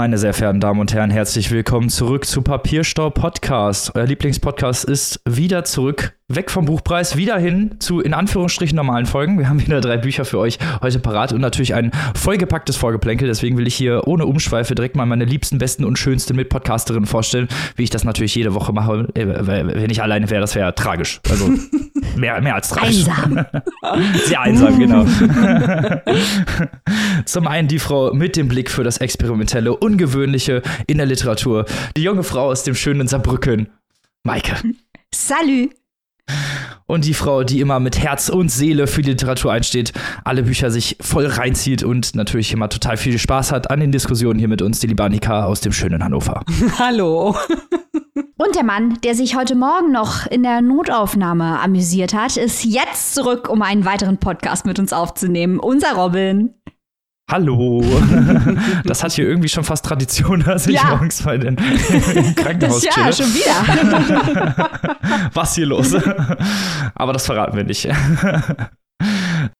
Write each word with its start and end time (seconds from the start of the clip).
Meine 0.00 0.16
sehr 0.16 0.32
verehrten 0.32 0.60
Damen 0.60 0.80
und 0.80 0.94
Herren, 0.94 1.10
herzlich 1.10 1.50
willkommen 1.50 1.90
zurück 1.90 2.24
zu 2.24 2.40
Papierstau 2.40 3.10
Podcast. 3.10 3.94
Euer 3.94 4.06
Lieblingspodcast 4.06 4.86
ist 4.86 5.20
wieder 5.28 5.64
zurück, 5.64 6.18
weg 6.30 6.50
vom 6.50 6.64
Buchpreis, 6.64 7.16
wieder 7.16 7.38
hin 7.38 7.76
zu 7.80 8.00
in 8.00 8.14
Anführungsstrichen 8.14 8.76
normalen 8.76 9.06
Folgen. 9.06 9.38
Wir 9.38 9.48
haben 9.48 9.60
wieder 9.60 9.80
drei 9.80 9.96
Bücher 9.96 10.24
für 10.24 10.38
euch 10.38 10.58
heute 10.80 11.00
parat 11.00 11.32
und 11.32 11.40
natürlich 11.40 11.74
ein 11.74 11.90
vollgepacktes 12.14 12.76
Vorgeplänkel. 12.76 13.26
Deswegen 13.26 13.58
will 13.58 13.66
ich 13.66 13.74
hier 13.74 14.06
ohne 14.06 14.26
Umschweife 14.26 14.74
direkt 14.74 14.96
mal 14.96 15.06
meine 15.06 15.24
liebsten, 15.24 15.58
besten 15.58 15.84
und 15.84 15.98
schönsten 15.98 16.36
Mitpodcasterinnen 16.36 17.06
vorstellen, 17.06 17.48
wie 17.76 17.82
ich 17.82 17.90
das 17.90 18.04
natürlich 18.04 18.34
jede 18.34 18.54
Woche 18.54 18.72
mache. 18.72 19.08
Äh, 19.14 19.46
wenn 19.46 19.90
ich 19.90 20.02
alleine 20.02 20.30
wäre, 20.30 20.40
das 20.40 20.54
wäre 20.54 20.74
tragisch. 20.74 21.20
Also 21.28 21.52
mehr, 22.16 22.40
mehr 22.40 22.54
als 22.54 22.68
tragisch. 22.68 23.06
Einsam. 23.08 23.44
Sehr 24.24 24.40
einsam, 24.40 24.78
genau. 24.78 25.04
Zum 27.24 27.48
einen 27.48 27.68
die 27.68 27.80
Frau 27.80 28.14
mit 28.14 28.36
dem 28.36 28.48
Blick 28.48 28.70
für 28.70 28.84
das 28.84 28.98
Experimentelle 28.98 29.76
Ungewöhnliche 29.76 30.62
in 30.86 30.98
der 30.98 31.06
Literatur. 31.06 31.64
Die 31.96 32.02
junge 32.02 32.22
Frau 32.22 32.46
aus 32.46 32.62
dem 32.62 32.76
schönen 32.76 33.08
Saarbrücken, 33.08 33.68
Maike. 34.22 34.54
Salut. 35.12 35.79
Und 36.86 37.04
die 37.04 37.14
Frau, 37.14 37.44
die 37.44 37.60
immer 37.60 37.78
mit 37.78 37.98
Herz 38.00 38.28
und 38.28 38.50
Seele 38.50 38.86
für 38.88 39.02
die 39.02 39.10
Literatur 39.10 39.52
einsteht, 39.52 39.92
alle 40.24 40.42
Bücher 40.42 40.70
sich 40.70 40.96
voll 41.00 41.26
reinzieht 41.26 41.84
und 41.84 42.16
natürlich 42.16 42.52
immer 42.52 42.68
total 42.68 42.96
viel 42.96 43.16
Spaß 43.16 43.52
hat 43.52 43.70
an 43.70 43.78
den 43.78 43.92
Diskussionen 43.92 44.38
hier 44.38 44.48
mit 44.48 44.60
uns, 44.60 44.80
die 44.80 44.88
liebe 44.88 45.04
Annika 45.04 45.44
aus 45.44 45.60
dem 45.60 45.72
schönen 45.72 46.02
Hannover. 46.02 46.42
Hallo. 46.78 47.36
Und 48.36 48.56
der 48.56 48.64
Mann, 48.64 48.98
der 49.04 49.14
sich 49.14 49.36
heute 49.36 49.54
Morgen 49.54 49.92
noch 49.92 50.26
in 50.26 50.42
der 50.42 50.62
Notaufnahme 50.62 51.60
amüsiert 51.60 52.14
hat, 52.14 52.36
ist 52.36 52.64
jetzt 52.64 53.14
zurück, 53.14 53.48
um 53.48 53.62
einen 53.62 53.84
weiteren 53.84 54.18
Podcast 54.18 54.66
mit 54.66 54.78
uns 54.78 54.92
aufzunehmen. 54.92 55.60
Unser 55.60 55.92
Robin. 55.92 56.54
Hallo. 57.30 57.82
Das 58.84 59.04
hat 59.04 59.12
hier 59.12 59.26
irgendwie 59.28 59.48
schon 59.48 59.62
fast 59.64 59.84
Tradition, 59.84 60.40
dass 60.46 60.66
ich 60.66 60.74
Ja. 60.74 60.86
morgens 60.90 61.22
bei 61.22 61.38
den 61.38 61.56
im 62.14 62.34
Krankenhaus 62.34 62.82
ja, 62.84 62.92
chille. 62.92 63.12
schon 63.12 63.26
wieder. 63.34 64.70
Was 65.34 65.54
hier 65.54 65.66
los? 65.66 65.94
Aber 66.94 67.12
das 67.12 67.26
verraten 67.26 67.56
wir 67.56 67.64
nicht. 67.64 67.88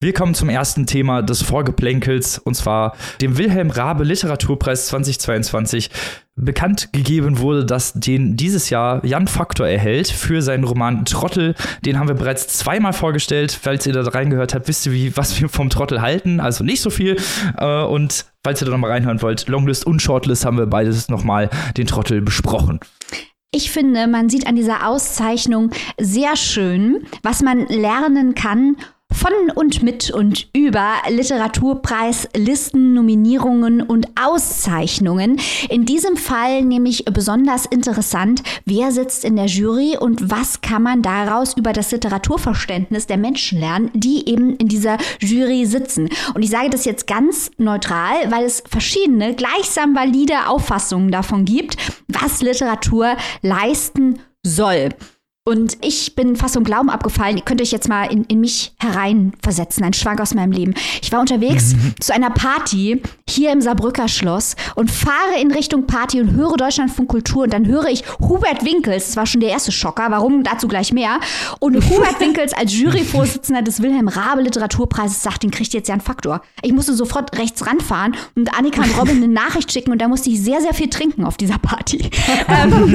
Wir 0.01 0.13
kommen 0.13 0.35
zum 0.35 0.49
ersten 0.49 0.87
Thema 0.87 1.23
des 1.23 1.43
Vorgeplänkels 1.43 2.39
und 2.39 2.55
zwar 2.55 2.97
dem 3.21 3.39
Wilhelm 3.39 3.71
Rabe 3.71 4.05
Literaturpreis 4.05 4.89
2022. 4.89 5.91
Bekannt 6.37 6.93
gegeben 6.93 7.39
wurde, 7.39 7.67
dass 7.67 7.93
den 7.93 8.37
dieses 8.37 8.71
Jahr 8.71 9.05
Jan 9.05 9.27
Faktor 9.27 9.69
erhält 9.69 10.09
für 10.09 10.41
seinen 10.41 10.65
Roman 10.65 11.05
Trottel. 11.05 11.55
Den 11.85 11.99
haben 11.99 12.09
wir 12.09 12.15
bereits 12.15 12.49
zweimal 12.49 12.95
vorgestellt. 12.95 13.53
Falls 13.53 13.87
ihr 13.87 13.93
da 13.93 14.01
reingehört 14.03 14.55
habt, 14.55 14.67
wisst 14.67 14.87
ihr, 14.87 14.93
wie, 14.93 15.17
was 15.17 15.39
wir 15.41 15.51
vom 15.51 15.69
Trottel 15.69 16.01
halten. 16.01 16.41
Also 16.41 16.65
nicht 16.65 16.81
so 16.81 16.89
viel. 16.89 17.17
Äh, 17.59 17.83
Und 17.83 18.25
falls 18.43 18.63
ihr 18.63 18.65
da 18.65 18.71
nochmal 18.71 18.91
reinhören 18.91 19.21
wollt, 19.21 19.49
Longlist 19.49 19.87
und 19.87 20.01
Shortlist 20.01 20.47
haben 20.47 20.57
wir 20.57 20.67
beides 20.67 21.09
nochmal 21.11 21.51
den 21.77 21.87
Trottel 21.87 22.23
besprochen. 22.23 22.81
Ich 23.53 23.71
finde, 23.71 24.07
man 24.07 24.29
sieht 24.31 24.47
an 24.47 24.55
dieser 24.55 24.87
Auszeichnung 24.87 25.73
sehr 26.01 26.37
schön, 26.37 27.05
was 27.23 27.43
man 27.43 27.67
lernen 27.67 28.35
kann 28.35 28.77
von 29.13 29.33
und 29.55 29.83
mit 29.83 30.11
und 30.11 30.49
über 30.55 30.95
Literaturpreislisten, 31.09 32.95
Nominierungen 32.95 33.83
und 33.83 34.09
Auszeichnungen. 34.21 35.41
In 35.69 35.85
diesem 35.85 36.17
Fall 36.17 36.63
nämlich 36.63 37.05
besonders 37.07 37.67
interessant, 37.67 38.43
wer 38.65 38.93
sitzt 38.93 39.25
in 39.25 39.37
der 39.37 39.47
Jury 39.47 39.97
und 39.99 40.31
was 40.31 40.61
kann 40.61 40.83
man 40.83 41.03
daraus 41.03 41.57
über 41.57 41.73
das 41.73 41.91
Literaturverständnis 41.91 43.07
der 43.07 43.19
Menschen 43.19 43.59
lernen, 43.59 43.91
die 43.95 44.29
eben 44.29 44.57
in 44.57 44.69
dieser 44.69 44.97
Jury 45.21 45.67
sitzen. 45.67 46.09
Und 46.35 46.43
ich 46.43 46.51
sage 46.51 46.71
das 46.71 46.85
jetzt 46.85 47.07
ganz 47.07 47.51
neutral, 47.59 48.31
weil 48.31 48.45
es 48.45 48.63
verschiedene 48.69 49.35
gleichsam 49.35 49.95
valide 49.95 50.49
Auffassungen 50.49 51.11
davon 51.11 51.45
gibt, 51.45 51.77
was 52.09 52.43
Literatur 52.43 53.17
leisten 53.43 54.21
soll. 54.43 54.91
Und 55.47 55.79
ich 55.81 56.15
bin 56.15 56.37
fast 56.37 56.59
um 56.59 56.65
Glauben 56.65 56.91
abgefallen. 56.91 57.39
Ihr 57.39 57.43
könnt 57.43 57.63
euch 57.63 57.73
jetzt 57.73 57.89
mal 57.89 58.05
in, 58.13 58.25
in 58.25 58.41
mich 58.41 58.75
hereinversetzen, 58.79 59.83
ein 59.83 59.95
Schwank 59.95 60.21
aus 60.21 60.35
meinem 60.35 60.53
Leben. 60.53 60.75
Ich 61.01 61.11
war 61.13 61.21
unterwegs 61.21 61.75
zu 62.01 62.13
einer 62.13 62.29
Party 62.29 63.01
hier 63.27 63.51
im 63.51 63.63
Saarbrücker 63.63 64.07
Schloss 64.07 64.55
und 64.75 64.91
fahre 64.91 65.41
in 65.41 65.51
Richtung 65.51 65.87
Party 65.87 66.21
und 66.21 66.33
höre 66.33 66.59
Deutschlandfunk 66.59 67.09
Kultur 67.09 67.45
und 67.45 67.55
dann 67.55 67.67
höre 67.67 67.87
ich 67.89 68.05
Hubert 68.21 68.67
Winkels, 68.67 69.07
das 69.07 69.17
war 69.17 69.25
schon 69.25 69.41
der 69.41 69.49
erste 69.49 69.73
Schocker, 69.73 70.09
warum 70.11 70.43
dazu 70.45 70.69
gleich 70.69 70.93
mehr. 70.93 71.19
Und 71.59 71.75
Hubert 71.89 72.21
Winkels 72.21 72.53
als 72.53 72.79
Juryvorsitzender 72.79 73.63
des 73.63 73.81
Wilhelm 73.81 74.09
Rabe 74.09 74.43
Literaturpreises 74.43 75.23
sagt, 75.23 75.43
den 75.43 75.51
kriegt 75.51 75.73
jetzt 75.73 75.89
ja 75.89 75.95
einen 75.95 76.03
Faktor. 76.03 76.43
Ich 76.63 76.73
musste 76.73 76.93
sofort 76.93 77.39
rechts 77.39 77.67
ranfahren 77.67 78.15
und 78.37 78.55
Annika 78.57 78.83
und 78.83 78.99
Robin 78.99 79.17
eine 79.17 79.29
Nachricht 79.33 79.73
schicken 79.73 79.91
und 79.91 80.03
da 80.03 80.09
musste 80.09 80.29
ich 80.29 80.43
sehr, 80.43 80.61
sehr 80.61 80.75
viel 80.75 80.91
trinken 80.91 81.25
auf 81.25 81.39
dieser 81.39 81.59
Party. 81.59 82.11
Ähm, 82.49 82.95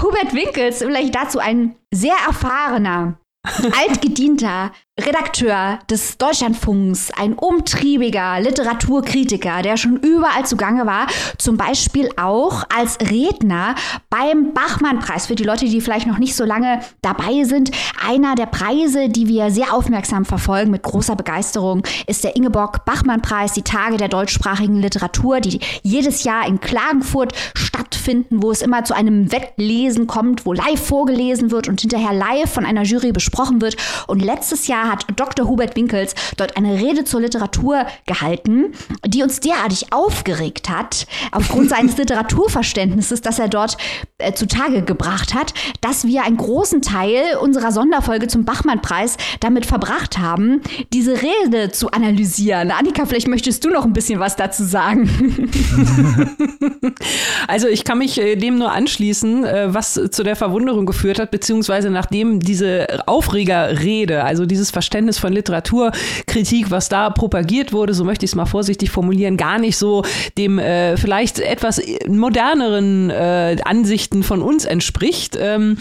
Hubert 0.00 0.32
Winkels, 0.32 0.61
vielleicht 0.70 1.14
dazu 1.14 1.38
ein 1.38 1.76
sehr 1.92 2.16
erfahrener, 2.26 3.18
altgedienter 3.46 4.72
Redakteur 5.00 5.78
des 5.90 6.18
Deutschlandfunks, 6.18 7.12
ein 7.16 7.32
umtriebiger 7.32 8.38
Literaturkritiker, 8.40 9.62
der 9.62 9.78
schon 9.78 9.96
überall 9.96 10.44
zugange 10.44 10.84
war, 10.84 11.06
zum 11.38 11.56
Beispiel 11.56 12.10
auch 12.18 12.64
als 12.68 12.98
Redner 13.00 13.74
beim 14.10 14.52
Bachmann-Preis. 14.52 15.28
Für 15.28 15.34
die 15.34 15.44
Leute, 15.44 15.64
die 15.64 15.80
vielleicht 15.80 16.06
noch 16.06 16.18
nicht 16.18 16.36
so 16.36 16.44
lange 16.44 16.80
dabei 17.00 17.44
sind, 17.44 17.70
einer 18.06 18.34
der 18.34 18.44
Preise, 18.44 19.08
die 19.08 19.28
wir 19.28 19.50
sehr 19.50 19.72
aufmerksam 19.72 20.26
verfolgen 20.26 20.70
mit 20.70 20.82
großer 20.82 21.16
Begeisterung, 21.16 21.84
ist 22.06 22.22
der 22.22 22.36
Ingeborg-Bachmann-Preis, 22.36 23.54
die 23.54 23.62
Tage 23.62 23.96
der 23.96 24.08
deutschsprachigen 24.08 24.76
Literatur, 24.76 25.40
die 25.40 25.60
jedes 25.82 26.22
Jahr 26.24 26.46
in 26.46 26.60
Klagenfurt 26.60 27.32
stattfinden, 27.54 28.42
wo 28.42 28.50
es 28.50 28.60
immer 28.60 28.84
zu 28.84 28.94
einem 28.94 29.32
Wettlesen 29.32 30.06
kommt, 30.06 30.44
wo 30.44 30.52
live 30.52 30.86
vorgelesen 30.86 31.50
wird 31.50 31.66
und 31.68 31.80
hinterher 31.80 32.12
live 32.12 32.52
von 32.52 32.66
einer 32.66 32.82
Jury 32.82 33.12
besprochen 33.12 33.62
wird. 33.62 33.78
Und 34.06 34.20
letztes 34.20 34.66
Jahr 34.66 34.81
hat 34.88 35.06
Dr. 35.16 35.48
Hubert 35.48 35.76
Winkels 35.76 36.14
dort 36.36 36.56
eine 36.56 36.74
Rede 36.74 37.04
zur 37.04 37.20
Literatur 37.20 37.86
gehalten, 38.06 38.72
die 39.06 39.22
uns 39.22 39.40
derartig 39.40 39.92
aufgeregt 39.92 40.68
hat, 40.68 41.06
aufgrund 41.30 41.70
seines 41.70 41.96
Literaturverständnisses, 42.02 43.22
das 43.22 43.38
er 43.38 43.48
dort 43.48 43.76
äh, 44.18 44.32
zutage 44.32 44.82
gebracht 44.82 45.34
hat, 45.34 45.54
dass 45.80 46.06
wir 46.06 46.24
einen 46.24 46.36
großen 46.36 46.82
Teil 46.82 47.36
unserer 47.40 47.72
Sonderfolge 47.72 48.28
zum 48.28 48.44
Bachmann-Preis 48.44 49.16
damit 49.40 49.66
verbracht 49.66 50.18
haben, 50.18 50.60
diese 50.92 51.20
Rede 51.22 51.70
zu 51.70 51.90
analysieren. 51.90 52.70
Annika, 52.70 53.06
vielleicht 53.06 53.28
möchtest 53.28 53.64
du 53.64 53.70
noch 53.70 53.84
ein 53.84 53.92
bisschen 53.92 54.20
was 54.20 54.36
dazu 54.36 54.64
sagen. 54.64 55.50
Also 57.48 57.68
ich 57.68 57.84
kann 57.84 57.98
mich 57.98 58.18
äh, 58.18 58.36
dem 58.36 58.58
nur 58.58 58.72
anschließen, 58.72 59.44
äh, 59.44 59.74
was 59.74 60.00
zu 60.10 60.22
der 60.22 60.36
Verwunderung 60.36 60.86
geführt 60.86 61.18
hat, 61.18 61.30
beziehungsweise 61.30 61.90
nachdem 61.90 62.40
diese 62.40 63.06
Aufregerrede, 63.06 64.24
also 64.24 64.46
dieses 64.46 64.70
Verständnis 64.72 65.18
von 65.18 65.32
Literaturkritik, 65.32 66.70
was 66.70 66.88
da 66.88 67.10
propagiert 67.10 67.72
wurde, 67.72 67.94
so 67.94 68.04
möchte 68.04 68.24
ich 68.24 68.32
es 68.32 68.34
mal 68.34 68.46
vorsichtig 68.46 68.90
formulieren, 68.90 69.36
gar 69.36 69.58
nicht 69.58 69.76
so 69.76 70.04
dem 70.36 70.58
äh, 70.58 70.96
vielleicht 70.96 71.38
etwas 71.38 71.80
moderneren 72.08 73.10
äh, 73.10 73.56
Ansichten 73.64 74.22
von 74.22 74.42
uns 74.42 74.64
entspricht. 74.64 75.36
Ähm, 75.40 75.78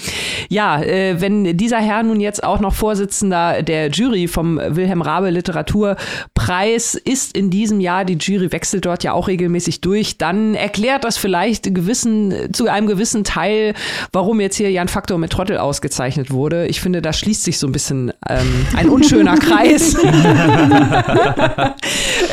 ja, 0.50 0.82
äh, 0.82 1.20
wenn 1.22 1.58
dieser 1.58 1.80
Herr 1.80 2.04
nun 2.04 2.20
jetzt 2.20 2.44
auch 2.44 2.60
noch 2.60 2.74
Vorsitzender 2.74 3.64
der 3.64 3.90
Jury 3.90 4.28
vom 4.28 4.58
Wilhelm 4.58 5.02
Rabe 5.02 5.30
Literaturpreis 5.30 6.96
ist 6.96 7.36
in 7.36 7.50
diesem 7.50 7.80
Jahr, 7.80 8.06
die 8.06 8.18
Jury 8.20 8.52
wechselt 8.52 8.86
dort 8.86 9.04
ja 9.04 9.14
auch 9.14 9.28
regelmäßig 9.28 9.82
durch, 9.82 10.18
dann 10.18 10.56
erklärt 10.56 11.04
das 11.04 11.18
vielleicht 11.18 11.74
gewissen, 11.74 12.54
zu 12.54 12.68
einem 12.68 12.88
gewissen 12.88 13.24
Teil, 13.24 13.74
warum 14.12 14.42
jetzt 14.42 14.58
hier 14.58 14.72
Jan 14.72 14.88
Faktor 14.88 15.18
mit 15.18 15.32
Trottel 15.32 15.58
ausgezeichnet 15.58 16.32
wurde. 16.32 16.68
Ich 16.68 16.82
finde, 16.82 17.02
da 17.02 17.14
schließt 17.14 17.44
sich 17.44 17.58
so 17.58 17.68
ein 17.68 17.72
bisschen 17.72 18.12
ähm, 18.28 18.66
ein 18.82 18.90
unschöner 18.90 19.38
Kreis. 19.38 19.96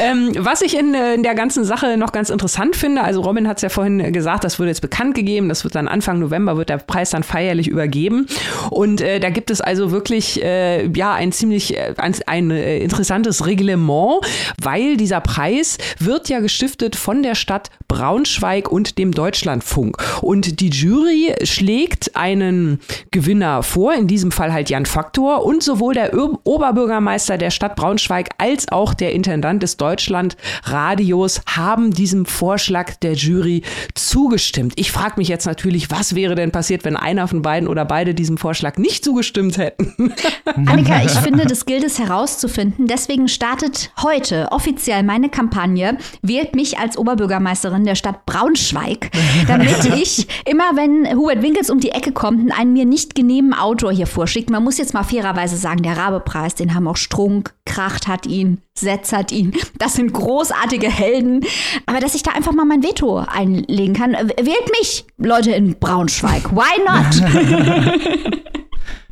ähm, 0.02 0.32
was 0.38 0.62
ich 0.62 0.78
in, 0.78 0.94
äh, 0.94 1.14
in 1.14 1.22
der 1.22 1.34
ganzen 1.34 1.64
Sache 1.64 1.96
noch 1.96 2.12
ganz 2.12 2.30
interessant 2.30 2.76
finde, 2.76 3.02
also 3.02 3.20
Robin 3.20 3.48
hat 3.48 3.58
es 3.58 3.62
ja 3.62 3.68
vorhin 3.68 4.12
gesagt, 4.12 4.44
das 4.44 4.58
wird 4.58 4.68
jetzt 4.68 4.80
bekannt 4.80 5.14
gegeben, 5.14 5.48
das 5.48 5.64
wird 5.64 5.74
dann 5.74 5.88
Anfang 5.88 6.18
November, 6.18 6.56
wird 6.56 6.70
der 6.70 6.78
Preis 6.78 7.10
dann 7.10 7.22
feierlich 7.22 7.68
übergeben. 7.68 8.26
Und 8.70 9.00
äh, 9.00 9.20
da 9.20 9.30
gibt 9.30 9.50
es 9.50 9.60
also 9.60 9.90
wirklich 9.90 10.42
äh, 10.42 10.86
ja 10.88 11.14
ein 11.14 11.32
ziemlich 11.32 11.76
äh, 11.76 11.94
ein, 11.96 12.14
ein 12.26 12.50
äh, 12.50 12.78
interessantes 12.78 13.46
Reglement, 13.46 14.20
weil 14.60 14.96
dieser 14.96 15.20
Preis 15.20 15.78
wird 15.98 16.28
ja 16.28 16.40
gestiftet 16.40 16.96
von 16.96 17.22
der 17.22 17.34
Stadt 17.34 17.70
Braunschweig 17.88 18.70
und 18.70 18.98
dem 18.98 19.12
Deutschlandfunk. 19.12 19.96
Und 20.22 20.60
die 20.60 20.70
Jury 20.70 21.34
schlägt 21.42 22.16
einen 22.16 22.80
Gewinner 23.10 23.62
vor, 23.62 23.94
in 23.94 24.06
diesem 24.06 24.30
Fall 24.30 24.52
halt 24.52 24.70
Jan 24.70 24.86
Faktor 24.86 25.44
und 25.44 25.62
sowohl 25.62 25.94
der 25.94 26.12
Oberbürgermeister 26.44 27.38
der 27.38 27.50
Stadt 27.50 27.76
Braunschweig 27.76 28.31
als 28.38 28.70
auch 28.70 28.94
der 28.94 29.12
Intendant 29.12 29.62
des 29.62 29.76
Deutschlandradios 29.76 31.40
haben 31.46 31.93
diesem 31.93 32.26
Vorschlag 32.26 32.96
der 32.96 33.14
Jury 33.14 33.62
zugestimmt. 33.94 34.75
Ich 34.76 34.93
frage 34.93 35.14
mich 35.17 35.29
jetzt 35.29 35.46
natürlich, 35.46 35.90
was 35.90 36.14
wäre 36.14 36.35
denn 36.35 36.52
passiert, 36.52 36.85
wenn 36.85 36.96
einer 36.96 37.29
von 37.29 37.43
beiden 37.43 37.69
oder 37.69 37.85
beide 37.85 38.14
diesem 38.14 38.38
Vorschlag 38.38 38.79
nicht 38.79 39.05
zugestimmt 39.05 39.58
hätten? 39.58 40.14
Annika, 40.67 41.02
ich 41.02 41.12
finde, 41.12 41.46
das 41.46 41.67
gilt 41.67 41.85
es 41.85 41.99
herauszufinden. 41.99 42.87
Deswegen 42.87 43.29
startet 43.29 43.90
heute 44.02 44.49
offiziell 44.50 45.02
meine 45.02 45.29
Kampagne 45.29 45.99
Wählt 46.23 46.55
mich 46.55 46.79
als 46.79 46.99
Oberbürgermeisterin 46.99 47.85
der 47.85 47.94
Stadt 47.94 48.26
Braunschweig, 48.26 49.11
damit 49.46 49.85
ich 49.96 50.26
immer, 50.44 50.64
wenn 50.75 51.17
Hubert 51.17 51.43
Winkels 51.43 51.70
um 51.70 51.81
die 51.81 51.90
Ecke 51.90 52.12
kommt, 52.12 52.52
einen 52.58 52.73
mir 52.73 52.85
nicht 52.85 53.14
genehmen 53.14 53.55
Autor 53.55 53.93
hier 53.93 54.06
vorschickt. 54.06 54.50
Man 54.50 54.64
muss 54.64 54.79
jetzt 54.79 54.94
mal 54.94 55.05
fairerweise 55.05 55.56
sagen, 55.56 55.82
der 55.82 55.96
Rabepreis, 56.28 56.54
den 56.54 56.75
haben 56.75 56.86
auch 56.86 56.96
Strunk, 56.96 57.54
Kracht 57.64 58.06
hat 58.06 58.26
ihn, 58.26 58.60
Setz 58.75 59.12
hat 59.12 59.32
ihn. 59.32 59.52
Das 59.78 59.94
sind 59.94 60.12
großartige 60.12 60.88
Helden. 60.90 61.44
Aber 61.86 62.00
dass 62.00 62.14
ich 62.14 62.22
da 62.22 62.32
einfach 62.32 62.52
mal 62.52 62.64
mein 62.64 62.82
Veto 62.82 63.19
einlegen 63.19 63.94
kann. 63.94 64.12
Wählt 64.12 64.70
mich, 64.78 65.06
Leute 65.16 65.52
in 65.52 65.78
Braunschweig. 65.78 66.50
Why 66.52 66.80
not? 66.86 68.42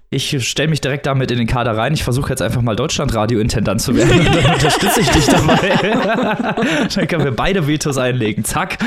ich 0.08 0.48
stelle 0.48 0.68
mich 0.68 0.80
direkt 0.80 1.04
damit 1.06 1.32
in 1.32 1.38
den 1.38 1.48
Kader 1.48 1.76
rein. 1.76 1.92
Ich 1.92 2.04
versuche 2.04 2.30
jetzt 2.30 2.40
einfach 2.40 2.62
mal 2.62 2.76
Deutschlandradio-Intendant 2.76 3.80
zu 3.80 3.96
werden. 3.96 4.20
Und 4.26 4.36
dann 4.36 4.54
unterstütze 4.54 5.00
ich 5.00 5.08
dich 5.10 5.26
dabei. 5.26 6.54
dann 6.94 7.08
können 7.08 7.24
wir 7.24 7.32
beide 7.32 7.66
Vetos 7.66 7.98
einlegen. 7.98 8.44
Zack. 8.44 8.78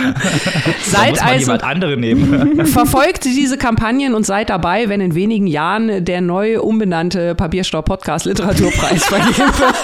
Seid 0.81 1.11
muss 1.11 1.19
man 1.19 1.29
also 1.29 1.39
jemand 1.41 1.63
andere 1.65 1.97
nehmen. 1.97 2.65
verfolgt 2.67 3.25
diese 3.25 3.57
Kampagnen 3.57 4.15
und 4.15 4.25
seid 4.25 4.49
dabei, 4.49 4.87
wenn 4.87 5.01
in 5.01 5.13
wenigen 5.13 5.45
Jahren 5.45 6.05
der 6.05 6.21
neu 6.21 6.61
umbenannte 6.61 7.35
Papierstau-Podcast 7.35 8.25
Literaturpreis 8.25 9.03
vergeben 9.03 9.51
wird. 9.59 9.75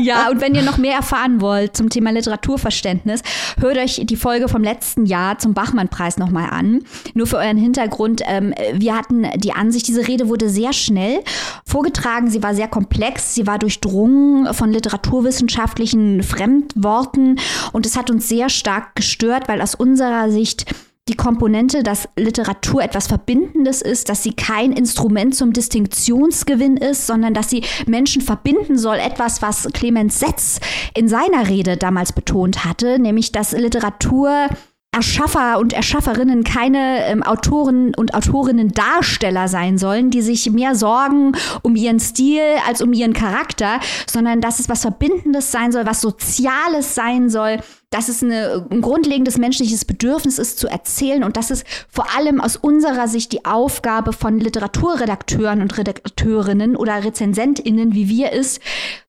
ja, 0.00 0.30
und 0.30 0.40
wenn 0.40 0.56
ihr 0.56 0.62
noch 0.62 0.78
mehr 0.78 0.96
erfahren 0.96 1.40
wollt 1.40 1.76
zum 1.76 1.90
Thema 1.90 2.10
Literaturverständnis, 2.10 3.22
hört 3.60 3.76
euch 3.78 4.00
die 4.04 4.16
Folge 4.16 4.48
vom 4.48 4.64
letzten 4.64 5.06
Jahr 5.06 5.38
zum 5.38 5.54
Bachmann-Preis 5.54 6.18
nochmal 6.18 6.50
an. 6.50 6.80
Nur 7.14 7.28
für 7.28 7.36
euren 7.36 7.56
Hintergrund, 7.56 8.22
ähm, 8.26 8.52
wir 8.74 8.96
hatten 8.96 9.11
hatten 9.12 9.40
die 9.40 9.52
Ansicht, 9.52 9.88
diese 9.88 10.06
Rede 10.08 10.28
wurde 10.28 10.48
sehr 10.48 10.72
schnell 10.72 11.22
vorgetragen. 11.64 12.30
Sie 12.30 12.42
war 12.42 12.54
sehr 12.54 12.68
komplex. 12.68 13.34
Sie 13.34 13.46
war 13.46 13.58
durchdrungen 13.58 14.52
von 14.54 14.70
literaturwissenschaftlichen 14.70 16.22
Fremdworten. 16.22 17.38
Und 17.72 17.86
es 17.86 17.96
hat 17.96 18.10
uns 18.10 18.28
sehr 18.28 18.48
stark 18.48 18.94
gestört, 18.94 19.48
weil 19.48 19.60
aus 19.60 19.74
unserer 19.74 20.30
Sicht 20.30 20.66
die 21.08 21.16
Komponente, 21.16 21.82
dass 21.82 22.08
Literatur 22.16 22.80
etwas 22.80 23.08
Verbindendes 23.08 23.82
ist, 23.82 24.08
dass 24.08 24.22
sie 24.22 24.34
kein 24.34 24.72
Instrument 24.72 25.34
zum 25.34 25.52
Distinktionsgewinn 25.52 26.76
ist, 26.76 27.08
sondern 27.08 27.34
dass 27.34 27.50
sie 27.50 27.64
Menschen 27.86 28.22
verbinden 28.22 28.78
soll. 28.78 28.98
Etwas, 28.98 29.42
was 29.42 29.68
Clemens 29.72 30.20
Setz 30.20 30.60
in 30.94 31.08
seiner 31.08 31.48
Rede 31.48 31.76
damals 31.76 32.12
betont 32.12 32.64
hatte, 32.64 33.00
nämlich 33.00 33.32
dass 33.32 33.50
Literatur 33.50 34.46
Erschaffer 34.94 35.58
und 35.58 35.72
Erschafferinnen 35.72 36.44
keine 36.44 37.06
ähm, 37.06 37.22
Autoren 37.22 37.94
und 37.94 38.14
Autorinnen 38.14 38.72
Darsteller 38.72 39.48
sein 39.48 39.78
sollen, 39.78 40.10
die 40.10 40.20
sich 40.20 40.50
mehr 40.50 40.74
sorgen 40.74 41.32
um 41.62 41.76
ihren 41.76 41.98
Stil 41.98 42.42
als 42.68 42.82
um 42.82 42.92
ihren 42.92 43.14
Charakter, 43.14 43.80
sondern 44.06 44.42
dass 44.42 44.60
es 44.60 44.68
was 44.68 44.82
Verbindendes 44.82 45.50
sein 45.50 45.72
soll, 45.72 45.86
was 45.86 46.02
Soziales 46.02 46.94
sein 46.94 47.30
soll, 47.30 47.58
dass 47.92 48.08
es 48.08 48.22
eine, 48.22 48.66
ein 48.70 48.80
grundlegendes 48.80 49.38
menschliches 49.38 49.84
Bedürfnis 49.84 50.38
ist, 50.38 50.58
zu 50.58 50.66
erzählen. 50.66 51.22
Und 51.22 51.36
dass 51.36 51.50
es 51.50 51.64
vor 51.88 52.06
allem 52.16 52.40
aus 52.40 52.56
unserer 52.56 53.06
Sicht 53.06 53.32
die 53.32 53.44
Aufgabe 53.44 54.12
von 54.12 54.40
Literaturredakteuren 54.40 55.62
und 55.62 55.78
Redakteurinnen 55.78 56.74
oder 56.74 57.04
RezensentInnen 57.04 57.94
wie 57.94 58.08
wir 58.08 58.32
ist, 58.32 58.60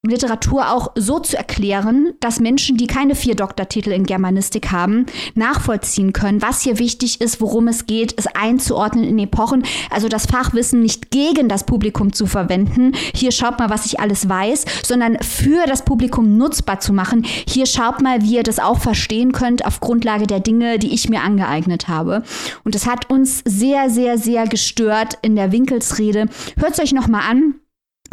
Literatur 0.05 0.69
auch 0.69 0.91
so 0.95 1.19
zu 1.19 1.37
erklären, 1.37 2.13
dass 2.19 2.41
Menschen, 2.41 2.75
die 2.75 2.87
keine 2.87 3.15
vier 3.15 3.35
Doktortitel 3.35 3.91
in 3.91 4.05
Germanistik 4.05 4.69
haben, 4.69 5.05
nachvollziehen 5.33 6.11
können, 6.11 6.41
was 6.41 6.61
hier 6.61 6.77
wichtig 6.77 7.21
ist, 7.21 7.39
worum 7.39 7.69
es 7.69 7.85
geht, 7.85 8.13
es 8.17 8.27
einzuordnen 8.27 9.05
in 9.05 9.17
Epochen, 9.17 9.63
also 9.89 10.09
das 10.09 10.25
Fachwissen 10.25 10.81
nicht 10.81 11.09
gegen 11.09 11.47
das 11.47 11.65
Publikum 11.65 12.11
zu 12.11 12.25
verwenden, 12.25 12.91
hier 13.15 13.31
schaut 13.31 13.59
mal, 13.59 13.69
was 13.69 13.85
ich 13.85 14.01
alles 14.01 14.27
weiß, 14.27 14.65
sondern 14.83 15.17
für 15.21 15.65
das 15.67 15.85
Publikum 15.85 16.35
nutzbar 16.35 16.81
zu 16.81 16.91
machen, 16.91 17.25
hier 17.47 17.65
schaut 17.65 18.01
mal, 18.01 18.21
wie 18.23 18.35
ihr 18.35 18.43
das 18.43 18.59
auch 18.59 18.72
auch 18.73 18.79
verstehen 18.79 19.31
könnt 19.31 19.65
auf 19.65 19.79
Grundlage 19.79 20.25
der 20.25 20.39
Dinge, 20.39 20.79
die 20.79 20.93
ich 20.93 21.09
mir 21.09 21.21
angeeignet 21.21 21.87
habe. 21.87 22.23
Und 22.63 22.73
das 22.73 22.87
hat 22.87 23.09
uns 23.09 23.43
sehr, 23.45 23.89
sehr, 23.89 24.17
sehr 24.17 24.47
gestört 24.47 25.17
in 25.21 25.35
der 25.35 25.51
Winkelsrede. 25.51 26.27
Hört 26.57 26.73
es 26.73 26.79
euch 26.79 26.91
noch 26.91 27.07
mal 27.07 27.21
an. 27.29 27.55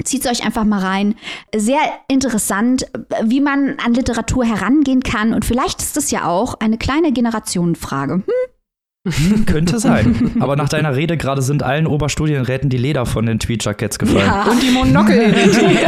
Zieht 0.05 0.25
es 0.25 0.31
euch 0.31 0.45
einfach 0.45 0.65
mal 0.65 0.81
rein. 0.81 1.15
Sehr 1.55 1.81
interessant, 2.09 2.87
wie 3.25 3.41
man 3.41 3.79
an 3.85 3.95
Literatur 3.95 4.45
herangehen 4.45 5.03
kann. 5.03 5.35
Und 5.35 5.45
vielleicht 5.45 5.81
ist 5.81 5.97
das 5.97 6.11
ja 6.11 6.27
auch 6.27 6.55
eine 6.55 6.79
kleine 6.79 7.13
Generationenfrage. 7.13 8.15
Hm? 8.15 8.50
Könnte 9.47 9.79
sein. 9.79 10.33
Aber 10.41 10.57
nach 10.57 10.69
deiner 10.69 10.95
Rede 10.95 11.17
gerade 11.17 11.41
sind 11.41 11.63
allen 11.63 11.87
Oberstudienräten 11.87 12.69
die 12.69 12.77
Leder 12.77 13.07
von 13.07 13.25
den 13.25 13.39
Tweetjackets 13.39 13.99
gefallen. 13.99 14.27
Ja. 14.27 14.45
Und 14.45 14.63
die 14.63 14.71
Monokel 14.71 15.17
in 15.17 15.33
den 15.33 15.51
Tee. 15.53 15.79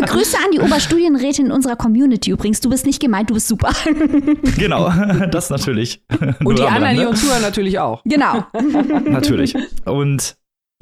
Grüße 0.06 0.38
an 0.38 0.50
die 0.54 0.60
Oberstudienräte 0.60 1.42
in 1.42 1.52
unserer 1.52 1.76
Community 1.76 2.30
übrigens. 2.30 2.62
Du 2.62 2.70
bist 2.70 2.86
nicht 2.86 2.98
gemeint, 2.98 3.28
du 3.28 3.34
bist 3.34 3.48
super. 3.48 3.72
genau, 4.58 4.90
das 5.30 5.50
natürlich. 5.50 6.02
Und 6.42 6.58
die 6.58 6.64
anderen, 6.64 6.96
die 6.96 7.04
uns 7.04 7.20
zuhören, 7.20 7.42
natürlich 7.42 7.78
auch. 7.78 8.02
Genau. 8.04 8.46
natürlich. 9.04 9.54
Und 9.84 10.36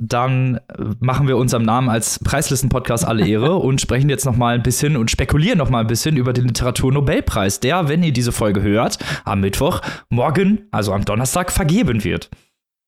dann 0.05 0.59
machen 0.99 1.29
wir 1.29 1.37
unserem 1.37 1.63
Namen 1.63 1.89
als 1.89 2.19
Preislisten-Podcast 2.19 3.07
alle 3.07 3.27
Ehre 3.27 3.57
und 3.57 3.81
sprechen 3.81 4.11
jetzt 4.11 4.25
noch 4.25 4.37
mal 4.37 4.55
ein 4.55 4.63
bisschen 4.63 4.97
und 4.97 5.11
spekulieren 5.11 5.59
noch 5.59 5.71
mal 5.71 5.81
ein 5.81 5.87
bisschen 5.87 6.17
über 6.17 6.33
den 6.33 6.49
Literaturnobelpreis, 6.49 7.61
der, 7.61 7.89
wenn 7.89 8.03
ihr 8.03 8.13
diese 8.13 8.33
Folge 8.33 8.63
hört, 8.63 8.99
am 9.25 9.41
Mittwoch, 9.41 9.81
morgen, 10.09 10.67
also 10.73 10.93
am 10.93 11.05
Donnerstag, 11.05 11.53
vergeben 11.53 12.03
wird. 12.03 12.31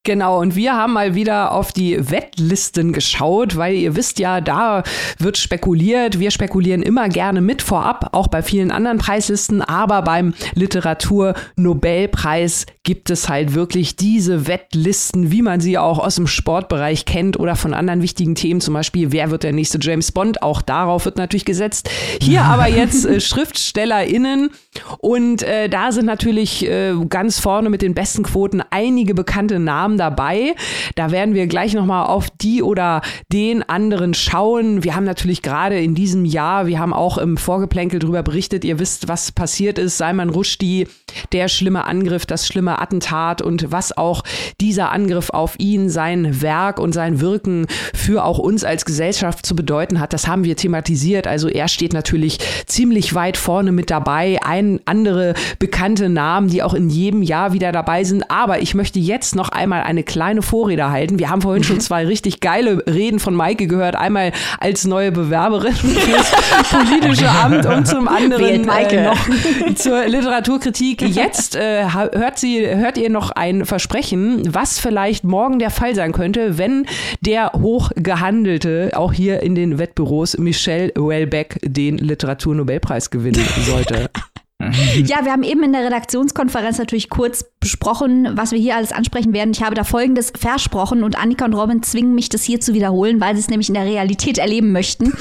Genau, 0.07 0.39
und 0.39 0.55
wir 0.55 0.75
haben 0.75 0.93
mal 0.93 1.15
wieder 1.15 1.53
auf 1.53 1.73
die 1.73 2.11
Wettlisten 2.11 2.93
geschaut, 2.93 3.57
weil 3.57 3.75
ihr 3.75 3.97
wisst 3.97 4.19
ja, 4.19 4.43
da 4.43 4.83
wird 5.19 5.39
spekuliert. 5.39 6.19
Wir 6.19 6.31
spekulieren 6.31 6.83
immer 6.83 7.09
gerne 7.09 7.41
mit 7.41 7.63
vorab, 7.63 8.11
auch 8.13 8.29
bei 8.29 8.43
vielen 8.43 8.71
anderen 8.71 8.99
Preislisten, 8.99 9.63
aber 9.63 10.03
beim 10.03 10.35
Literatur-Nobelpreis 10.57 12.67
gibt 12.83 13.09
es 13.09 13.31
halt 13.31 13.55
wirklich 13.55 13.97
diese 13.97 14.47
Wettlisten, 14.47 15.31
wie 15.31 15.41
man 15.41 15.61
sie 15.61 15.79
auch 15.79 15.99
aus 15.99 16.17
dem 16.17 16.27
Sportbereich 16.27 17.07
kennt 17.07 17.41
oder 17.41 17.57
von 17.57 17.73
anderen 17.73 18.03
wichtigen 18.03 18.35
Themen, 18.35 18.61
zum 18.61 18.75
Beispiel, 18.75 19.11
wer 19.11 19.31
wird 19.31 19.43
der 19.43 19.55
nächste 19.55 19.79
James 19.81 20.13
Bond? 20.13 20.43
Auch 20.43 20.61
darauf 20.61 21.07
wird 21.07 21.17
natürlich 21.17 21.47
gesetzt. 21.47 21.89
Hier 22.21 22.43
aber 22.55 22.69
jetzt 22.69 23.07
äh, 23.07 23.23
SchriftstellerInnen 23.23 24.51
und 24.99 25.43
äh, 25.45 25.71
da 25.71 25.93
sind 25.93 26.05
natürlich 26.05 26.69
äh, 26.69 26.93
ganz 27.09 27.41
vorne 27.41 27.71
mit 27.71 27.81
den 27.81 27.95
besten 27.95 28.23
Quoten 28.23 28.63
einige 28.69 29.15
bekannte 29.15 29.59
Namen 29.59 29.94
Namen 29.95 29.99
dabei. 29.99 30.55
Da 30.95 31.11
werden 31.11 31.35
wir 31.35 31.47
gleich 31.47 31.75
nochmal 31.75 32.07
auf 32.07 32.29
die 32.31 32.63
oder 32.63 33.01
den 33.33 33.63
anderen 33.63 34.15
schauen. 34.15 34.85
Wir 34.85 34.95
haben 34.95 35.05
natürlich 35.05 35.43
gerade 35.43 35.79
in 35.81 35.95
diesem 35.95 36.25
Jahr, 36.25 36.67
wir 36.67 36.79
haben 36.79 36.93
auch 36.93 37.19
im 37.19 37.37
Vorgeplänkel 37.37 38.01
darüber 38.01 38.23
berichtet, 38.23 38.65
ihr 38.65 38.79
wisst, 38.79 39.09
was 39.09 39.33
passiert 39.33 39.79
ist. 39.79 39.99
Salman 39.99 40.31
Rushdie, 40.31 40.87
der 41.33 41.49
schlimme 41.49 41.85
Angriff, 41.85 42.27
das 42.27 42.47
schlimme 42.47 42.81
Attentat 42.81 43.43
und 43.43 43.71
was 43.71 43.97
auch 43.97 44.23
dieser 44.61 44.93
Angriff 44.93 45.31
auf 45.31 45.55
ihn, 45.59 45.89
sein 45.89 46.43
Werk 46.43 46.79
und 46.79 46.93
sein 46.93 47.21
Wirken 47.21 47.67
für 47.95 48.25
auch 48.25 48.39
uns 48.39 48.65
als 48.65 48.85
Gesellschaft 48.85 49.47
zu 49.47 49.57
bedeuten 49.57 50.01
hat, 50.01 50.13
das 50.13 50.27
haben 50.27 50.45
wir 50.45 50.57
thematisiert. 50.57 51.27
Also 51.27 51.49
er 51.49 51.69
steht 51.69 51.93
natürlich 51.93 52.39
ziemlich 52.67 53.15
weit 53.15 53.37
vorne 53.37 53.73
mit 53.73 53.91
dabei. 53.91 54.39
Ein 54.45 54.81
andere 54.85 55.35
bekannte 55.59 56.09
Namen, 56.09 56.49
die 56.49 56.63
auch 56.63 56.75
in 56.75 56.91
jedem 56.91 57.23
Jahr 57.23 57.53
wieder 57.53 57.73
dabei 57.73 58.05
sind. 58.05 58.31
Aber 58.31 58.61
ich 58.61 58.75
möchte 58.75 58.99
jetzt 58.99 59.35
noch 59.35 59.51
einmal 59.51 59.84
eine 59.85 60.03
kleine 60.03 60.43
Vorrede 60.43 60.91
halten. 60.91 61.19
Wir 61.19 61.31
haben 61.31 61.43
vorhin 61.43 61.65
schon 61.65 61.81
zwei 61.81 62.07
richtig 62.07 62.41
geile 62.41 62.85
Reden 62.87 63.19
von 63.19 63.35
Maike 63.35 63.67
gehört. 63.67 63.97
Einmal 63.97 64.33
als 64.61 64.85
neue 64.85 65.13
Bewerberin 65.13 65.73
fürs 65.75 66.33
politische 66.71 67.29
Amt 67.29 67.67
und 67.67 67.87
zum 67.87 68.09
anderen 68.09 68.65
Maike 68.65 68.97
äh, 68.97 69.05
noch 69.05 69.75
zur 69.75 70.07
Literaturkritik. 70.07 71.03
Jetzt 71.03 71.57
äh, 71.57 71.85
hört, 71.91 72.39
sie, 72.39 72.67
hört 72.67 72.99
ihr 72.99 73.11
noch 73.11 73.31
ein 73.31 73.65
Versprechen, 73.65 74.43
was 74.53 74.79
vielleicht 74.79 75.25
morgen 75.25 75.59
der 75.59 75.71
Fall 75.71 75.95
sein 75.95 76.13
könnte, 76.13 76.59
wenn 76.59 76.87
der 77.21 77.53
Hochgehandelte 77.53 78.93
auch 78.95 79.13
hier 79.13 79.43
in 79.43 79.55
den 79.55 79.79
Wettbüros 79.79 80.39
Michel 80.39 80.93
Houellebecq 80.97 81.59
den 81.63 81.99
Literaturnobelpreis 81.99 83.11
gewinnen 83.11 83.45
sollte. 83.67 84.11
ja, 85.05 85.25
wir 85.25 85.33
haben 85.33 85.43
eben 85.43 85.63
in 85.63 85.73
der 85.73 85.85
Redaktionskonferenz 85.85 86.79
natürlich 86.79 87.11
kurz 87.11 87.45
besprochen, 87.61 88.29
was 88.35 88.53
wir 88.53 88.59
hier 88.59 88.77
alles 88.77 88.93
ansprechen 88.93 89.33
werden. 89.33 89.53
Ich 89.53 89.63
habe 89.63 89.75
da 89.75 89.85
Folgendes 89.85 90.33
versprochen 90.37 91.03
und 91.03 91.19
Annika 91.19 91.45
und 91.45 91.55
Robin 91.55 91.83
zwingen 91.83 92.15
mich, 92.15 92.29
das 92.29 92.43
hier 92.43 92.61
zu 92.61 92.75
wiederholen, 92.75 93.21
weil 93.21 93.35
sie 93.35 93.41
es 93.41 93.49
nämlich 93.49 93.69
in 93.69 93.75
der 93.75 93.85
Realität 93.85 94.39
erleben 94.39 94.73
möchten. 94.73 95.07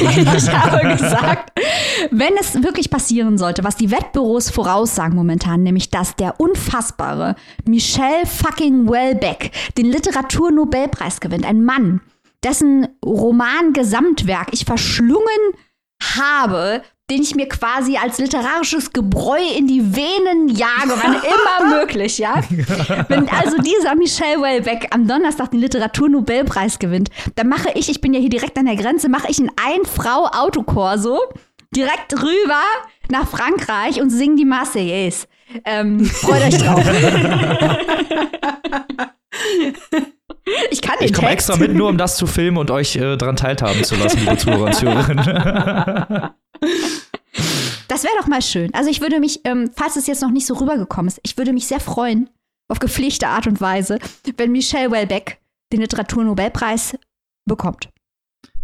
ich 0.00 0.50
habe 0.50 0.96
gesagt, 0.96 1.52
wenn 2.10 2.34
es 2.38 2.62
wirklich 2.62 2.90
passieren 2.90 3.38
sollte, 3.38 3.64
was 3.64 3.76
die 3.76 3.90
Wettbüros 3.90 4.50
voraussagen 4.50 5.16
momentan, 5.16 5.62
nämlich 5.62 5.90
dass 5.90 6.16
der 6.16 6.40
unfassbare 6.40 7.36
Michel 7.66 8.26
fucking 8.26 8.90
Welbeck 8.90 9.50
den 9.76 9.86
Literaturnobelpreis 9.86 11.20
gewinnt, 11.20 11.46
ein 11.46 11.64
Mann, 11.64 12.00
dessen 12.42 12.88
Roman-Gesamtwerk 13.04 14.48
ich 14.52 14.64
verschlungen 14.64 15.22
habe, 16.16 16.82
den 17.12 17.22
ich 17.22 17.34
mir 17.34 17.46
quasi 17.46 17.98
als 17.98 18.16
literarisches 18.16 18.92
Gebräu 18.94 19.42
in 19.58 19.66
die 19.66 19.94
Venen 19.94 20.48
jage, 20.48 20.94
wann 20.96 21.14
immer 21.68 21.78
möglich, 21.78 22.16
ja. 22.16 22.42
Wenn 23.08 23.28
also 23.28 23.58
dieser 23.58 23.94
Michel 23.94 24.40
Welbeck 24.40 24.88
am 24.92 25.06
Donnerstag 25.06 25.50
den 25.50 25.60
Literaturnobelpreis 25.60 26.78
gewinnt, 26.78 27.10
dann 27.34 27.48
mache 27.48 27.68
ich, 27.74 27.90
ich 27.90 28.00
bin 28.00 28.14
ja 28.14 28.20
hier 28.20 28.30
direkt 28.30 28.56
an 28.56 28.64
der 28.64 28.76
Grenze, 28.76 29.10
mache 29.10 29.30
ich 29.30 29.38
ein 29.38 29.50
Ein-Frau-Autokorso 29.62 31.18
direkt 31.76 32.14
rüber 32.14 32.62
nach 33.10 33.28
Frankreich 33.28 34.00
und 34.00 34.08
singe 34.08 34.36
die 34.36 34.46
Marseillaise. 34.46 35.26
Ähm, 35.66 36.06
freut 36.06 36.42
euch 36.44 36.56
drauf. 36.56 36.82
Ich 40.70 40.80
kann 40.80 40.98
den 40.98 41.08
Ich 41.08 41.12
komme 41.12 41.30
extra 41.30 41.56
mit, 41.56 41.74
nur 41.74 41.88
um 41.90 41.98
das 41.98 42.16
zu 42.16 42.26
filmen 42.26 42.56
und 42.56 42.70
euch 42.70 42.96
äh, 42.96 43.16
daran 43.16 43.36
teilhaben 43.36 43.84
zu 43.84 43.96
lassen, 43.96 44.20
liebe 44.20 44.36
Zuhörer 44.38 44.64
und 44.64 44.74
Zuhörerinnen. 44.74 46.30
Das 47.88 48.04
wäre 48.04 48.14
doch 48.18 48.26
mal 48.26 48.40
schön. 48.42 48.72
Also 48.74 48.88
ich 48.88 49.00
würde 49.00 49.20
mich, 49.20 49.40
ähm, 49.44 49.70
falls 49.74 49.96
es 49.96 50.06
jetzt 50.06 50.22
noch 50.22 50.30
nicht 50.30 50.46
so 50.46 50.54
rübergekommen 50.54 51.08
ist, 51.08 51.20
ich 51.22 51.36
würde 51.36 51.52
mich 51.52 51.66
sehr 51.66 51.80
freuen, 51.80 52.30
auf 52.68 52.78
gepflegte 52.78 53.28
Art 53.28 53.46
und 53.46 53.60
Weise, 53.60 53.98
wenn 54.38 54.52
Michel 54.52 54.90
Welbeck 54.90 55.38
den 55.72 55.80
Literaturnobelpreis 55.80 56.96
bekommt. 57.44 57.90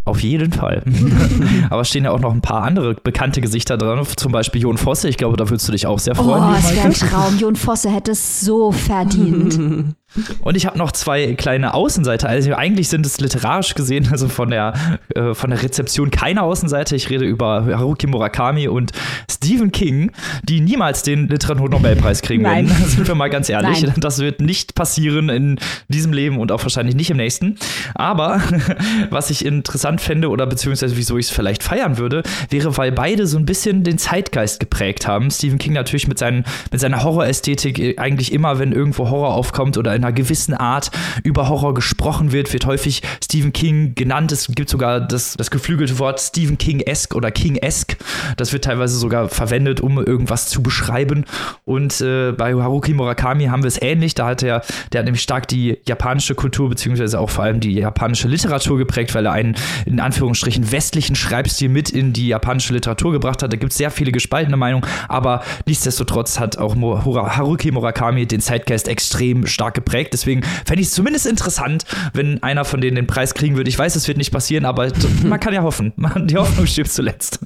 Auf 0.05 0.21
jeden 0.21 0.51
Fall. 0.51 0.81
Aber 1.69 1.81
es 1.81 1.89
stehen 1.89 2.05
ja 2.05 2.11
auch 2.11 2.19
noch 2.19 2.33
ein 2.33 2.41
paar 2.41 2.63
andere 2.63 2.95
bekannte 2.95 3.41
Gesichter 3.41 3.77
dran, 3.77 4.03
zum 4.15 4.31
Beispiel 4.31 4.61
Jon 4.61 4.79
Fosse. 4.79 5.07
Ich 5.07 5.17
glaube, 5.17 5.37
da 5.37 5.47
würdest 5.47 5.67
du 5.67 5.71
dich 5.71 5.85
auch 5.85 5.99
sehr 5.99 6.15
freuen. 6.15 6.43
Oh, 6.43 6.55
es 6.57 6.75
wäre 6.75 6.87
ein. 6.87 6.93
Traum. 6.93 7.37
Jon 7.37 7.55
Fosse 7.55 7.91
hätte 7.91 8.11
es 8.11 8.41
so 8.41 8.71
verdient. 8.71 9.59
Und 10.41 10.57
ich 10.57 10.65
habe 10.65 10.77
noch 10.77 10.91
zwei 10.91 11.33
kleine 11.35 11.73
Außenseiter. 11.73 12.27
Also 12.27 12.55
eigentlich 12.55 12.89
sind 12.89 13.05
es 13.05 13.19
literarisch 13.19 13.75
gesehen, 13.75 14.09
also 14.11 14.27
von 14.27 14.49
der, 14.49 14.73
äh, 15.13 15.33
von 15.35 15.51
der 15.51 15.61
Rezeption 15.61 16.09
keine 16.09 16.41
Außenseiter. 16.41 16.95
Ich 16.95 17.09
rede 17.09 17.25
über 17.25 17.65
Haruki 17.65 18.07
Murakami 18.07 18.67
und 18.67 18.91
Stephen 19.29 19.71
King, 19.71 20.11
die 20.43 20.61
niemals 20.61 21.03
den 21.03 21.27
Literaturnobelpreis 21.27 22.21
kriegen 22.21 22.43
Nein. 22.43 22.69
werden. 22.69 22.85
Sind 22.87 23.07
wir 23.07 23.15
mal 23.15 23.29
ganz 23.29 23.49
ehrlich. 23.49 23.83
Nein. 23.83 23.93
Das 23.97 24.19
wird 24.19 24.41
nicht 24.41 24.73
passieren 24.73 25.29
in 25.29 25.59
diesem 25.89 26.11
Leben 26.11 26.39
und 26.39 26.51
auch 26.51 26.63
wahrscheinlich 26.63 26.95
nicht 26.95 27.11
im 27.11 27.17
nächsten. 27.17 27.57
Aber 27.93 28.41
was 29.11 29.29
ich 29.29 29.45
interessant 29.45 30.01
fände 30.01 30.29
oder 30.29 30.47
beziehungsweise 30.47 30.97
wieso 30.97 31.17
ich 31.17 31.27
es 31.27 31.31
vielleicht 31.31 31.61
feiern 31.61 31.97
würde, 31.97 32.23
wäre, 32.49 32.75
weil 32.77 32.91
beide 32.91 33.27
so 33.27 33.37
ein 33.37 33.45
bisschen 33.45 33.83
den 33.83 33.99
Zeitgeist 33.99 34.59
geprägt 34.59 35.07
haben. 35.07 35.29
Stephen 35.29 35.59
King 35.59 35.73
natürlich 35.73 36.07
mit, 36.07 36.17
seinen, 36.17 36.45
mit 36.71 36.79
seiner 36.79 37.03
Horrorästhetik 37.03 37.77
äh, 37.77 37.97
eigentlich 37.97 38.31
immer, 38.31 38.57
wenn 38.57 38.71
irgendwo 38.71 39.09
Horror 39.09 39.35
aufkommt 39.35 39.77
oder 39.77 39.98
einer 40.03 40.13
gewissen 40.13 40.53
Art 40.53 40.91
über 41.23 41.49
Horror 41.49 41.73
gesprochen 41.73 42.31
wird, 42.31 42.51
wird 42.53 42.65
häufig 42.65 43.01
Stephen 43.23 43.53
King 43.53 43.95
genannt. 43.95 44.31
Es 44.31 44.47
gibt 44.47 44.69
sogar 44.69 44.99
das, 44.99 45.35
das 45.37 45.51
geflügelte 45.51 45.99
Wort 45.99 46.19
Stephen 46.19 46.57
King-esque 46.57 47.15
oder 47.15 47.31
King-esque. 47.31 47.97
Das 48.37 48.53
wird 48.53 48.65
teilweise 48.65 48.97
sogar 48.97 49.29
verwendet, 49.29 49.81
um 49.81 49.97
irgendwas 49.97 50.47
zu 50.47 50.63
beschreiben. 50.63 51.25
Und 51.65 52.01
äh, 52.01 52.31
bei 52.31 52.53
Haruki 52.53 52.93
Murakami 52.93 53.45
haben 53.45 53.63
wir 53.63 53.67
es 53.67 53.81
ähnlich. 53.81 54.15
Da 54.15 54.27
hat 54.27 54.43
er, 54.43 54.61
der 54.91 54.99
hat 54.99 55.05
nämlich 55.05 55.21
stark 55.21 55.47
die 55.47 55.77
japanische 55.87 56.35
Kultur, 56.35 56.69
beziehungsweise 56.69 57.19
auch 57.19 57.29
vor 57.29 57.43
allem 57.43 57.59
die 57.59 57.73
japanische 57.73 58.27
Literatur 58.27 58.77
geprägt, 58.77 59.13
weil 59.15 59.25
er 59.25 59.33
einen, 59.33 59.55
in 59.85 59.99
Anführungsstrichen, 59.99 60.71
westlichen 60.71 61.15
Schreibstil 61.15 61.69
mit 61.69 61.89
in 61.89 62.13
die 62.13 62.27
japanische 62.27 62.73
Literatur 62.73 63.11
gebracht 63.11 63.43
hat. 63.43 63.51
Da 63.51 63.57
gibt 63.57 63.71
es 63.71 63.77
sehr 63.77 63.91
viele 63.91 64.11
gespaltene 64.11 64.57
Meinungen, 64.57 64.85
aber 65.07 65.43
nichtsdestotrotz 65.65 66.39
hat 66.39 66.57
auch 66.57 66.75
Haruki 66.75 67.71
Murakami 67.71 68.25
den 68.25 68.41
Zeitgeist 68.41 68.87
extrem 68.87 69.45
stark 69.45 69.73
geprägt. 69.73 69.88
Deswegen 70.13 70.43
fände 70.43 70.81
ich 70.81 70.87
es 70.87 70.93
zumindest 70.93 71.25
interessant, 71.25 71.85
wenn 72.13 72.41
einer 72.43 72.65
von 72.65 72.81
denen 72.81 72.95
den 72.95 73.07
Preis 73.07 73.33
kriegen 73.33 73.57
würde. 73.57 73.69
Ich 73.69 73.77
weiß, 73.77 73.95
es 73.95 74.07
wird 74.07 74.17
nicht 74.17 74.31
passieren, 74.31 74.65
aber 74.65 74.91
man 75.23 75.39
kann 75.39 75.53
ja 75.53 75.63
hoffen. 75.63 75.93
Die 76.25 76.37
Hoffnung 76.37 76.65
stirbt 76.65 76.91
zuletzt. 76.91 77.39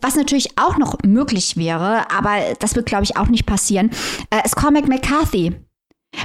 Was 0.00 0.16
natürlich 0.16 0.58
auch 0.58 0.78
noch 0.78 0.98
möglich 1.04 1.56
wäre, 1.56 2.10
aber 2.10 2.38
das 2.60 2.74
wird, 2.74 2.86
glaube 2.86 3.04
ich, 3.04 3.16
auch 3.16 3.28
nicht 3.28 3.46
passieren, 3.46 3.90
äh, 4.30 4.44
ist 4.44 4.56
Cormac 4.56 4.88
McCarthy. 4.88 5.54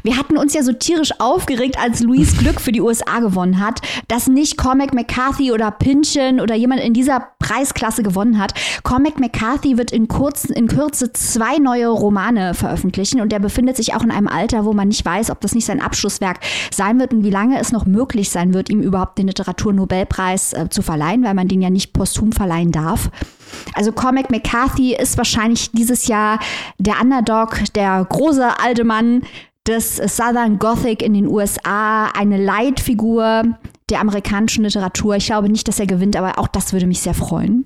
Wir 0.03 0.17
hatten 0.17 0.37
uns 0.37 0.53
ja 0.53 0.63
so 0.63 0.73
tierisch 0.73 1.19
aufgeregt, 1.19 1.77
als 1.79 2.01
Luis 2.01 2.37
Glück 2.37 2.61
für 2.61 2.71
die 2.71 2.81
USA 2.81 3.19
gewonnen 3.19 3.59
hat, 3.59 3.81
dass 4.07 4.27
nicht 4.27 4.57
Cormac 4.57 4.93
McCarthy 4.93 5.51
oder 5.51 5.71
Pynchon 5.71 6.39
oder 6.39 6.55
jemand 6.55 6.81
in 6.81 6.93
dieser 6.93 7.27
Preisklasse 7.39 8.03
gewonnen 8.03 8.37
hat. 8.37 8.53
Cormac 8.83 9.19
McCarthy 9.19 9.77
wird 9.77 9.91
in, 9.91 10.07
kurz, 10.07 10.45
in 10.45 10.67
Kürze 10.67 11.11
zwei 11.13 11.57
neue 11.57 11.87
Romane 11.87 12.53
veröffentlichen 12.53 13.21
und 13.21 13.31
der 13.31 13.39
befindet 13.39 13.77
sich 13.77 13.93
auch 13.95 14.03
in 14.03 14.11
einem 14.11 14.27
Alter, 14.27 14.65
wo 14.65 14.73
man 14.73 14.87
nicht 14.87 15.05
weiß, 15.05 15.31
ob 15.31 15.41
das 15.41 15.55
nicht 15.55 15.65
sein 15.65 15.81
Abschlusswerk 15.81 16.39
sein 16.71 16.99
wird 16.99 17.13
und 17.13 17.23
wie 17.23 17.29
lange 17.29 17.59
es 17.59 17.71
noch 17.71 17.85
möglich 17.85 18.29
sein 18.29 18.53
wird, 18.53 18.69
ihm 18.69 18.81
überhaupt 18.81 19.17
den 19.17 19.27
Literaturnobelpreis 19.27 20.53
äh, 20.53 20.69
zu 20.69 20.81
verleihen, 20.81 21.23
weil 21.23 21.33
man 21.33 21.47
den 21.47 21.61
ja 21.61 21.69
nicht 21.69 21.93
posthum 21.93 22.31
verleihen 22.31 22.71
darf. 22.71 23.09
Also 23.73 23.91
Cormac 23.91 24.29
McCarthy 24.29 24.95
ist 24.95 25.17
wahrscheinlich 25.17 25.71
dieses 25.71 26.07
Jahr 26.07 26.39
der 26.77 27.01
Underdog, 27.01 27.57
der 27.75 28.05
große 28.07 28.59
alte 28.59 28.83
Mann 28.83 29.23
des 29.67 29.97
Southern 29.97 30.59
Gothic 30.59 31.01
in 31.01 31.13
den 31.13 31.27
USA, 31.27 32.07
eine 32.07 32.43
Leitfigur 32.43 33.43
der 33.89 34.01
amerikanischen 34.01 34.63
Literatur. 34.63 35.15
Ich 35.15 35.27
glaube 35.27 35.49
nicht, 35.49 35.67
dass 35.67 35.79
er 35.79 35.87
gewinnt, 35.87 36.15
aber 36.15 36.39
auch 36.39 36.47
das 36.47 36.73
würde 36.73 36.87
mich 36.87 37.01
sehr 37.01 37.13
freuen. 37.13 37.65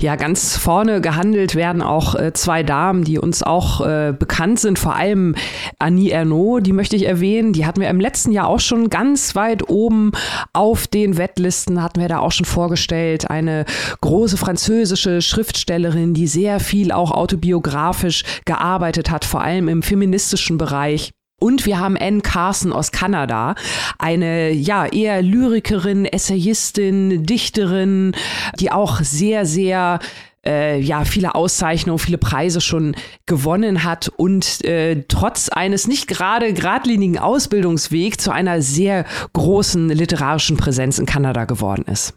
Ja, 0.00 0.16
ganz 0.16 0.56
vorne 0.56 1.00
gehandelt 1.00 1.54
werden 1.54 1.82
auch 1.82 2.14
äh, 2.14 2.32
zwei 2.32 2.62
Damen, 2.62 3.04
die 3.04 3.18
uns 3.18 3.42
auch 3.42 3.80
äh, 3.80 4.14
bekannt 4.18 4.58
sind, 4.58 4.78
vor 4.78 4.94
allem 4.94 5.34
Annie 5.78 6.10
Ernaux, 6.10 6.62
die 6.62 6.72
möchte 6.72 6.96
ich 6.96 7.06
erwähnen. 7.06 7.52
Die 7.52 7.66
hatten 7.66 7.80
wir 7.80 7.88
im 7.88 8.00
letzten 8.00 8.32
Jahr 8.32 8.48
auch 8.48 8.60
schon 8.60 8.88
ganz 8.88 9.34
weit 9.36 9.68
oben 9.68 10.12
auf 10.52 10.86
den 10.86 11.18
Wettlisten, 11.18 11.82
hatten 11.82 12.00
wir 12.00 12.08
da 12.08 12.20
auch 12.20 12.32
schon 12.32 12.46
vorgestellt. 12.46 13.30
Eine 13.30 13.64
große 14.00 14.36
französische 14.36 15.20
Schriftstellerin, 15.20 16.14
die 16.14 16.26
sehr 16.26 16.60
viel 16.60 16.92
auch 16.92 17.10
autobiografisch 17.10 18.24
gearbeitet 18.44 19.10
hat, 19.10 19.24
vor 19.24 19.42
allem 19.42 19.68
im 19.68 19.82
feministischen 19.82 20.58
Bereich. 20.58 21.12
Und 21.40 21.66
wir 21.66 21.80
haben 21.80 21.96
Anne 21.98 22.20
Carson 22.20 22.72
aus 22.72 22.92
Kanada, 22.92 23.56
eine 23.98 24.52
ja 24.52 24.86
eher 24.86 25.22
Lyrikerin, 25.22 26.04
Essayistin, 26.04 27.24
Dichterin, 27.24 28.12
die 28.60 28.70
auch 28.70 29.00
sehr, 29.00 29.46
sehr 29.46 29.98
äh, 30.46 30.78
ja, 30.80 31.04
viele 31.04 31.34
Auszeichnungen, 31.34 31.98
viele 31.98 32.18
Preise 32.18 32.60
schon 32.60 32.94
gewonnen 33.26 33.84
hat 33.84 34.08
und 34.08 34.64
äh, 34.64 35.04
trotz 35.08 35.48
eines 35.48 35.86
nicht 35.86 36.08
gerade 36.08 36.52
geradlinigen 36.52 37.18
Ausbildungswegs 37.18 38.18
zu 38.18 38.30
einer 38.30 38.62
sehr 38.62 39.04
großen 39.32 39.88
literarischen 39.88 40.56
Präsenz 40.56 40.98
in 40.98 41.06
Kanada 41.06 41.44
geworden 41.46 41.84
ist. 41.90 42.14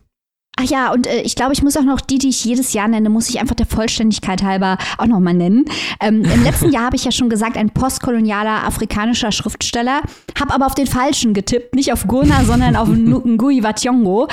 Ach 0.55 0.69
ja, 0.69 0.91
und 0.91 1.07
äh, 1.07 1.21
ich 1.21 1.35
glaube, 1.35 1.53
ich 1.53 1.63
muss 1.63 1.75
auch 1.77 1.83
noch 1.83 1.99
die, 1.99 2.19
die 2.19 2.29
ich 2.29 2.45
jedes 2.45 2.73
Jahr 2.73 2.87
nenne, 2.87 3.09
muss 3.09 3.27
ich 3.27 3.39
einfach 3.39 3.55
der 3.55 3.65
Vollständigkeit 3.65 4.43
halber 4.43 4.77
auch 4.99 5.07
noch 5.07 5.19
mal 5.19 5.33
nennen. 5.33 5.65
Ähm, 5.99 6.23
Im 6.23 6.43
letzten 6.43 6.71
Jahr 6.71 6.85
habe 6.85 6.95
ich 6.95 7.05
ja 7.05 7.11
schon 7.11 7.29
gesagt, 7.29 7.57
ein 7.57 7.71
postkolonialer 7.71 8.63
afrikanischer 8.63 9.31
Schriftsteller, 9.31 10.01
habe 10.39 10.53
aber 10.53 10.67
auf 10.67 10.75
den 10.75 10.85
falschen 10.85 11.33
getippt, 11.33 11.73
nicht 11.73 11.91
auf 11.91 12.05
Gurna, 12.07 12.43
sondern 12.45 12.75
auf 12.75 12.87
Ngui 12.87 13.63
wa 13.63 13.71
Thiong'o. 13.71 14.29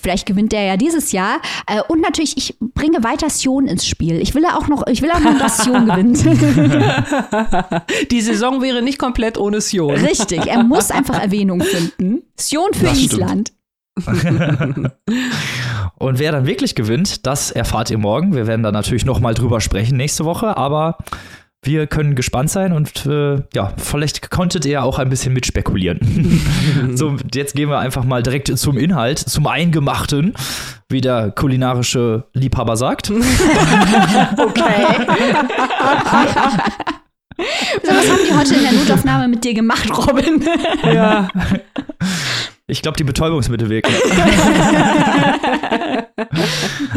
Vielleicht 0.00 0.26
gewinnt 0.26 0.52
der 0.52 0.62
ja 0.64 0.76
dieses 0.76 1.10
Jahr. 1.12 1.40
Äh, 1.66 1.80
und 1.88 2.02
natürlich, 2.02 2.36
ich 2.36 2.56
bringe 2.60 3.02
weiter 3.02 3.30
Sion 3.30 3.66
ins 3.66 3.86
Spiel. 3.86 4.20
Ich 4.20 4.34
will 4.34 4.42
ja 4.42 4.58
auch 4.58 4.68
noch, 4.68 4.86
ich 4.86 5.00
will 5.00 5.10
auch 5.10 5.20
noch, 5.20 5.38
dass 5.38 5.64
Sion 5.64 5.86
gewinnt. 5.86 6.22
Die 8.10 8.20
Saison 8.20 8.60
wäre 8.60 8.82
nicht 8.82 8.98
komplett 8.98 9.38
ohne 9.38 9.62
Sion. 9.62 9.94
Richtig, 9.94 10.46
er 10.46 10.62
muss 10.64 10.90
einfach 10.90 11.18
Erwähnung 11.18 11.62
finden. 11.62 12.22
Sion 12.36 12.74
für 12.74 12.86
Das 12.86 13.00
stimmt. 13.00 13.52
Und 15.96 16.18
wer 16.18 16.32
dann 16.32 16.46
wirklich 16.46 16.74
gewinnt, 16.74 17.26
das 17.26 17.50
erfahrt 17.50 17.90
ihr 17.90 17.98
morgen. 17.98 18.34
Wir 18.34 18.46
werden 18.46 18.62
da 18.62 18.72
natürlich 18.72 19.04
noch 19.04 19.20
mal 19.20 19.34
drüber 19.34 19.60
sprechen 19.60 19.96
nächste 19.96 20.24
Woche, 20.24 20.56
aber 20.56 20.96
wir 21.64 21.86
können 21.86 22.16
gespannt 22.16 22.50
sein 22.50 22.72
und 22.72 23.06
äh, 23.06 23.36
ja, 23.54 23.72
vielleicht 23.76 24.32
konntet 24.32 24.64
ihr 24.64 24.82
auch 24.82 24.98
ein 24.98 25.08
bisschen 25.08 25.32
mitspekulieren. 25.32 26.90
so, 26.96 27.14
jetzt 27.32 27.54
gehen 27.54 27.68
wir 27.68 27.78
einfach 27.78 28.02
mal 28.02 28.20
direkt 28.20 28.58
zum 28.58 28.76
Inhalt, 28.76 29.20
zum 29.20 29.46
Eingemachten, 29.46 30.34
wie 30.88 31.00
der 31.00 31.30
kulinarische 31.30 32.24
Liebhaber 32.32 32.76
sagt. 32.76 33.12
Okay. 34.36 34.86
so, 37.82 37.90
was 37.90 38.10
haben 38.10 38.20
die 38.28 38.34
heute 38.34 38.54
in 38.54 38.62
der 38.62 38.72
Notaufnahme 38.72 39.28
mit 39.28 39.44
dir 39.44 39.54
gemacht, 39.54 39.88
Robin? 39.90 40.44
Ja. 40.84 41.28
Ich 42.72 42.80
glaube, 42.80 42.96
die 42.96 43.04
Betäubungsmittel 43.04 43.68
wirken. 43.68 43.92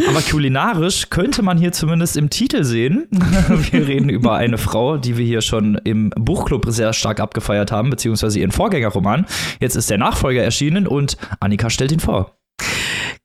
Aber 0.08 0.22
kulinarisch 0.22 1.10
könnte 1.10 1.42
man 1.42 1.58
hier 1.58 1.74
zumindest 1.74 2.16
im 2.16 2.30
Titel 2.30 2.64
sehen. 2.64 3.10
Wir 3.72 3.86
reden 3.86 4.08
über 4.08 4.36
eine 4.36 4.58
Frau, 4.58 4.96
die 4.96 5.18
wir 5.18 5.26
hier 5.26 5.42
schon 5.42 5.76
im 5.84 6.12
Buchclub 6.16 6.66
sehr 6.70 6.94
stark 6.94 7.20
abgefeiert 7.20 7.74
haben, 7.74 7.90
beziehungsweise 7.90 8.40
ihren 8.40 8.52
Vorgängerroman. 8.52 9.26
Jetzt 9.60 9.76
ist 9.76 9.90
der 9.90 9.98
Nachfolger 9.98 10.42
erschienen 10.44 10.88
und 10.88 11.18
Annika 11.42 11.70
stellt 11.70 11.92
ihn 11.92 12.00
vor. 12.00 12.38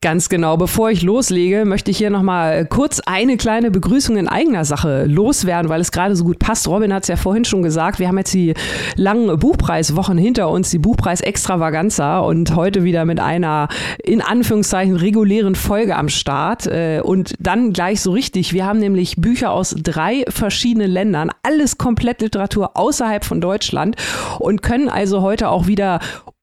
Ganz 0.03 0.31
genau. 0.31 0.57
Bevor 0.57 0.91
ich 0.91 1.03
loslege, 1.03 1.67
möchte 1.67 1.91
ich 1.91 1.99
hier 1.99 2.09
nochmal 2.09 2.65
kurz 2.65 3.01
eine 3.01 3.37
kleine 3.37 3.71
Begrüßung 3.71 4.17
in 4.17 4.29
eigener 4.29 4.65
Sache 4.65 5.05
loswerden, 5.05 5.69
weil 5.69 5.83
es 5.83 5.93
gerade 5.93 6.17
so 6.17 6.25
gut 6.25 6.39
passt. 6.39 6.67
Robin 6.69 6.95
hat 6.95 7.03
es 7.03 7.09
ja 7.09 7.17
vorhin 7.17 7.45
schon 7.45 7.63
gesagt. 7.63 7.99
Wir 7.99 8.09
haben 8.09 8.17
jetzt 8.17 8.33
die 8.33 8.55
langen 8.97 9.39
Buchpreiswochen 9.39 10.17
hinter 10.17 10.49
uns, 10.49 10.71
die 10.71 10.79
Buchpreis 10.79 11.21
Extravaganza 11.21 12.21
und 12.21 12.57
heute 12.57 12.83
wieder 12.83 13.05
mit 13.05 13.21
einer 13.21 13.69
in 14.03 14.23
Anführungszeichen 14.23 14.97
regulären 14.97 15.55
Folge 15.55 15.95
am 15.97 16.09
Start. 16.09 16.67
Äh, 16.67 17.03
und 17.05 17.35
dann 17.39 17.75
gleich 17.75 18.01
so 18.01 18.13
richtig. 18.13 18.55
Wir 18.55 18.65
haben 18.65 18.79
nämlich 18.79 19.17
Bücher 19.17 19.51
aus 19.51 19.77
drei 19.77 20.25
verschiedenen 20.31 20.91
Ländern, 20.91 21.31
alles 21.43 21.77
komplett 21.77 22.23
Literatur 22.23 22.71
außerhalb 22.75 23.23
von 23.23 23.43
Deutschland 23.43 23.97
und 24.39 24.63
können 24.63 24.89
also 24.89 25.21
heute 25.21 25.51
auch 25.51 25.67
wieder 25.67 26.01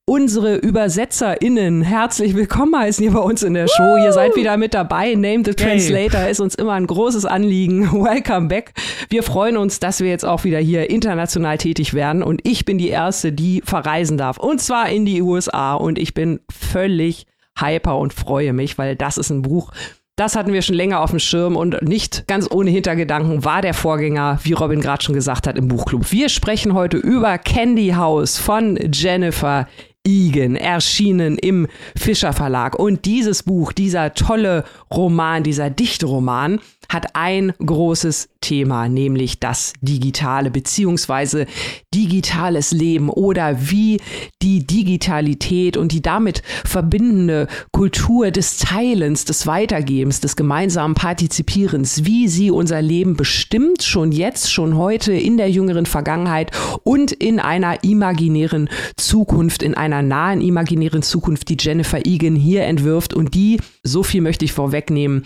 unsere 0.09 0.63
ÜbersetzerInnen 0.63 1.81
herzlich 1.81 2.33
willkommen 2.33 2.73
heißen 2.79 3.03
hier 3.03 3.11
bei 3.11 3.19
uns 3.19 3.43
in 3.43 3.53
der 3.53 3.67
Show. 3.67 3.97
Ihr 3.97 4.13
seid 4.13 4.37
wieder 4.37 4.55
mit 4.55 4.73
dabei. 4.73 5.13
Name 5.15 5.43
the 5.43 5.53
Translator 5.53 6.21
hey. 6.21 6.31
ist 6.31 6.39
uns 6.39 6.55
immer 6.55 6.73
ein 6.73 6.87
großes 6.87 7.25
Anliegen. 7.25 7.91
Welcome 7.91 8.47
back. 8.47 8.71
Wir 9.09 9.21
freuen 9.21 9.57
uns, 9.57 9.81
dass 9.81 9.99
wir 9.99 10.09
jetzt 10.09 10.23
auch 10.23 10.45
wieder 10.45 10.59
hier 10.59 10.89
international 10.89 11.57
tätig 11.57 11.93
werden 11.93 12.23
und 12.23 12.39
ich 12.47 12.63
bin 12.63 12.77
die 12.77 12.87
Erste, 12.87 13.33
die 13.33 13.61
verreisen 13.65 14.17
darf. 14.17 14.37
Und 14.37 14.61
zwar 14.61 14.89
in 14.89 15.05
die 15.05 15.21
USA 15.21 15.73
und 15.73 15.99
ich 15.99 16.13
bin 16.13 16.39
völlig 16.49 17.25
hyper 17.59 17.97
und 17.97 18.13
freue 18.13 18.53
mich, 18.53 18.77
weil 18.77 18.95
das 18.95 19.17
ist 19.17 19.29
ein 19.29 19.41
Buch, 19.41 19.73
das 20.15 20.35
hatten 20.35 20.51
wir 20.51 20.63
schon 20.63 20.75
länger 20.75 21.01
auf 21.01 21.11
dem 21.11 21.19
Schirm 21.19 21.55
und 21.55 21.81
nicht 21.83 22.27
ganz 22.27 22.49
ohne 22.49 22.71
Hintergedanken 22.71 23.45
war 23.45 23.61
der 23.61 23.75
Vorgänger, 23.75 24.39
wie 24.41 24.53
Robin 24.53 24.81
gerade 24.81 25.03
schon 25.03 25.13
gesagt 25.13 25.45
hat, 25.45 25.57
im 25.57 25.67
Buchclub. 25.67 26.11
Wir 26.11 26.29
sprechen 26.29 26.73
heute 26.73 26.97
über 26.97 27.37
Candy 27.37 27.89
House 27.89 28.39
von 28.39 28.79
Jennifer 28.91 29.67
Igen, 30.07 30.55
erschienen 30.55 31.37
im 31.37 31.67
Fischer 31.97 32.31
Verlag. 32.31 32.79
Und 32.79 33.03
dieses 33.03 33.43
Buch, 33.43 33.73
dieser 33.73 34.13
tolle 34.13 34.63
Roman, 34.89 35.43
dieser 35.43 35.69
Dichtroman, 35.69 36.61
hat 36.89 37.15
ein 37.15 37.53
großes 37.63 38.29
Thema, 38.41 38.87
nämlich 38.87 39.39
das 39.39 39.73
Digitale 39.81 40.51
beziehungsweise 40.51 41.45
digitales 41.93 42.71
Leben 42.71 43.09
oder 43.09 43.69
wie 43.69 43.99
die 44.41 44.65
Digitalität 44.65 45.77
und 45.77 45.91
die 45.91 46.01
damit 46.01 46.43
verbindende 46.65 47.47
Kultur 47.71 48.31
des 48.31 48.57
Teilens, 48.57 49.25
des 49.25 49.47
Weitergebens, 49.47 50.19
des 50.19 50.35
gemeinsamen 50.35 50.95
Partizipierens, 50.95 52.05
wie 52.05 52.27
sie 52.27 52.51
unser 52.51 52.81
Leben 52.81 53.17
bestimmt, 53.17 53.83
schon 53.83 54.11
jetzt, 54.11 54.51
schon 54.51 54.77
heute, 54.77 55.13
in 55.13 55.37
der 55.37 55.49
jüngeren 55.49 55.85
Vergangenheit 55.85 56.51
und 56.83 57.11
in 57.11 57.39
einer 57.39 57.83
imaginären 57.83 58.69
Zukunft, 58.97 59.63
in 59.63 59.73
einer 59.73 60.01
nahen 60.01 60.41
imaginären 60.41 61.01
Zukunft, 61.01 61.49
die 61.49 61.57
Jennifer 61.59 62.05
Egan 62.05 62.35
hier 62.35 62.63
entwirft. 62.63 63.13
Und 63.13 63.33
die, 63.33 63.59
so 63.83 64.03
viel 64.03 64.21
möchte 64.21 64.45
ich 64.45 64.53
vorwegnehmen, 64.53 65.25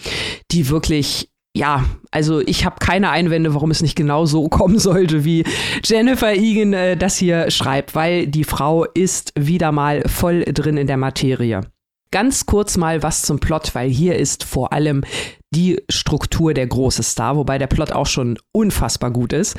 die 0.51 0.69
wirklich 0.69 1.30
ja, 1.55 1.85
also 2.11 2.39
ich 2.39 2.65
habe 2.65 2.77
keine 2.79 3.09
Einwände, 3.09 3.53
warum 3.53 3.71
es 3.71 3.81
nicht 3.81 3.95
genau 3.95 4.25
so 4.25 4.47
kommen 4.47 4.79
sollte, 4.79 5.25
wie 5.25 5.43
Jennifer 5.83 6.33
Egan 6.33 6.73
äh, 6.73 6.95
das 6.95 7.17
hier 7.17 7.51
schreibt, 7.51 7.93
weil 7.95 8.27
die 8.27 8.43
Frau 8.43 8.85
ist 8.85 9.33
wieder 9.37 9.71
mal 9.71 10.01
voll 10.07 10.43
drin 10.45 10.77
in 10.77 10.87
der 10.87 10.97
Materie. 10.97 11.61
Ganz 12.11 12.45
kurz 12.45 12.75
mal 12.75 13.03
was 13.03 13.21
zum 13.21 13.39
Plot, 13.39 13.73
weil 13.73 13.89
hier 13.89 14.17
ist 14.17 14.43
vor 14.43 14.73
allem 14.73 15.03
die 15.53 15.81
Struktur 15.89 16.53
der 16.53 16.67
große 16.67 17.03
Star, 17.03 17.37
wobei 17.37 17.57
der 17.57 17.67
Plot 17.67 17.93
auch 17.93 18.05
schon 18.05 18.37
unfassbar 18.51 19.11
gut 19.11 19.31
ist. 19.31 19.57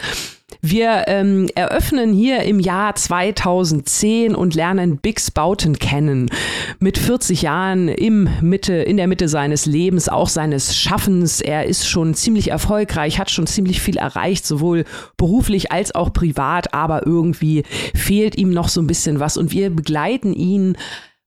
Wir 0.60 1.04
ähm, 1.08 1.48
eröffnen 1.54 2.12
hier 2.12 2.42
im 2.42 2.60
Jahr 2.60 2.94
2010 2.94 4.34
und 4.34 4.54
lernen 4.54 4.98
Bix 4.98 5.30
Boughton 5.30 5.78
kennen. 5.78 6.30
Mit 6.78 6.98
40 6.98 7.42
Jahren 7.42 7.88
im 7.88 8.28
Mitte, 8.42 8.74
in 8.74 8.96
der 8.96 9.06
Mitte 9.06 9.28
seines 9.28 9.66
Lebens, 9.66 10.08
auch 10.10 10.28
seines 10.28 10.76
Schaffens. 10.76 11.40
Er 11.40 11.64
ist 11.64 11.88
schon 11.88 12.14
ziemlich 12.14 12.50
erfolgreich, 12.50 13.18
hat 13.18 13.30
schon 13.30 13.46
ziemlich 13.46 13.80
viel 13.80 13.96
erreicht, 13.96 14.46
sowohl 14.46 14.84
beruflich 15.16 15.72
als 15.72 15.94
auch 15.94 16.12
privat, 16.12 16.74
aber 16.74 17.06
irgendwie 17.06 17.64
fehlt 17.94 18.36
ihm 18.36 18.50
noch 18.50 18.68
so 18.68 18.80
ein 18.80 18.86
bisschen 18.86 19.20
was 19.20 19.36
und 19.36 19.52
wir 19.52 19.70
begleiten 19.70 20.34
ihn 20.34 20.76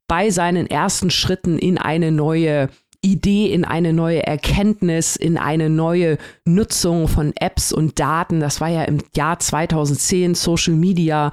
bei 0.08 0.30
seinen 0.30 0.68
ersten 0.68 1.10
Schritten 1.10 1.58
in 1.58 1.78
eine 1.78 2.12
neue 2.12 2.70
Idee 3.06 3.54
in 3.54 3.66
eine 3.66 3.94
neue 3.94 4.26
Erkenntnis, 4.26 5.16
in 5.16 5.38
eine 5.38 5.70
neue 5.70 6.18
Nutzung 6.44 7.08
von 7.08 7.34
Apps 7.36 7.72
und 7.72 8.00
Daten. 8.00 8.40
Das 8.40 8.60
war 8.62 8.70
ja 8.70 8.84
im 8.84 8.98
Jahr 9.16 9.38
2010 9.38 10.34
Social 10.34 10.74
Media 10.74 11.30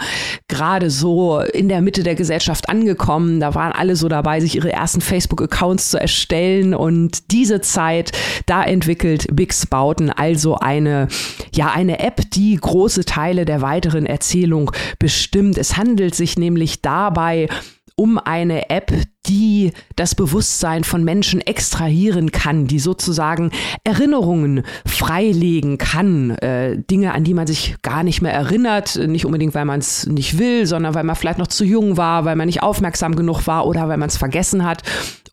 gerade 0.48 0.90
so 0.90 1.40
in 1.40 1.68
der 1.68 1.80
Mitte 1.80 2.02
der 2.02 2.14
Gesellschaft 2.14 2.68
angekommen. 2.68 3.40
Da 3.40 3.54
waren 3.54 3.72
alle 3.72 3.96
so 3.96 4.08
dabei, 4.08 4.40
sich 4.40 4.56
ihre 4.56 4.70
ersten 4.70 5.00
Facebook-Accounts 5.00 5.90
zu 5.90 5.98
erstellen. 5.98 6.74
Und 6.74 7.32
diese 7.32 7.62
Zeit, 7.62 8.12
da 8.44 8.62
entwickelt 8.62 9.28
Bix 9.32 9.64
Bauten 9.66 10.10
also 10.10 10.56
eine, 10.56 11.08
ja, 11.54 11.72
eine 11.72 12.00
App, 12.00 12.20
die 12.32 12.54
große 12.56 13.06
Teile 13.06 13.46
der 13.46 13.62
weiteren 13.62 14.04
Erzählung 14.04 14.72
bestimmt. 14.98 15.56
Es 15.56 15.78
handelt 15.78 16.14
sich 16.14 16.38
nämlich 16.38 16.82
dabei 16.82 17.48
um 17.96 18.18
eine 18.18 18.70
App, 18.70 18.92
die 19.26 19.72
das 19.96 20.14
Bewusstsein 20.14 20.84
von 20.84 21.04
Menschen 21.04 21.40
extrahieren 21.40 22.32
kann, 22.32 22.66
die 22.66 22.78
sozusagen 22.78 23.50
Erinnerungen 23.84 24.64
freilegen 24.84 25.78
kann, 25.78 26.30
äh, 26.38 26.78
Dinge, 26.78 27.14
an 27.14 27.24
die 27.24 27.34
man 27.34 27.46
sich 27.46 27.76
gar 27.82 28.02
nicht 28.02 28.20
mehr 28.20 28.32
erinnert, 28.32 28.96
nicht 28.96 29.24
unbedingt, 29.24 29.54
weil 29.54 29.64
man 29.64 29.80
es 29.80 30.06
nicht 30.06 30.38
will, 30.38 30.66
sondern 30.66 30.94
weil 30.94 31.04
man 31.04 31.16
vielleicht 31.16 31.38
noch 31.38 31.46
zu 31.46 31.64
jung 31.64 31.96
war, 31.96 32.24
weil 32.24 32.36
man 32.36 32.46
nicht 32.46 32.62
aufmerksam 32.62 33.14
genug 33.14 33.46
war 33.46 33.66
oder 33.66 33.88
weil 33.88 33.98
man 33.98 34.08
es 34.08 34.16
vergessen 34.16 34.64
hat. 34.64 34.82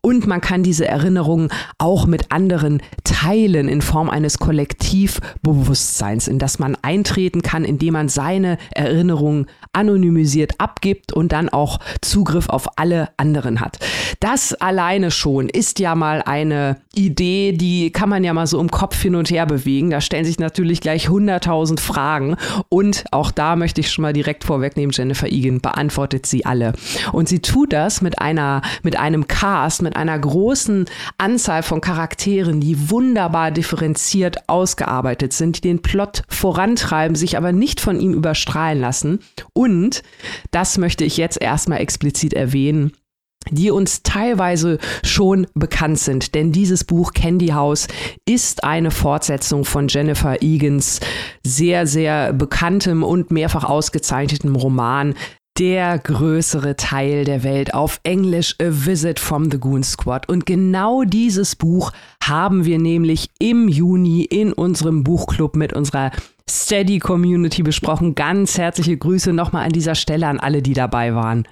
Und 0.01 0.27
man 0.27 0.41
kann 0.41 0.63
diese 0.63 0.87
Erinnerungen 0.87 1.49
auch 1.77 2.05
mit 2.05 2.31
anderen 2.31 2.81
teilen 3.03 3.67
in 3.67 3.81
Form 3.81 4.09
eines 4.09 4.39
Kollektivbewusstseins, 4.39 6.27
in 6.27 6.39
das 6.39 6.59
man 6.59 6.77
eintreten 6.81 7.41
kann, 7.41 7.65
indem 7.65 7.93
man 7.93 8.09
seine 8.09 8.57
Erinnerungen 8.71 9.47
anonymisiert 9.73 10.53
abgibt 10.57 11.13
und 11.13 11.31
dann 11.31 11.49
auch 11.49 11.79
Zugriff 12.01 12.49
auf 12.49 12.77
alle 12.77 13.09
anderen 13.17 13.59
hat. 13.59 13.79
Das 14.19 14.53
alleine 14.53 15.11
schon 15.11 15.49
ist 15.49 15.79
ja 15.79 15.95
mal 15.95 16.21
eine 16.21 16.77
Idee, 16.95 17.51
die 17.53 17.91
kann 17.91 18.09
man 18.09 18.23
ja 18.23 18.33
mal 18.33 18.47
so 18.47 18.59
im 18.59 18.71
Kopf 18.71 18.99
hin 19.01 19.15
und 19.15 19.29
her 19.29 19.45
bewegen. 19.45 19.89
Da 19.89 20.01
stellen 20.01 20.25
sich 20.25 20.39
natürlich 20.39 20.81
gleich 20.81 21.07
100.000 21.07 21.79
Fragen 21.79 22.35
und 22.69 23.05
auch 23.11 23.31
da 23.31 23.55
möchte 23.55 23.81
ich 23.81 23.91
schon 23.91 24.01
mal 24.03 24.13
direkt 24.13 24.43
vorwegnehmen, 24.43 24.91
Jennifer 24.91 25.27
Egan 25.27 25.61
beantwortet 25.61 26.25
sie 26.25 26.45
alle. 26.45 26.73
Und 27.11 27.29
sie 27.29 27.39
tut 27.39 27.73
das 27.73 28.01
mit 28.01 28.19
einer, 28.19 28.61
mit 28.83 28.97
einem 28.97 29.27
Cast, 29.27 29.81
mit 29.81 29.88
einer 29.93 30.17
großen 30.17 30.85
Anzahl 31.17 31.63
von 31.63 31.81
Charakteren, 31.81 32.61
die 32.61 32.89
wunderbar 32.89 33.51
differenziert 33.51 34.47
ausgearbeitet 34.47 35.33
sind, 35.33 35.57
die 35.57 35.61
den 35.61 35.81
Plot 35.81 36.23
vorantreiben, 36.27 37.15
sich 37.15 37.37
aber 37.37 37.51
nicht 37.51 37.79
von 37.79 37.99
ihm 37.99 38.13
überstrahlen 38.13 38.79
lassen. 38.79 39.19
Und, 39.53 40.03
das 40.51 40.77
möchte 40.77 41.03
ich 41.03 41.17
jetzt 41.17 41.41
erstmal 41.41 41.81
explizit 41.81 42.33
erwähnen, 42.33 42.91
die 43.51 43.71
uns 43.71 44.03
teilweise 44.03 44.77
schon 45.03 45.47
bekannt 45.53 45.99
sind. 45.99 46.35
Denn 46.35 46.51
dieses 46.51 46.83
Buch 46.83 47.13
Candy 47.13 47.47
House 47.47 47.87
ist 48.27 48.63
eine 48.63 48.91
Fortsetzung 48.91 49.65
von 49.65 49.87
Jennifer 49.87 50.41
Egans 50.41 50.99
sehr, 51.45 51.87
sehr 51.87 52.33
bekanntem 52.33 53.03
und 53.03 53.31
mehrfach 53.31 53.63
ausgezeichnetem 53.63 54.55
Roman 54.55 55.15
der 55.59 55.99
größere 55.99 56.77
Teil 56.77 57.25
der 57.25 57.43
Welt 57.43 57.73
auf 57.73 57.99
Englisch 58.03 58.55
A 58.61 58.67
Visit 58.69 59.19
from 59.19 59.51
the 59.51 59.59
Goon 59.59 59.83
Squad. 59.83 60.29
Und 60.29 60.45
genau 60.45 61.03
dieses 61.03 61.57
Buch 61.57 61.91
haben 62.23 62.63
wir 62.63 62.79
nämlich 62.79 63.29
im 63.39 63.67
Juni 63.67 64.23
in 64.23 64.53
unserem 64.53 65.03
Buchclub 65.03 65.57
mit 65.57 65.73
unserer 65.73 66.11
Steady 66.49 66.99
Community 66.99 67.61
besprochen. 67.61 68.15
Ganz 68.15 68.57
herzliche 68.57 68.95
Grüße 68.95 69.33
nochmal 69.33 69.65
an 69.65 69.73
dieser 69.73 69.95
Stelle 69.95 70.27
an 70.27 70.39
alle, 70.39 70.61
die 70.61 70.73
dabei 70.73 71.13
waren. 71.13 71.45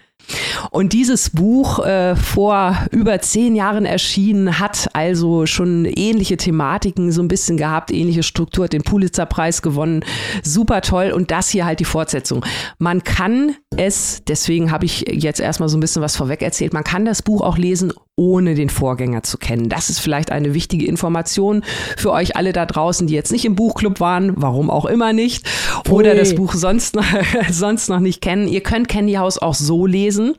Und 0.71 0.93
dieses 0.93 1.29
Buch, 1.29 1.79
äh, 1.79 2.15
vor 2.15 2.77
über 2.91 3.19
zehn 3.19 3.55
Jahren 3.55 3.85
erschienen, 3.85 4.59
hat 4.59 4.89
also 4.93 5.45
schon 5.45 5.85
ähnliche 5.85 6.37
Thematiken 6.37 7.11
so 7.11 7.21
ein 7.21 7.27
bisschen 7.27 7.57
gehabt, 7.57 7.91
ähnliche 7.91 8.23
Struktur, 8.23 8.65
hat 8.65 8.73
den 8.73 8.83
Pulitzerpreis 8.83 9.61
gewonnen. 9.61 10.03
Super 10.43 10.81
toll. 10.81 11.11
Und 11.11 11.31
das 11.31 11.49
hier 11.49 11.65
halt 11.65 11.79
die 11.79 11.85
Fortsetzung. 11.85 12.45
Man 12.77 13.03
kann 13.03 13.55
es, 13.75 14.23
deswegen 14.27 14.71
habe 14.71 14.85
ich 14.85 15.05
jetzt 15.07 15.39
erstmal 15.39 15.69
so 15.69 15.77
ein 15.77 15.81
bisschen 15.81 16.01
was 16.01 16.15
vorweg 16.15 16.41
erzählt, 16.41 16.73
man 16.73 16.83
kann 16.83 17.05
das 17.05 17.21
Buch 17.21 17.41
auch 17.41 17.57
lesen, 17.57 17.93
ohne 18.17 18.55
den 18.55 18.69
Vorgänger 18.69 19.21
zu 19.21 19.37
kennen. 19.37 19.69
Das 19.69 19.89
ist 19.89 19.99
vielleicht 19.99 20.31
eine 20.31 20.55
wichtige 20.55 20.87
Information 20.87 21.63
für 21.95 22.11
euch 22.11 22.35
alle 22.35 22.51
da 22.51 22.65
draußen, 22.65 23.05
die 23.05 23.13
jetzt 23.13 23.31
nicht 23.31 23.45
im 23.45 23.55
Buchclub 23.55 23.99
waren, 23.99 24.33
warum 24.35 24.71
auch 24.71 24.85
immer 24.85 25.13
nicht, 25.13 25.47
oder 25.87 26.15
das 26.15 26.33
Buch 26.33 26.53
sonst 26.53 26.95
noch, 26.95 27.05
sonst 27.51 27.89
noch 27.89 27.99
nicht 27.99 28.21
kennen. 28.21 28.47
Ihr 28.47 28.61
könnt 28.61 28.89
Candy 28.89 29.13
House 29.13 29.37
auch 29.37 29.53
so 29.53 29.85
lesen. 29.85 30.33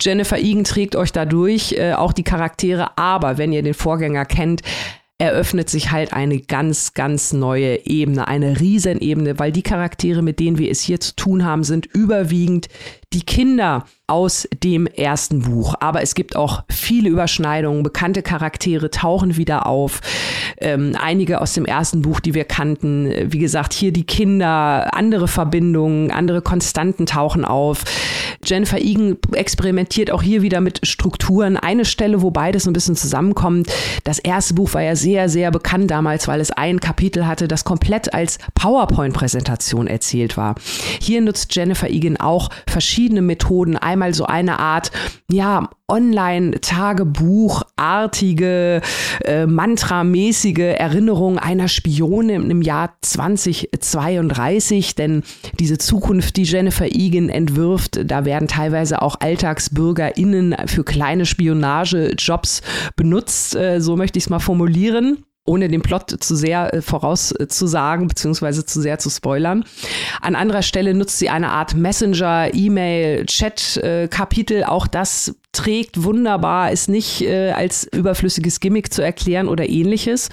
Jennifer 0.00 0.38
Egan 0.38 0.62
trägt 0.62 0.94
euch 0.94 1.10
dadurch, 1.10 1.72
äh, 1.72 1.94
auch 1.94 2.12
die 2.12 2.22
Charaktere, 2.22 2.96
aber 2.96 3.38
wenn 3.38 3.52
ihr 3.52 3.62
den 3.62 3.74
Vorgänger 3.74 4.24
kennt, 4.24 4.62
eröffnet 5.18 5.70
sich 5.70 5.90
halt 5.90 6.12
eine 6.12 6.40
ganz, 6.40 6.92
ganz 6.92 7.32
neue 7.32 7.86
Ebene, 7.86 8.28
eine 8.28 8.60
Riesenebene, 8.60 9.38
weil 9.38 9.50
die 9.50 9.62
Charaktere, 9.62 10.20
mit 10.22 10.40
denen 10.40 10.58
wir 10.58 10.70
es 10.70 10.80
hier 10.82 11.00
zu 11.00 11.16
tun 11.16 11.44
haben, 11.44 11.64
sind 11.64 11.86
überwiegend 11.86 12.68
die 13.12 13.22
Kinder 13.22 13.84
aus 14.08 14.48
dem 14.62 14.86
ersten 14.86 15.40
Buch. 15.42 15.74
Aber 15.80 16.02
es 16.02 16.14
gibt 16.14 16.36
auch 16.36 16.62
viele 16.68 17.08
Überschneidungen. 17.08 17.82
Bekannte 17.82 18.22
Charaktere 18.22 18.90
tauchen 18.90 19.36
wieder 19.36 19.66
auf. 19.66 20.00
Ähm, 20.58 20.96
einige 21.00 21.40
aus 21.40 21.54
dem 21.54 21.64
ersten 21.64 22.02
Buch, 22.02 22.20
die 22.20 22.34
wir 22.34 22.44
kannten. 22.44 23.12
Wie 23.32 23.38
gesagt, 23.38 23.72
hier 23.72 23.92
die 23.92 24.04
Kinder, 24.04 24.94
andere 24.94 25.26
Verbindungen, 25.28 26.10
andere 26.10 26.40
Konstanten 26.42 27.06
tauchen 27.06 27.44
auf. 27.44 27.84
Jennifer 28.44 28.78
Egan 28.78 29.16
experimentiert 29.32 30.10
auch 30.10 30.22
hier 30.22 30.42
wieder 30.42 30.60
mit 30.60 30.86
Strukturen. 30.86 31.56
Eine 31.56 31.84
Stelle, 31.84 32.22
wo 32.22 32.30
beides 32.30 32.66
ein 32.66 32.72
bisschen 32.72 32.96
zusammenkommt. 32.96 33.72
Das 34.04 34.20
erste 34.20 34.54
Buch 34.54 34.72
war 34.74 34.82
ja 34.82 34.94
sehr, 34.94 35.28
sehr 35.28 35.50
bekannt 35.50 35.90
damals, 35.90 36.28
weil 36.28 36.40
es 36.40 36.52
ein 36.52 36.78
Kapitel 36.78 37.26
hatte, 37.26 37.48
das 37.48 37.64
komplett 37.64 38.14
als 38.14 38.38
PowerPoint-Präsentation 38.54 39.88
erzählt 39.88 40.36
war. 40.36 40.54
Hier 41.00 41.20
nutzt 41.20 41.54
Jennifer 41.56 41.90
Egan 41.90 42.16
auch 42.18 42.50
verschiedene 42.68 42.95
Methoden. 43.26 43.76
Einmal 43.76 44.14
so 44.14 44.26
eine 44.26 44.58
Art, 44.58 44.90
ja, 45.30 45.68
Online-Tagebuchartige, 45.88 48.80
äh, 49.24 49.46
mantramäßige 49.46 50.74
Erinnerung 50.76 51.38
einer 51.38 51.68
Spionin 51.68 52.50
im 52.50 52.60
Jahr 52.62 52.96
2032. 53.02 54.96
Denn 54.96 55.22
diese 55.60 55.78
Zukunft, 55.78 56.36
die 56.36 56.42
Jennifer 56.42 56.86
Egan 56.86 57.28
entwirft, 57.28 58.00
da 58.04 58.24
werden 58.24 58.48
teilweise 58.48 59.00
auch 59.02 59.20
AlltagsbürgerInnen 59.20 60.56
für 60.66 60.82
kleine 60.82 61.24
Spionagejobs 61.26 62.62
benutzt. 62.96 63.54
Äh, 63.54 63.80
so 63.80 63.94
möchte 63.96 64.18
ich 64.18 64.24
es 64.24 64.30
mal 64.30 64.40
formulieren 64.40 65.18
ohne 65.46 65.68
den 65.68 65.82
Plot 65.82 66.16
zu 66.20 66.36
sehr 66.36 66.74
äh, 66.74 66.82
vorauszusagen, 66.82 68.08
beziehungsweise 68.08 68.66
zu 68.66 68.80
sehr 68.80 68.98
zu 68.98 69.10
spoilern. 69.10 69.64
An 70.20 70.34
anderer 70.34 70.62
Stelle 70.62 70.94
nutzt 70.94 71.18
sie 71.18 71.30
eine 71.30 71.50
Art 71.50 71.74
Messenger, 71.74 72.52
E-Mail, 72.52 73.26
Chat-Kapitel. 73.26 74.64
Auch 74.64 74.86
das 74.86 75.34
trägt 75.56 76.02
wunderbar, 76.04 76.70
ist 76.70 76.88
nicht 76.88 77.22
äh, 77.22 77.50
als 77.50 77.84
überflüssiges 77.84 78.60
Gimmick 78.60 78.92
zu 78.92 79.02
erklären 79.02 79.48
oder 79.48 79.68
ähnliches. 79.68 80.28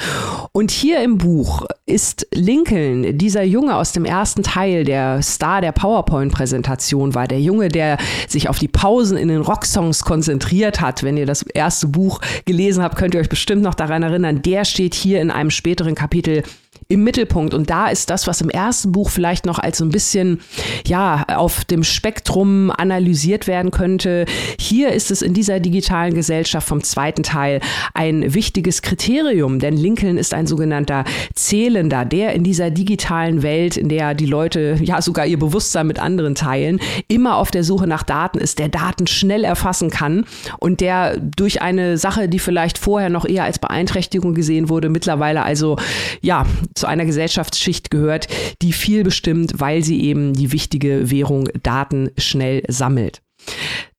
Und 0.52 0.70
hier 0.70 1.02
im 1.02 1.18
Buch 1.18 1.66
ist 1.86 2.28
Lincoln, 2.34 3.18
dieser 3.18 3.44
Junge 3.44 3.76
aus 3.76 3.94
dem 3.94 4.04
ersten 4.04 4.44
Teil, 4.44 4.84
der 4.84 5.22
Star 5.22 5.62
der 5.62 5.72
PowerPoint-Präsentation 5.72 7.16
war, 7.16 7.28
der 7.28 7.40
Junge, 7.40 7.70
der 7.70 7.98
sich 8.28 8.50
auf 8.50 8.60
die 8.60 8.68
Pausen 8.68 9.18
in 9.18 9.30
den 9.30 9.42
Rocksongs 9.42 10.04
konzentriert 10.04 10.82
hat. 10.82 11.04
Wenn 11.04 11.16
ihr 11.16 11.26
das 11.26 11.44
erste 11.44 11.88
Buch 11.88 12.20
gelesen 12.46 12.84
habt, 12.84 12.98
könnt 12.98 13.14
ihr 13.14 13.22
euch 13.22 13.30
bestimmt 13.30 13.62
noch 13.62 13.76
daran 13.76 14.04
erinnern. 14.04 14.42
Der 14.42 14.66
steht 14.66 14.94
hier 14.94 15.22
in 15.22 15.32
einem 15.32 15.52
späteren 15.52 15.96
Kapitel 15.96 16.44
im 16.88 17.04
Mittelpunkt. 17.04 17.54
Und 17.54 17.70
da 17.70 17.88
ist 17.88 18.10
das, 18.10 18.28
was 18.28 18.42
im 18.42 18.50
ersten 18.50 18.92
Buch 18.92 19.10
vielleicht 19.10 19.46
noch 19.46 19.60
als 19.60 19.78
so 19.78 19.86
ein 19.86 19.90
bisschen, 19.90 20.42
ja, 20.86 21.26
auf 21.28 21.66
dem 21.66 21.84
Spektrum 21.84 22.72
analysiert 22.72 23.48
werden 23.48 23.72
könnte. 23.72 24.26
Hier 24.60 24.92
ist 24.92 25.12
es 25.12 25.22
in 25.22 25.34
dieser 25.34 25.60
digitalen 25.60 26.14
Gesellschaft 26.14 26.68
vom 26.68 26.84
zweiten 26.84 27.24
Teil 27.24 27.62
ein 27.94 28.34
wichtiges 28.34 28.82
Kriterium, 28.82 29.60
denn 29.60 29.76
Lincoln 29.76 30.18
ist 30.18 30.34
ein 30.34 30.48
sogenannter 30.48 31.04
Zählender, 31.36 32.06
der 32.06 32.34
in 32.34 32.44
dieser 32.44 32.72
digitalen 32.72 33.44
Welt, 33.44 33.78
in 33.78 33.90
der 33.90 34.14
die 34.14 34.26
Leute 34.26 34.78
ja 34.82 35.02
sogar 35.02 35.26
ihr 35.26 35.40
Bewusstsein 35.40 35.88
mit 35.88 36.00
anderen 36.00 36.36
teilen, 36.36 36.80
immer 37.08 37.38
auf 37.38 37.52
der 37.52 37.64
Suche 37.64 37.88
nach 37.88 38.04
Daten 38.04 38.38
ist, 38.38 38.60
der 38.60 38.70
Daten 38.70 39.08
schnell 39.08 39.44
erfassen 39.44 39.90
kann 39.90 40.26
und 40.60 40.82
der 40.82 41.18
durch 41.18 41.62
eine 41.62 41.98
Sache, 41.98 42.30
die 42.30 42.40
vielleicht 42.40 42.78
vorher 42.78 43.10
noch 43.10 43.26
eher 43.26 43.44
als 43.44 43.60
Beeinträchtigung 43.60 44.34
gesehen 44.34 44.70
wurde, 44.70 44.90
mittlerweile 44.90 45.44
also 45.44 45.78
ja 46.22 46.46
zu 46.76 46.88
einer 46.88 47.06
Gesellschaftsschicht 47.06 47.92
gehört, 47.92 48.28
die 48.62 48.74
viel 48.74 49.04
bestimmt, 49.04 49.60
weil 49.60 49.84
sie 49.84 50.02
eben 50.04 50.34
die 50.34 50.52
wichtige 50.52 51.12
Währung 51.12 51.50
Daten 51.62 52.12
schnell 52.18 52.64
sammelt. 52.68 53.22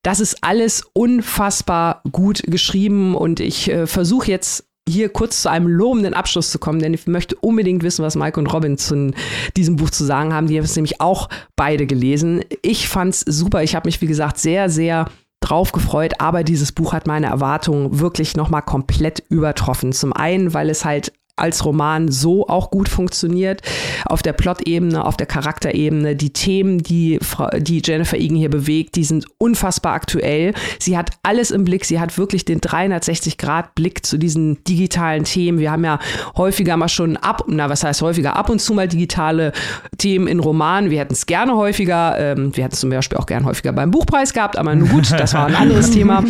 Das 0.02 0.20
ist 0.20 0.44
alles 0.44 0.84
unfassbar 0.92 2.02
gut 2.12 2.42
geschrieben 2.46 3.14
und 3.14 3.40
ich 3.40 3.70
äh, 3.70 3.87
versuche 3.87 4.30
jetzt 4.30 4.64
hier 4.87 5.08
kurz 5.08 5.42
zu 5.42 5.50
einem 5.50 5.66
lobenden 5.66 6.12
Abschluss 6.12 6.50
zu 6.50 6.58
kommen, 6.58 6.78
denn 6.78 6.92
ich 6.92 7.06
möchte 7.06 7.37
unbedingt 7.37 7.82
wissen, 7.82 8.04
was 8.04 8.16
Mike 8.16 8.38
und 8.38 8.52
Robin 8.52 8.76
zu 8.76 9.12
diesem 9.56 9.76
Buch 9.76 9.90
zu 9.90 10.04
sagen 10.04 10.34
haben. 10.34 10.46
Die 10.46 10.58
haben 10.58 10.64
es 10.64 10.76
nämlich 10.76 11.00
auch 11.00 11.28
beide 11.56 11.87
gelesen. 11.87 12.44
Ich 12.60 12.88
fand 12.88 13.14
es 13.14 13.20
super. 13.20 13.62
Ich 13.62 13.74
habe 13.74 13.88
mich, 13.88 14.02
wie 14.02 14.06
gesagt, 14.06 14.38
sehr, 14.38 14.68
sehr 14.68 15.06
drauf 15.40 15.72
gefreut, 15.72 16.14
aber 16.18 16.44
dieses 16.44 16.72
Buch 16.72 16.92
hat 16.92 17.06
meine 17.06 17.26
Erwartungen 17.26 17.98
wirklich 18.00 18.37
nochmal 18.37 18.62
komplett 18.62 19.22
übertroffen. 19.28 19.92
Zum 19.92 20.12
einen, 20.12 20.54
weil 20.54 20.70
es 20.70 20.84
halt 20.84 21.12
als 21.37 21.64
Roman 21.64 22.11
so 22.12 22.47
auch 22.47 22.70
gut 22.70 22.88
funktioniert. 22.88 23.62
Auf 24.07 24.23
der 24.23 24.33
Plot-Ebene, 24.33 25.05
auf 25.05 25.16
der 25.16 25.27
Charakterebene. 25.27 26.14
Die 26.14 26.33
Themen, 26.33 26.79
die, 26.83 27.18
die 27.59 27.83
Jennifer 27.85 28.16
Egan 28.16 28.37
hier 28.37 28.51
bewegt, 28.51 28.94
die 28.94 29.05
sind 29.05 29.27
unfassbar 29.38 29.94
aktuell. 29.94 30.55
Sie 30.79 30.97
hat 30.97 31.11
alles 31.25 31.51
im 31.51 31.64
Blick. 31.64 31.87
Sie 31.87 31.99
hat 31.99 32.16
wirklich 32.18 32.44
den 32.44 32.61
360-Grad-Blick 32.61 34.07
zu 34.07 34.16
diesen 34.16 34.62
digitalen 34.64 35.25
Themen. 35.25 35.59
Wir 35.59 35.73
haben 35.73 35.85
ja 35.85 35.99
häufiger 36.37 36.77
mal 36.77 36.88
schon 36.88 37.16
ab, 37.16 37.44
na, 37.49 37.68
was 37.68 37.83
heißt 37.83 38.03
häufiger? 38.03 38.37
Ab 38.37 38.49
und 38.49 38.61
zu 38.61 38.73
mal 38.73 38.87
digitale 38.87 39.53
Themen 39.99 40.29
in 40.29 40.38
Romanen. 40.38 40.90
Wir 40.90 41.01
hätten 41.01 41.14
es 41.14 41.27
gerne 41.27 41.57
häufiger. 41.57 42.16
Ähm, 42.16 42.57
wir 42.57 42.62
hätten 42.62 42.75
es 42.75 42.81
zum 42.81 42.90
Beispiel 42.90 43.18
auch 43.18 43.27
gerne 43.27 43.47
häufiger 43.47 43.73
beim 43.73 43.90
Buchpreis 43.90 44.33
gehabt, 44.33 44.57
aber 44.57 44.73
nun 44.75 44.88
gut, 44.88 45.11
das 45.11 45.35
war 45.35 45.47
ein 45.47 45.57
anderes 45.57 45.90
Thema. 45.90 46.23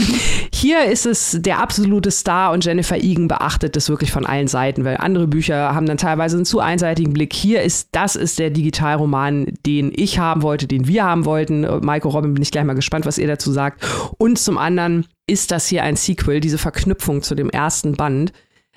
Hier 0.51 0.87
ist 0.87 1.05
es 1.05 1.37
der 1.41 1.59
absolute 1.59 2.11
Star 2.11 2.53
und 2.53 2.65
Jennifer 2.65 2.97
Egan 2.97 3.29
beachtet 3.29 3.77
das 3.77 3.91
wirklich 3.91 4.11
von 4.11 4.25
allen 4.25 4.49
Seiten, 4.49 4.85
weil 4.85 4.94
weil 4.94 4.94
andere 5.01 5.27
Bücher 5.27 5.75
haben 5.75 5.87
dann 5.87 5.97
teilweise 5.97 6.37
einen 6.37 6.45
zu 6.45 6.61
einseitigen 6.61 7.13
Blick. 7.13 7.33
Hier 7.33 7.63
ist, 7.63 7.89
das 7.93 8.17
ist 8.17 8.39
der 8.39 8.51
Digitalroman, 8.51 9.53
den 9.67 9.93
ich 9.95 10.19
haben 10.19 10.43
wollte, 10.43 10.67
den 10.67 10.87
wir 10.87 11.05
haben 11.05 11.25
wollten. 11.25 11.63
Michael 11.85 12.11
Robin 12.11 12.35
bin 12.35 12.43
ich 12.43 12.51
gleich 12.51 12.65
mal 12.65 12.75
gespannt, 12.75 13.07
was 13.07 13.19
ihr 13.19 13.27
dazu 13.27 13.53
sagt. 13.53 13.85
Und 14.19 14.39
zum 14.39 14.59
anderen 14.59 15.07
ist 15.27 15.51
das 15.51 15.69
hier 15.69 15.83
ein 15.83 15.97
Sequel, 15.97 16.41
diese 16.41 16.59
Verknüpfung 16.59 17.23
zu 17.23 17.35
dem 17.35 17.51
ersten 17.51 17.95
Band. 17.95 18.33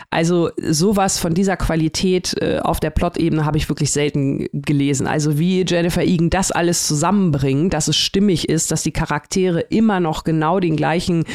Also 0.10 0.52
sowas 0.58 1.18
von 1.18 1.34
dieser 1.34 1.58
Qualität 1.58 2.36
äh, 2.40 2.60
auf 2.60 2.80
der 2.80 2.92
Plot-Ebene 2.92 3.46
habe 3.46 3.58
ich 3.58 3.68
wirklich 3.68 3.92
selten 3.92 4.48
gelesen. 4.54 5.08
Also 5.08 5.40
wie 5.40 5.66
Jennifer 5.68 6.04
Egan 6.04 6.30
das 6.30 6.52
alles 6.52 6.88
zusammenbringt, 6.88 7.74
dass 7.74 7.88
es 7.88 7.98
stimmig 7.98 8.48
ist, 8.48 8.72
dass 8.72 8.84
die 8.84 8.92
Charaktere 8.92 9.60
immer 9.60 10.00
noch 10.00 10.24
genau 10.24 10.60
den 10.60 10.76
gleichen 10.76 11.26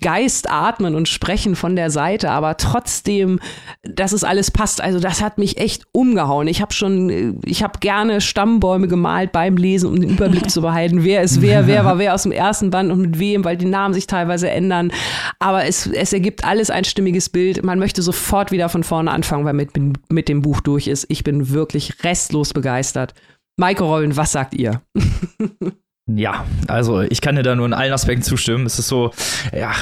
Geist 0.00 0.50
atmen 0.50 0.94
und 0.94 1.08
sprechen 1.08 1.56
von 1.56 1.76
der 1.76 1.90
Seite, 1.90 2.30
aber 2.30 2.56
trotzdem, 2.56 3.40
dass 3.82 4.12
es 4.12 4.24
alles 4.24 4.50
passt. 4.50 4.80
Also 4.80 5.00
das 5.00 5.22
hat 5.22 5.38
mich 5.38 5.58
echt 5.58 5.84
umgehauen. 5.92 6.48
Ich 6.48 6.60
habe 6.60 6.72
schon, 6.72 7.40
ich 7.44 7.62
habe 7.62 7.78
gerne 7.80 8.20
Stammbäume 8.20 8.88
gemalt 8.88 9.32
beim 9.32 9.56
Lesen, 9.56 9.88
um 9.88 10.00
den 10.00 10.10
Überblick 10.10 10.50
zu 10.50 10.60
behalten, 10.60 11.04
wer 11.04 11.22
ist 11.22 11.40
wer, 11.40 11.66
wer 11.66 11.84
war 11.84 11.98
wer 11.98 12.14
aus 12.14 12.22
dem 12.22 12.32
ersten 12.32 12.70
Band 12.70 12.92
und 12.92 13.00
mit 13.00 13.18
wem, 13.18 13.44
weil 13.44 13.56
die 13.56 13.66
Namen 13.66 13.94
sich 13.94 14.06
teilweise 14.06 14.50
ändern. 14.50 14.92
Aber 15.38 15.64
es, 15.64 15.86
es 15.86 16.12
ergibt 16.12 16.44
alles 16.44 16.70
ein 16.70 16.84
stimmiges 16.84 17.28
Bild. 17.28 17.64
Man 17.64 17.78
möchte 17.78 18.02
sofort 18.02 18.50
wieder 18.50 18.68
von 18.68 18.84
vorne 18.84 19.10
anfangen, 19.10 19.44
weil 19.44 19.54
mit, 19.54 19.70
mit 20.08 20.28
dem 20.28 20.42
Buch 20.42 20.60
durch 20.60 20.86
ist. 20.86 21.06
Ich 21.08 21.24
bin 21.24 21.50
wirklich 21.50 22.04
restlos 22.04 22.52
begeistert. 22.52 23.14
Maike 23.56 23.84
Rollen, 23.84 24.16
was 24.16 24.32
sagt 24.32 24.54
ihr? 24.54 24.82
Ja, 26.14 26.46
also 26.68 27.02
ich 27.02 27.20
kann 27.20 27.36
dir 27.36 27.42
da 27.42 27.54
nur 27.54 27.66
in 27.66 27.74
allen 27.74 27.92
Aspekten 27.92 28.22
zustimmen. 28.22 28.64
Es 28.64 28.78
ist 28.78 28.88
so, 28.88 29.10
ja, 29.54 29.72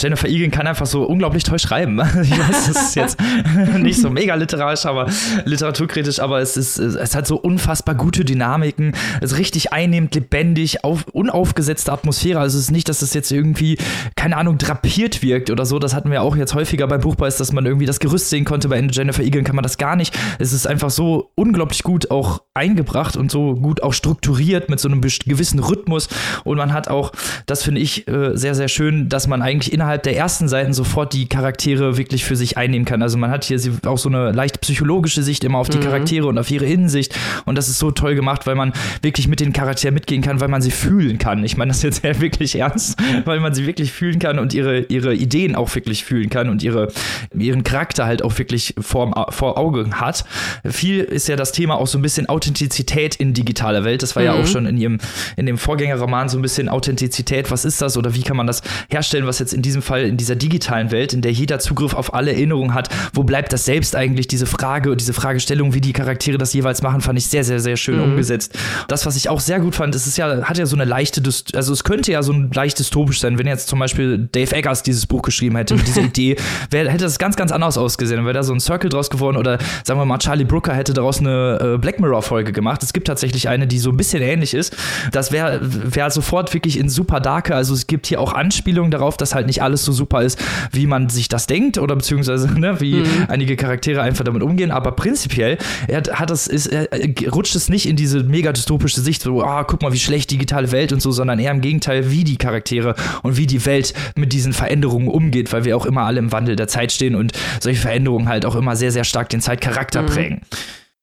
Jennifer 0.00 0.26
Egan 0.26 0.50
kann 0.50 0.66
einfach 0.66 0.86
so 0.86 1.04
unglaublich 1.04 1.44
toll 1.44 1.58
schreiben. 1.58 2.00
Ich 2.26 2.30
weiß, 2.30 2.66
das 2.66 2.82
ist 2.88 2.96
jetzt 2.96 3.18
nicht 3.78 4.00
so 4.00 4.10
mega 4.10 4.34
literarisch, 4.34 4.86
aber 4.86 5.06
literaturkritisch, 5.44 6.18
aber 6.18 6.40
es 6.40 6.56
ist, 6.56 6.78
es 6.78 7.14
hat 7.14 7.26
so 7.26 7.36
unfassbar 7.36 7.94
gute 7.94 8.24
Dynamiken. 8.24 8.94
Es 9.20 9.32
ist 9.32 9.38
richtig 9.38 9.72
einnehmend, 9.72 10.14
lebendig, 10.14 10.82
auf, 10.82 11.04
unaufgesetzte 11.12 11.92
Atmosphäre. 11.92 12.40
Also 12.40 12.58
es 12.58 12.64
ist 12.64 12.70
nicht, 12.70 12.88
dass 12.88 13.02
es 13.02 13.12
jetzt 13.12 13.30
irgendwie, 13.30 13.76
keine 14.16 14.38
Ahnung, 14.38 14.58
drapiert 14.58 15.22
wirkt 15.22 15.50
oder 15.50 15.66
so. 15.66 15.78
Das 15.78 15.94
hatten 15.94 16.10
wir 16.10 16.22
auch 16.22 16.36
jetzt 16.36 16.54
häufiger 16.54 16.86
beim 16.88 17.00
Buchpreis, 17.00 17.36
dass 17.36 17.52
man 17.52 17.66
irgendwie 17.66 17.86
das 17.86 18.00
Gerüst 18.00 18.30
sehen 18.30 18.44
konnte. 18.44 18.68
Bei 18.68 18.80
Jennifer 18.80 19.22
Egan 19.22 19.44
kann 19.44 19.56
man 19.56 19.62
das 19.62 19.76
gar 19.76 19.94
nicht. 19.94 20.18
Es 20.38 20.52
ist 20.52 20.66
einfach 20.66 20.90
so 20.90 21.30
unglaublich 21.34 21.82
gut 21.82 22.10
auch 22.10 22.42
eingebracht 22.54 23.16
und 23.16 23.30
so 23.30 23.54
gut 23.54 23.82
auch 23.82 23.92
strukturiert 23.92 24.70
mit 24.70 24.80
so 24.80 24.88
einem 24.88 25.00
gewissen 25.00 25.60
Rhythmus. 25.68 26.08
Und 26.44 26.58
man 26.58 26.72
hat 26.72 26.88
auch, 26.88 27.12
das 27.46 27.62
finde 27.62 27.80
ich 27.80 28.08
äh, 28.08 28.36
sehr, 28.36 28.54
sehr 28.54 28.68
schön, 28.68 29.08
dass 29.08 29.26
man 29.26 29.42
eigentlich 29.42 29.72
innerhalb 29.72 30.02
der 30.02 30.16
ersten 30.16 30.48
Seiten 30.48 30.72
sofort 30.72 31.12
die 31.12 31.28
Charaktere 31.28 31.96
wirklich 31.96 32.24
für 32.24 32.36
sich 32.36 32.56
einnehmen 32.56 32.84
kann. 32.84 33.02
Also 33.02 33.18
man 33.18 33.30
hat 33.30 33.44
hier 33.44 33.58
auch 33.86 33.98
so 33.98 34.08
eine 34.08 34.32
leicht 34.32 34.60
psychologische 34.60 35.22
Sicht 35.22 35.44
immer 35.44 35.58
auf 35.58 35.68
die 35.68 35.78
mhm. 35.78 35.82
Charaktere 35.82 36.26
und 36.26 36.38
auf 36.38 36.50
ihre 36.50 36.66
Innensicht. 36.66 37.14
Und 37.44 37.56
das 37.56 37.68
ist 37.68 37.78
so 37.78 37.90
toll 37.90 38.14
gemacht, 38.14 38.46
weil 38.46 38.54
man 38.54 38.72
wirklich 39.02 39.28
mit 39.28 39.40
den 39.40 39.52
Charakteren 39.52 39.94
mitgehen 39.94 40.22
kann, 40.22 40.40
weil 40.40 40.48
man 40.48 40.62
sie 40.62 40.70
fühlen 40.70 41.18
kann. 41.18 41.44
Ich 41.44 41.56
meine 41.56 41.70
das 41.70 41.82
jetzt 41.82 42.04
ja 42.04 42.20
wirklich 42.20 42.56
ernst, 42.56 42.98
weil 43.24 43.40
man 43.40 43.54
sie 43.54 43.66
wirklich 43.66 43.92
fühlen 43.92 44.18
kann 44.18 44.38
und 44.38 44.54
ihre, 44.54 44.80
ihre 44.80 45.14
Ideen 45.14 45.54
auch 45.54 45.74
wirklich 45.74 46.04
fühlen 46.04 46.30
kann 46.30 46.48
und 46.48 46.62
ihre, 46.62 46.88
ihren 47.36 47.64
Charakter 47.64 48.06
halt 48.06 48.22
auch 48.22 48.38
wirklich 48.38 48.74
vor, 48.78 49.32
vor 49.32 49.58
Augen 49.58 50.00
hat. 50.00 50.24
Viel 50.64 51.00
ist 51.00 51.28
ja 51.28 51.36
das 51.36 51.52
Thema 51.52 51.76
auch 51.76 51.86
so 51.86 51.98
ein 51.98 52.02
bisschen 52.02 52.28
Authentizität 52.28 53.16
in 53.16 53.34
digitaler 53.34 53.84
Welt. 53.84 54.02
Das 54.02 54.16
war 54.16 54.22
mhm. 54.22 54.26
ja 54.26 54.34
auch 54.34 54.46
schon 54.46 54.66
in 54.66 54.76
ihrem, 54.76 54.98
in 55.36 55.46
dem 55.46 55.55
Vorgängerroman 55.58 56.28
so 56.28 56.38
ein 56.38 56.42
bisschen 56.42 56.68
Authentizität. 56.68 57.50
Was 57.50 57.64
ist 57.64 57.80
das 57.82 57.96
oder 57.96 58.14
wie 58.14 58.22
kann 58.22 58.36
man 58.36 58.46
das 58.46 58.62
herstellen, 58.88 59.26
was 59.26 59.38
jetzt 59.38 59.54
in 59.54 59.62
diesem 59.62 59.82
Fall 59.82 60.02
in 60.02 60.16
dieser 60.16 60.36
digitalen 60.36 60.90
Welt, 60.90 61.12
in 61.12 61.22
der 61.22 61.32
jeder 61.32 61.58
Zugriff 61.58 61.94
auf 61.94 62.14
alle 62.14 62.32
Erinnerungen 62.32 62.74
hat, 62.74 62.88
wo 63.12 63.24
bleibt 63.24 63.52
das 63.52 63.64
selbst 63.64 63.96
eigentlich? 63.96 64.28
Diese 64.28 64.46
Frage 64.46 64.90
und 64.90 65.00
diese 65.00 65.12
Fragestellung, 65.12 65.74
wie 65.74 65.80
die 65.80 65.92
Charaktere 65.92 66.38
das 66.38 66.52
jeweils 66.52 66.82
machen, 66.82 67.00
fand 67.00 67.18
ich 67.18 67.26
sehr, 67.26 67.44
sehr, 67.44 67.60
sehr 67.60 67.76
schön 67.76 67.96
mhm. 67.96 68.04
umgesetzt. 68.04 68.56
Das, 68.88 69.06
was 69.06 69.16
ich 69.16 69.28
auch 69.28 69.40
sehr 69.40 69.60
gut 69.60 69.74
fand, 69.74 69.94
es 69.94 70.06
ist 70.06 70.16
ja, 70.16 70.42
hat 70.42 70.58
ja 70.58 70.66
so 70.66 70.76
eine 70.76 70.84
leichte, 70.84 71.22
also 71.54 71.72
es 71.72 71.84
könnte 71.84 72.12
ja 72.12 72.22
so 72.22 72.32
ein 72.32 72.50
leicht 72.52 72.78
dystopisch 72.78 73.20
sein, 73.20 73.38
wenn 73.38 73.46
jetzt 73.46 73.68
zum 73.68 73.78
Beispiel 73.78 74.28
Dave 74.32 74.54
Eggers 74.54 74.82
dieses 74.82 75.06
Buch 75.06 75.22
geschrieben 75.22 75.56
hätte 75.56 75.74
mit 75.74 75.86
dieser 75.86 76.02
Idee, 76.02 76.36
wär, 76.70 76.90
hätte 76.90 77.04
das 77.04 77.18
ganz, 77.18 77.36
ganz 77.36 77.52
anders 77.52 77.78
ausgesehen. 77.78 78.24
Wäre 78.24 78.34
da 78.34 78.42
so 78.42 78.52
ein 78.52 78.60
Circle 78.60 78.90
draus 78.90 79.10
geworden 79.10 79.36
oder 79.36 79.58
sagen 79.84 80.00
wir 80.00 80.04
mal, 80.04 80.18
Charlie 80.18 80.44
Brooker 80.44 80.74
hätte 80.74 80.92
daraus 80.92 81.20
eine 81.20 81.74
äh, 81.74 81.78
Black 81.78 82.00
Mirror-Folge 82.00 82.52
gemacht. 82.52 82.82
Es 82.82 82.92
gibt 82.92 83.06
tatsächlich 83.06 83.48
eine, 83.48 83.66
die 83.66 83.78
so 83.78 83.90
ein 83.90 83.96
bisschen 83.96 84.22
ähnlich 84.22 84.54
ist. 84.54 84.76
Das 85.12 85.32
wäre 85.36 85.60
wär 85.62 86.10
sofort 86.10 86.54
wirklich 86.54 86.78
in 86.78 86.88
super 86.88 87.20
darke. 87.20 87.54
Also 87.54 87.74
es 87.74 87.86
gibt 87.86 88.06
hier 88.06 88.20
auch 88.20 88.32
Anspielungen 88.32 88.90
darauf, 88.90 89.16
dass 89.16 89.34
halt 89.34 89.46
nicht 89.46 89.62
alles 89.62 89.84
so 89.84 89.92
super 89.92 90.22
ist, 90.22 90.38
wie 90.72 90.86
man 90.86 91.08
sich 91.08 91.28
das 91.28 91.46
denkt 91.46 91.78
oder 91.78 91.94
beziehungsweise 91.94 92.58
ne, 92.58 92.80
wie 92.80 92.96
mhm. 92.96 93.26
einige 93.28 93.56
Charaktere 93.56 94.00
einfach 94.00 94.24
damit 94.24 94.42
umgehen. 94.42 94.70
Aber 94.70 94.92
prinzipiell 94.92 95.58
er 95.88 96.02
hat 96.12 96.30
es, 96.30 96.46
ist, 96.46 96.66
er 96.66 96.88
rutscht 97.30 97.54
es 97.54 97.68
nicht 97.68 97.86
in 97.86 97.96
diese 97.96 98.22
mega 98.22 98.52
dystopische 98.52 99.00
Sicht, 99.00 99.22
so, 99.22 99.42
ah, 99.42 99.64
guck 99.64 99.82
mal, 99.82 99.92
wie 99.92 99.98
schlecht 99.98 100.30
digitale 100.30 100.72
Welt 100.72 100.92
und 100.92 101.02
so, 101.02 101.10
sondern 101.10 101.38
eher 101.38 101.50
im 101.50 101.60
Gegenteil, 101.60 102.10
wie 102.10 102.24
die 102.24 102.36
Charaktere 102.36 102.94
und 103.22 103.36
wie 103.36 103.46
die 103.46 103.64
Welt 103.66 103.92
mit 104.16 104.32
diesen 104.32 104.52
Veränderungen 104.52 105.08
umgeht, 105.08 105.52
weil 105.52 105.64
wir 105.64 105.76
auch 105.76 105.86
immer 105.86 106.02
alle 106.02 106.18
im 106.18 106.32
Wandel 106.32 106.56
der 106.56 106.68
Zeit 106.68 106.92
stehen 106.92 107.14
und 107.14 107.32
solche 107.60 107.80
Veränderungen 107.80 108.28
halt 108.28 108.46
auch 108.46 108.56
immer 108.56 108.76
sehr, 108.76 108.92
sehr 108.92 109.04
stark 109.04 109.28
den 109.28 109.40
Zeitcharakter 109.40 110.02
mhm. 110.02 110.06
prägen. 110.06 110.40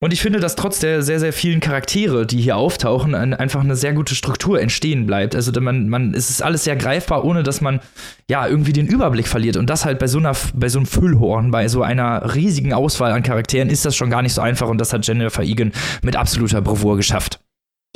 Und 0.04 0.12
ich 0.12 0.20
finde, 0.20 0.38
dass 0.38 0.54
trotz 0.54 0.80
der 0.80 1.02
sehr, 1.02 1.18
sehr 1.18 1.32
vielen 1.32 1.60
Charaktere, 1.60 2.26
die 2.26 2.38
hier 2.38 2.58
auftauchen, 2.58 3.14
einfach 3.14 3.62
eine 3.62 3.74
sehr 3.74 3.94
gute 3.94 4.14
Struktur 4.14 4.60
entstehen 4.60 5.06
bleibt. 5.06 5.34
Also 5.34 5.50
man, 5.62 5.88
man, 5.88 6.12
es 6.12 6.28
ist 6.28 6.42
alles 6.42 6.64
sehr 6.64 6.76
greifbar, 6.76 7.24
ohne 7.24 7.42
dass 7.42 7.62
man 7.62 7.80
ja 8.28 8.46
irgendwie 8.46 8.74
den 8.74 8.86
Überblick 8.86 9.26
verliert. 9.26 9.56
Und 9.56 9.70
das 9.70 9.86
halt 9.86 9.98
bei 9.98 10.06
so 10.06 10.18
einer, 10.18 10.36
bei 10.52 10.68
so 10.68 10.78
einem 10.78 10.84
Füllhorn, 10.84 11.50
bei 11.50 11.68
so 11.68 11.82
einer 11.82 12.34
riesigen 12.34 12.74
Auswahl 12.74 13.12
an 13.12 13.22
Charakteren 13.22 13.70
ist 13.70 13.86
das 13.86 13.96
schon 13.96 14.10
gar 14.10 14.20
nicht 14.20 14.34
so 14.34 14.42
einfach 14.42 14.68
und 14.68 14.76
das 14.76 14.92
hat 14.92 15.06
Jennifer 15.06 15.42
Egan 15.42 15.72
mit 16.02 16.16
absoluter 16.16 16.60
Bravour 16.60 16.98
geschafft. 16.98 17.40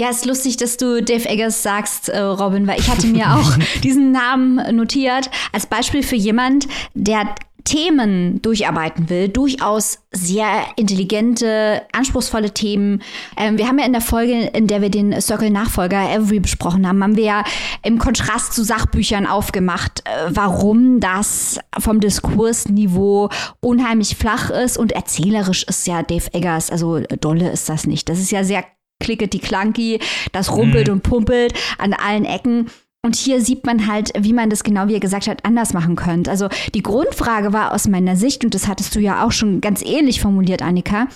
Ja, 0.01 0.09
ist 0.09 0.25
lustig, 0.25 0.57
dass 0.57 0.79
du 0.79 1.03
Dave 1.03 1.29
Eggers 1.29 1.62
sagst, 1.62 2.09
äh, 2.09 2.21
Robin, 2.21 2.66
weil 2.66 2.81
ich 2.81 2.88
hatte 2.88 3.07
mir 3.07 3.35
auch 3.35 3.53
diesen 3.83 4.12
Namen 4.12 4.75
notiert 4.75 5.29
als 5.53 5.66
Beispiel 5.66 6.03
für 6.03 6.16
jemand, 6.16 6.68
der 6.94 7.35
Themen 7.68 8.40
durcharbeiten 8.40 9.11
will, 9.11 9.28
durchaus 9.28 9.98
sehr 10.11 10.64
intelligente, 10.76 11.83
anspruchsvolle 11.92 12.54
Themen. 12.54 13.02
Ähm, 13.37 13.59
wir 13.59 13.68
haben 13.68 13.78
ja 13.78 13.85
in 13.85 13.92
der 13.92 14.00
Folge, 14.00 14.46
in 14.54 14.66
der 14.68 14.81
wir 14.81 14.88
den 14.88 15.20
Circle-Nachfolger 15.20 16.11
Every 16.11 16.40
besprochen 16.40 16.88
haben, 16.88 17.02
haben 17.02 17.16
wir 17.16 17.24
ja 17.24 17.44
im 17.83 17.98
Kontrast 17.98 18.54
zu 18.54 18.64
Sachbüchern 18.64 19.26
aufgemacht, 19.26 20.00
äh, 20.07 20.31
warum 20.31 20.98
das 20.98 21.59
vom 21.78 22.00
Diskursniveau 22.00 23.28
unheimlich 23.61 24.16
flach 24.16 24.48
ist 24.48 24.78
und 24.78 24.92
erzählerisch 24.92 25.64
ist 25.64 25.87
ja 25.87 26.02
Dave 26.02 26.33
Eggers, 26.33 26.70
also 26.70 27.00
dolle 27.20 27.50
ist 27.50 27.68
das 27.68 27.87
nicht. 27.87 28.09
Das 28.09 28.18
ist 28.18 28.31
ja 28.31 28.44
sehr 28.44 28.64
klickety 28.98 29.40
clunky, 29.40 30.00
das 30.33 30.50
rumpelt 30.50 30.88
mhm. 30.88 30.94
und 30.94 31.02
pumpelt 31.02 31.52
an 31.76 31.92
allen 31.92 32.24
Ecken. 32.24 32.70
Und 33.04 33.16
hier 33.16 33.40
sieht 33.40 33.64
man 33.64 33.87
halt, 33.87 34.12
wie 34.18 34.32
man 34.32 34.50
das 34.50 34.64
genau, 34.64 34.88
wie 34.88 34.94
er 34.94 35.00
gesagt 35.00 35.28
hat, 35.28 35.44
anders 35.44 35.72
machen 35.72 35.94
könnte. 35.96 36.30
Also 36.30 36.48
die 36.74 36.82
Grundfrage 36.82 37.52
war 37.52 37.72
aus 37.72 37.87
meiner 37.87 38.16
Sicht, 38.16 38.44
und 38.44 38.54
das 38.54 38.66
hattest 38.66 38.94
du 38.94 39.00
ja 39.00 39.24
auch 39.24 39.32
schon 39.32 39.61
ganz 39.61 39.82
ähnlich 39.82 40.20
formuliert, 40.20 40.62
Annika, 40.62 41.06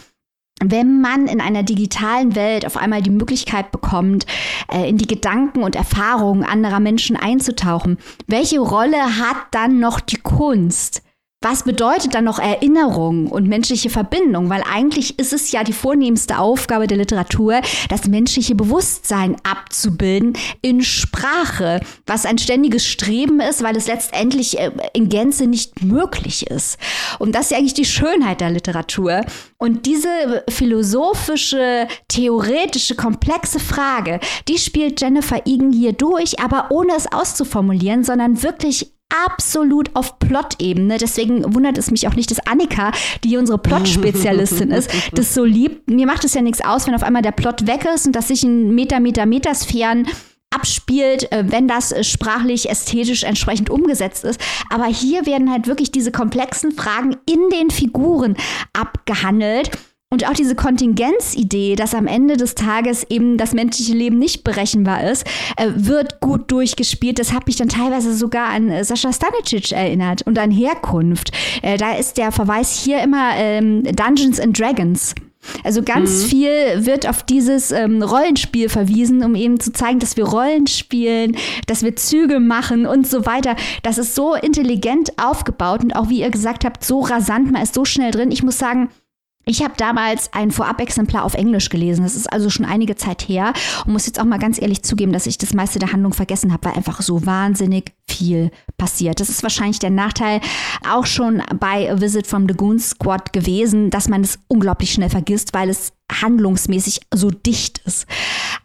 wenn 0.65 1.01
man 1.01 1.27
in 1.27 1.41
einer 1.41 1.65
digitalen 1.65 2.37
Welt 2.37 2.65
auf 2.67 2.77
einmal 2.77 3.03
die 3.03 3.11
Möglichkeit 3.11 3.73
bekommt, 3.73 4.27
äh, 4.73 4.89
in 4.89 4.97
die 4.97 5.07
Gedanken 5.07 5.65
und 5.65 5.75
Erfahrungen 5.75 6.45
anderer 6.45 6.79
Menschen 6.79 7.17
einzutauchen, 7.17 7.99
welche 8.29 8.61
Rolle 8.61 9.19
hat 9.19 9.37
dann 9.51 9.81
noch 9.81 10.01
die 10.01 10.19
Kunst? 10.19 11.03
Was 11.43 11.65
bedeutet 11.65 12.15
dann 12.15 12.25
noch 12.25 12.39
Erinnerung 12.39 13.27
und 13.27 13.49
menschliche 13.49 13.91
Verbindung? 13.91 14.49
Weil 14.49 14.63
eigentlich 14.71 15.19
ist 15.19 15.33
es 15.33 15.51
ja 15.53 15.65
die 15.65 15.73
vornehmste 15.73 16.39
Aufgabe 16.39 16.87
der 16.87 16.99
Literatur, 16.99 17.61
das 17.89 18.07
menschliche 18.07 18.55
Bewusstsein 18.55 19.37
abzubilden 19.43 20.35
in 20.63 20.83
Sprache, 20.83 21.81
was 22.07 22.27
ein 22.27 22.39
ständiges 22.39 22.87
Streben 22.87 23.41
ist, 23.41 23.63
weil 23.63 23.77
es 23.77 23.89
letztendlich 23.89 24.59
äh, 24.59 24.71
in 24.93 25.09
Gänze 25.09 25.47
nicht 25.47 25.83
möglich 25.83 26.47
ist. 26.47 26.79
Und 27.19 27.35
das 27.35 27.47
ist 27.47 27.51
ja 27.51 27.59
eigentlich 27.59 27.75
die 27.75 27.85
Schönheit 27.85 28.41
der 28.41 28.51
Literatur. 28.51 29.23
Und 29.59 29.87
diese 29.87 30.45
philosophische, 30.49 31.89
theoretische, 32.09 32.95
komplexe 32.95 33.61
Frage, 33.61 34.21
die 34.49 34.59
spielt 34.59 35.01
Jennifer 35.01 35.43
Egan 35.45 35.73
hier 35.73 35.93
durch, 35.93 36.41
aber 36.41 36.67
ohne 36.71 36.95
es 36.97 37.11
auszuformulieren, 37.13 38.05
sondern 38.05 38.43
wirklich 38.43 38.93
absolut 39.27 39.91
auf 39.95 40.19
Plot-Ebene. 40.19 40.99
Deswegen 40.99 41.55
wundert 41.55 41.79
es 41.79 41.91
mich 41.91 42.09
auch 42.09 42.15
nicht, 42.15 42.31
dass 42.31 42.47
Annika, 42.47 42.93
die 43.25 43.37
unsere 43.37 43.59
Plot-Spezialistin 43.59 44.71
ist, 44.71 44.91
das 45.13 45.35
so 45.35 45.45
liebt. 45.45 45.91
Mir 45.91 46.07
macht 46.07 46.25
es 46.25 46.35
ja 46.35 46.43
nichts 46.43 46.65
aus, 46.65 46.87
wenn 46.87 46.95
auf 46.95 47.03
einmal 47.03 47.23
der 47.23 47.33
Plot 47.33 47.67
weg 47.67 47.87
ist 47.95 48.07
und 48.07 48.17
dass 48.17 48.29
sich 48.29 48.45
in 48.45 48.75
Meter, 48.75 49.01
Meter, 49.01 49.27
Metersphären 49.27 50.07
abspielt, 50.53 51.33
äh, 51.33 51.45
wenn 51.47 51.67
das 51.67 51.95
sprachlich, 52.07 52.69
ästhetisch 52.69 53.23
entsprechend 53.23 53.71
umgesetzt 53.71 54.25
ist. 54.25 54.41
Aber 54.71 54.87
hier 54.87 55.27
werden 55.27 55.51
halt 55.51 55.67
wirklich 55.67 55.91
diese 55.91 56.13
komplexen 56.13 56.73
Fragen 56.73 57.17
in 57.27 57.49
den 57.51 57.71
Figuren 57.71 58.37
abgehandelt. 58.73 59.71
Und 60.13 60.29
auch 60.29 60.35
diese 60.35 60.55
Kontingenzidee, 60.55 61.75
dass 61.75 61.95
am 61.95 62.07
Ende 62.07 62.37
des 62.37 62.55
Tages 62.55 63.07
eben 63.09 63.39
das 63.39 63.55
menschliche 63.55 63.95
Leben 63.95 64.19
nicht 64.19 64.45
berechenbar 64.45 65.11
ist, 65.11 65.27
äh, 65.57 65.69
wird 65.75 66.21
gut 66.21 66.51
durchgespielt. 66.51 67.19
Das 67.19 67.33
hat 67.33 67.47
mich 67.47 67.57
dann 67.57 67.71
teilweise 67.71 68.15
sogar 68.15 68.49
an 68.49 68.69
äh, 68.69 68.85
Sascha 68.85 69.11
Stanicic 69.11 69.73
erinnert 69.73 70.21
und 70.27 70.39
an 70.39 70.51
Herkunft. 70.51 71.31
Äh, 71.63 71.79
da 71.79 71.95
ist 71.95 72.19
der 72.19 72.31
Verweis 72.31 72.85
hier 72.85 73.03
immer 73.03 73.31
ähm, 73.37 73.85
Dungeons 73.85 74.39
and 74.39 74.61
Dragons. 74.61 75.15
Also 75.65 75.83
ganz 75.83 76.25
mhm. 76.25 76.27
viel 76.27 76.87
wird 76.87 77.09
auf 77.09 77.23
dieses 77.23 77.73
ähm, 77.73 78.03
Rollenspiel 78.03 78.69
verwiesen, 78.69 79.25
um 79.25 79.35
eben 79.35 79.61
zu 79.61 79.73
zeigen, 79.73 79.99
dass 79.99 80.19
wir 80.19 80.25
Rollen 80.25 80.67
spielen, 80.67 81.39
dass 81.67 81.83
wir 81.83 81.97
Züge 81.97 82.39
machen 82.39 82.87
und 82.87 83.07
so 83.07 83.25
weiter. 83.25 83.57
Das 83.83 83.97
ist 83.97 84.15
so 84.15 84.35
intelligent 84.35 85.19
aufgebaut 85.19 85.83
und 85.83 85.97
auch, 85.97 86.11
wie 86.11 86.21
ihr 86.21 86.31
gesagt 86.31 86.67
habt, 86.67 86.85
so 86.85 87.01
rasant, 87.01 87.51
man 87.51 87.63
ist 87.63 87.73
so 87.73 87.87
schnell 87.87 88.11
drin. 88.11 88.31
Ich 88.31 88.43
muss 88.43 88.59
sagen, 88.59 88.91
ich 89.45 89.63
habe 89.63 89.75
damals 89.77 90.33
ein 90.33 90.53
Vorab-Exemplar 90.53 91.25
auf 91.25 91.35
Englisch 91.35 91.69
gelesen. 91.69 92.05
Das 92.05 92.15
ist 92.15 92.33
also 92.33 92.49
schon 92.49 92.65
einige 92.65 92.95
Zeit 92.95 93.23
her 93.23 93.53
und 93.85 93.93
muss 93.93 94.07
jetzt 94.07 94.21
auch 94.21 94.25
mal 94.25 94.39
ganz 94.39 94.61
ehrlich 94.61 94.83
zugeben, 94.83 95.13
dass 95.13 95.27
ich 95.27 95.37
das 95.37 95.53
meiste 95.53 95.81
der 95.81 95.93
Handlung 95.93 96.13
vergessen 96.13 96.53
habe, 96.53 96.69
weil 96.69 96.77
einfach 96.77 97.03
so 97.03 97.27
wahnsinnig 97.27 97.93
viel 98.09 98.53
passiert. 98.79 99.19
Das 99.19 99.29
ist 99.29 99.43
wahrscheinlich 99.43 99.81
der 99.81 99.91
Nachteil 99.91 100.41
auch 100.89 101.07
schon 101.07 101.43
bei 101.59 101.91
A 101.91 102.01
Visit 102.01 102.27
from 102.27 102.47
the 102.49 102.55
Goon 102.55 102.79
Squad 102.79 103.33
gewesen, 103.33 103.91
dass 103.91 104.09
man 104.09 104.23
es 104.23 104.39
unglaublich 104.47 104.93
schnell 104.93 105.11
vergisst, 105.11 105.55
weil 105.55 105.69
es 105.69 105.93
handlungsmäßig 106.21 107.01
so 107.13 107.31
dicht 107.31 107.79
ist. 107.85 108.07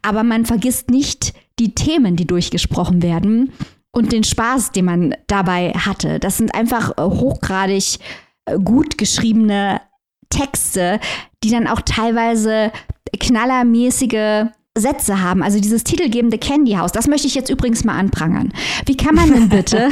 Aber 0.04 0.24
man 0.24 0.46
vergisst 0.46 0.92
nicht 0.92 1.34
die 1.58 1.74
Themen, 1.74 2.16
die 2.16 2.28
durchgesprochen 2.28 3.02
werden 3.02 3.52
und 3.92 4.12
den 4.12 4.24
Spaß, 4.24 4.74
den 4.74 4.86
man 4.86 5.16
dabei 5.26 5.72
hatte. 5.72 6.20
Das 6.20 6.38
sind 6.38 6.54
einfach 6.54 6.96
hochgradig 6.98 7.98
gut 8.64 8.98
geschriebene 8.98 9.82
Texte, 10.30 11.00
die 11.44 11.52
dann 11.52 11.68
auch 11.68 11.82
teilweise 11.82 12.72
knallermäßige 13.20 14.48
Sätze 14.78 15.22
haben. 15.22 15.44
Also 15.44 15.60
dieses 15.60 15.84
titelgebende 15.84 16.38
Candy 16.38 16.74
House, 16.74 16.92
das 16.92 17.08
möchte 17.08 17.28
ich 17.28 17.36
jetzt 17.36 17.50
übrigens 17.50 17.84
mal 17.84 17.98
anprangern. 17.98 18.54
Wie 18.86 18.98
kann 18.98 19.16
man 19.16 19.32
denn 19.32 19.50
bitte 19.50 19.90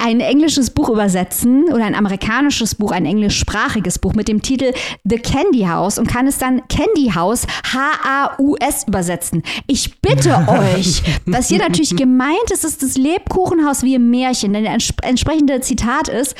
ein 0.00 0.20
englisches 0.20 0.70
Buch 0.70 0.88
übersetzen 0.88 1.64
oder 1.72 1.84
ein 1.84 1.94
amerikanisches 1.94 2.74
Buch, 2.74 2.90
ein 2.90 3.06
englischsprachiges 3.06 3.98
Buch 3.98 4.14
mit 4.14 4.28
dem 4.28 4.42
Titel 4.42 4.72
The 5.04 5.18
Candy 5.18 5.64
House 5.64 5.98
und 5.98 6.08
kann 6.08 6.26
es 6.26 6.38
dann 6.38 6.62
Candy 6.68 7.12
House 7.14 7.46
H-A-U-S 7.72 8.84
übersetzen. 8.88 9.42
Ich 9.66 10.00
bitte 10.00 10.34
euch, 10.48 11.02
was 11.26 11.48
hier 11.48 11.58
natürlich 11.58 11.96
gemeint 11.96 12.50
ist, 12.50 12.64
ist 12.64 12.82
das 12.82 12.96
Lebkuchenhaus 12.96 13.82
wie 13.82 13.94
im 13.94 14.10
Märchen, 14.10 14.52
denn 14.52 14.64
der 14.64 14.76
entsprechende 15.02 15.60
Zitat 15.60 16.08
ist, 16.08 16.34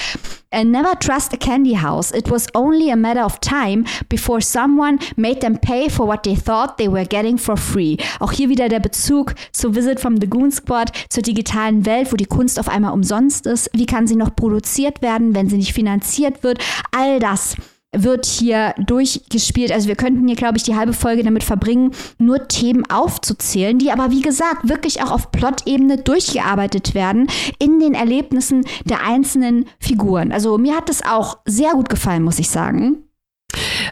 And 0.52 0.72
never 0.72 0.98
trust 0.98 1.32
a 1.32 1.36
candy 1.36 1.76
house. 1.76 2.10
It 2.10 2.28
was 2.28 2.48
only 2.56 2.90
a 2.90 2.96
matter 2.96 3.24
of 3.24 3.38
time 3.38 3.84
before 4.08 4.40
someone 4.40 4.98
made 5.16 5.40
them 5.42 5.56
pay 5.56 5.88
for 5.88 6.08
what 6.08 6.24
they 6.24 6.34
thought 6.34 6.76
they 6.76 6.88
were 6.88 7.04
getting 7.04 7.38
for 7.38 7.56
free. 7.56 7.98
Auch 8.18 8.32
hier 8.32 8.48
wieder 8.48 8.68
der 8.68 8.80
Bezug 8.80 9.36
zu 9.52 9.76
Visit 9.76 10.00
from 10.00 10.16
the 10.20 10.28
Goon 10.28 10.50
Squad, 10.50 10.90
zur 11.08 11.22
digitalen 11.22 11.86
Welt, 11.86 12.10
wo 12.10 12.16
die 12.16 12.24
Kunst 12.24 12.58
auf 12.58 12.68
einmal 12.68 12.92
umsonst 12.92 13.46
ist. 13.46 13.49
Wie 13.72 13.86
kann 13.86 14.06
sie 14.06 14.16
noch 14.16 14.34
produziert 14.34 15.02
werden, 15.02 15.34
wenn 15.34 15.48
sie 15.48 15.56
nicht 15.56 15.72
finanziert 15.72 16.42
wird? 16.42 16.62
All 16.92 17.18
das 17.18 17.56
wird 17.92 18.26
hier 18.26 18.74
durchgespielt. 18.78 19.72
Also 19.72 19.88
wir 19.88 19.96
könnten 19.96 20.26
hier, 20.26 20.36
glaube 20.36 20.56
ich, 20.56 20.62
die 20.62 20.76
halbe 20.76 20.92
Folge 20.92 21.24
damit 21.24 21.42
verbringen, 21.42 21.92
nur 22.18 22.46
Themen 22.48 22.88
aufzuzählen, 22.88 23.78
die 23.78 23.90
aber, 23.90 24.10
wie 24.10 24.22
gesagt, 24.22 24.68
wirklich 24.68 25.02
auch 25.02 25.10
auf 25.10 25.32
Plot-Ebene 25.32 25.98
durchgearbeitet 25.98 26.94
werden 26.94 27.28
in 27.58 27.80
den 27.80 27.94
Erlebnissen 27.94 28.64
der 28.84 29.04
einzelnen 29.04 29.66
Figuren. 29.80 30.32
Also 30.32 30.56
mir 30.58 30.76
hat 30.76 30.88
das 30.88 31.02
auch 31.04 31.38
sehr 31.46 31.72
gut 31.72 31.88
gefallen, 31.88 32.22
muss 32.22 32.38
ich 32.38 32.48
sagen. 32.48 33.09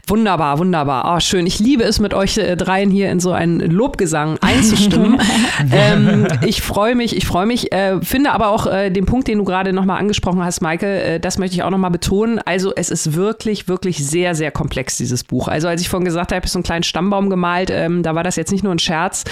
Wunderbar, 0.07 0.59
wunderbar. 0.59 1.14
Oh, 1.14 1.21
schön. 1.21 1.47
Ich 1.47 1.59
liebe 1.59 1.85
es, 1.85 2.01
mit 2.01 2.14
euch 2.14 2.38
äh, 2.38 2.57
dreien 2.57 2.90
hier 2.90 3.11
in 3.11 3.21
so 3.21 3.33
einen 3.33 3.61
Lobgesang 3.61 4.38
einzustimmen. 4.40 5.21
ähm, 5.73 6.27
ich 6.47 6.62
freue 6.62 6.94
mich, 6.94 7.16
ich 7.16 7.27
freue 7.27 7.47
mich. 7.47 7.73
Äh, 7.73 8.01
finde 8.03 8.33
aber 8.33 8.49
auch 8.49 8.66
äh, 8.66 8.90
den 8.90 9.07
Punkt, 9.07 9.29
den 9.29 9.38
du 9.38 9.44
gerade 9.44 9.73
nochmal 9.73 9.99
angesprochen 9.99 10.42
hast, 10.42 10.61
Michael, 10.61 11.16
äh, 11.16 11.21
das 11.21 11.38
möchte 11.38 11.57
ich 11.57 11.62
auch 11.62 11.71
nochmal 11.71 11.90
betonen. 11.90 12.38
Also 12.38 12.73
es 12.75 12.90
ist 12.90 13.14
wirklich, 13.14 13.68
wirklich 13.68 13.99
sehr, 14.05 14.35
sehr 14.35 14.51
komplex, 14.51 14.97
dieses 14.97 15.25
Buch. 15.25 15.49
Also 15.49 15.68
als 15.68 15.81
ich 15.81 15.88
vorhin 15.88 16.05
gesagt 16.05 16.33
habe, 16.33 16.44
ich 16.44 16.53
so 16.53 16.59
einen 16.59 16.64
kleinen 16.64 16.85
Stammbaum 16.85 17.29
gemalt, 17.29 17.71
ähm, 17.71 18.03
da 18.03 18.14
war 18.14 18.25
das 18.25 18.37
jetzt 18.37 18.53
nicht 18.53 18.64
nur 18.64 18.75
ein 18.75 18.79
Scherz. 18.79 19.25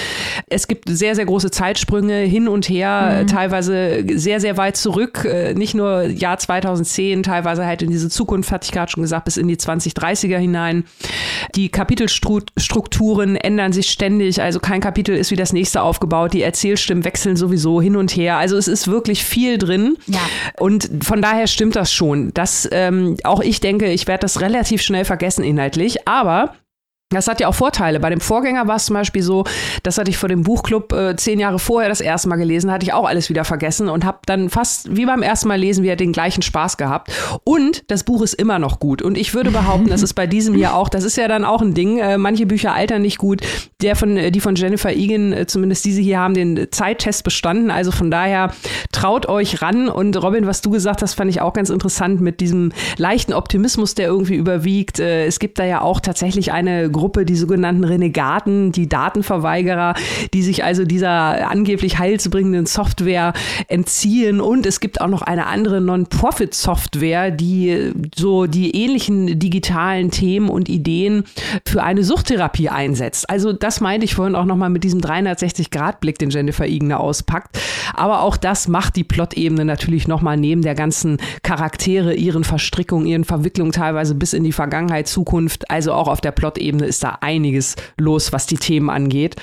Es 0.49 0.69
gibt 0.69 0.89
sehr, 0.89 1.15
sehr 1.15 1.25
große 1.25 1.51
Zeitsprünge 1.51 2.19
hin 2.19 2.49
und 2.49 2.69
her, 2.69 3.21
mhm. 3.23 3.27
teilweise 3.29 4.05
sehr, 4.15 4.41
sehr 4.41 4.57
weit 4.57 4.77
zurück, 4.77 5.25
äh, 5.25 5.55
nicht 5.55 5.75
nur 5.75 6.03
Jahr 6.03 6.39
2010, 6.39 7.23
teilweise 7.23 7.65
halt 7.65 7.83
in 7.83 7.91
diese 7.91 8.11
Zukunft, 8.11 8.53
hatte 8.53 8.67
ich 8.67 8.73
gerade 8.73 8.91
schon 8.91 9.03
gesagt, 9.03 9.25
bis 9.25 9.37
in 9.37 9.49
die 9.49 9.57
2030 9.57 10.16
30er 10.17 10.39
hinein. 10.39 10.85
Die 11.55 11.69
Kapitelstrukturen 11.69 13.37
ändern 13.37 13.73
sich 13.73 13.91
ständig, 13.91 14.41
also 14.41 14.61
kein 14.61 14.81
Kapitel 14.81 15.17
ist 15.17 15.31
wie 15.31 15.37
das 15.37 15.53
nächste 15.53 15.83
aufgebaut. 15.83 16.33
Die 16.33 16.43
Erzählstimmen 16.43 17.05
wechseln 17.05 17.37
sowieso 17.37 17.81
hin 17.81 17.97
und 17.97 18.11
her. 18.17 18.37
Also 18.37 18.57
es 18.57 18.69
ist 18.69 18.89
wirklich 18.89 19.25
viel 19.25 19.59
drin. 19.59 19.97
Ja. 20.07 20.21
Und 20.59 20.91
von 21.03 21.23
daher 21.23 21.47
stimmt 21.47 21.77
das 21.77 21.93
schon. 21.93 22.33
Das, 22.35 22.69
ähm, 22.73 23.17
auch 23.25 23.41
ich 23.41 23.61
denke, 23.61 23.91
ich 23.93 24.07
werde 24.07 24.23
das 24.23 24.41
relativ 24.41 24.83
schnell 24.83 25.05
vergessen 25.05 25.45
inhaltlich. 25.45 26.09
Aber 26.09 26.55
das 27.11 27.29
hat 27.29 27.38
ja 27.38 27.47
auch 27.47 27.55
Vorteile. 27.55 28.01
Bei 28.01 28.11
dem 28.11 28.21
Vorgänger 28.21 28.66
war 28.66 28.77
es 28.77 28.87
zum 28.87 28.95
Beispiel 28.95 29.23
so, 29.23 29.45
das 29.85 29.97
hatte 29.97 30.11
ich 30.11 30.19
vor 30.19 30.29
dem 30.29 30.42
Buchclub 30.42 30.92
äh, 30.92 31.14
zehn 31.14 31.38
Jahre 31.38 31.61
vorher 31.61 31.88
das 31.88 32.01
erste 32.01 32.29
Mal 32.29 32.35
gelesen, 32.35 32.73
hatte 32.73 32.85
ich 32.85 32.92
auch 32.92 33.07
alles 33.07 33.29
wieder 33.29 33.45
vergessen 33.45 33.88
und 33.88 34.05
habe 34.05 34.19
dann 34.27 34.51
fast 34.51 34.97
wie 34.97 35.07
beim 35.07 35.23
ersten 35.23 35.47
Mal 35.47 35.55
lesen 35.59 35.85
wieder 35.85 35.95
den 35.95 36.11
gleichen 36.11 36.42
Spaß 36.42 36.77
gehabt. 36.77 37.12
Und 37.45 37.85
das 37.87 38.03
Buch 38.03 38.23
ist 38.23 38.35
immer 38.35 38.59
noch 38.59 38.81
gut. 38.81 39.03
Und 39.03 39.16
ich 39.16 39.35
würde 39.35 39.53
behaupten, 39.53 39.88
das 39.88 40.03
ist 40.03 40.14
bei 40.14 40.27
diesem 40.27 40.57
hier 40.57 40.75
auch, 40.75 40.88
das 40.88 41.05
ist 41.05 41.16
ja 41.16 41.29
dann 41.29 41.45
auch 41.45 41.62
ein 41.62 41.75
Ding. 41.75 41.99
Äh, 41.99 42.19
manche 42.19 42.45
Bücher 42.45 42.75
altern 42.75 43.03
nicht 43.03 43.19
gut. 43.19 43.40
Der 43.83 43.95
von, 43.95 44.16
äh, 44.16 44.33
die 44.33 44.40
von 44.40 44.57
Jennifer 44.57 44.92
Egan, 44.92 45.33
äh, 45.33 45.47
zumindest 45.47 45.85
diese 45.85 46.01
hier, 46.01 46.19
haben 46.19 46.35
den 46.35 46.73
Zeittest 46.73 47.23
bestanden. 47.23 47.71
Also 47.71 47.92
von 47.92 48.11
daher 48.11 48.51
traut 48.90 49.29
euch 49.29 49.62
ran. 49.62 49.88
Und 49.88 50.21
Robin, 50.21 50.49
was 50.49 50.61
du 50.61 50.71
gesagt 50.71 51.03
hast, 51.03 51.14
fand 51.14 51.31
ich 51.31 51.40
auch 51.40 51.53
ganz 51.53 51.71
interessant 51.71 52.21
mit 52.21 52.40
diesem 52.40 52.73
leichten 52.97 53.33
Optimismus, 53.33 53.95
der 53.95 54.09
irgendwie 54.09 54.35
überwiegt. 54.35 54.99
Äh, 54.99 55.27
es 55.27 55.38
gibt 55.38 55.61
da 55.61 55.64
ja 55.64 55.83
auch 55.83 56.01
tatsächlich 56.01 56.51
eine 56.51 56.90
Gruppe, 56.97 57.25
die 57.25 57.37
sogenannten 57.37 57.85
Renegaten, 57.85 58.73
die 58.73 58.89
Datenverweigerer, 58.89 59.95
die 60.33 60.43
sich 60.43 60.65
also 60.65 60.85
dieser 60.85 61.51
angeblich 61.51 61.99
heilsbringenden 61.99 62.67
Software 62.67 63.35
entziehen. 63.69 64.41
Und 64.41 64.67
es 64.67 64.81
gibt 64.81 65.01
auch 65.01 65.09
noch 65.09 65.23
eine 65.23 65.47
andere 65.47 65.81
Non-Profit-Software, 65.81 67.31
die 67.31 67.93
so 68.15 68.47
die 68.47 68.75
ähnlichen 68.75 69.39
digitalen 69.39 70.11
Themen 70.11 70.49
und 70.49 70.69
Ideen 70.69 71.25
für 71.67 71.83
eine 71.83 72.03
Suchttherapie 72.03 72.69
einsetzt. 72.71 73.29
Also 73.29 73.53
das 73.53 73.81
meinte 73.81 74.05
ich 74.05 74.15
vorhin 74.15 74.35
auch 74.35 74.47
nochmal 74.47 74.71
mit 74.71 74.85
diesem 74.85 75.01
360-Grad-Blick, 75.01 76.19
den 76.19 76.31
Jennifer 76.31 76.67
Igner 76.67 77.01
auspackt. 77.01 77.59
Aber 77.95 78.23
auch 78.23 78.37
das 78.37 78.69
macht 78.69 78.97
die 78.97 79.05
Plot-Ebene 79.05 79.65
natürlich 79.65 80.09
nochmal 80.09 80.37
neben 80.37 80.63
der 80.63 80.75
ganzen 80.75 81.19
Charaktere, 81.43 82.15
ihren 82.15 82.45
Verstrickungen, 82.45 83.07
ihren 83.07 83.25
Verwicklungen 83.25 83.73
teilweise 83.73 84.15
bis 84.15 84.33
in 84.33 84.45
die 84.45 84.53
Vergangenheit, 84.53 85.09
Zukunft, 85.09 85.71
also 85.71 85.93
auch 85.93 86.09
auf 86.09 86.21
der 86.21 86.33
Plot-Ebene 86.33 86.86
ist 86.87 87.03
da 87.03 87.18
einiges 87.20 87.77
los, 87.99 88.33
was 88.33 88.46
die 88.46 88.57
Themen 88.57 88.90
angeht. 88.90 89.37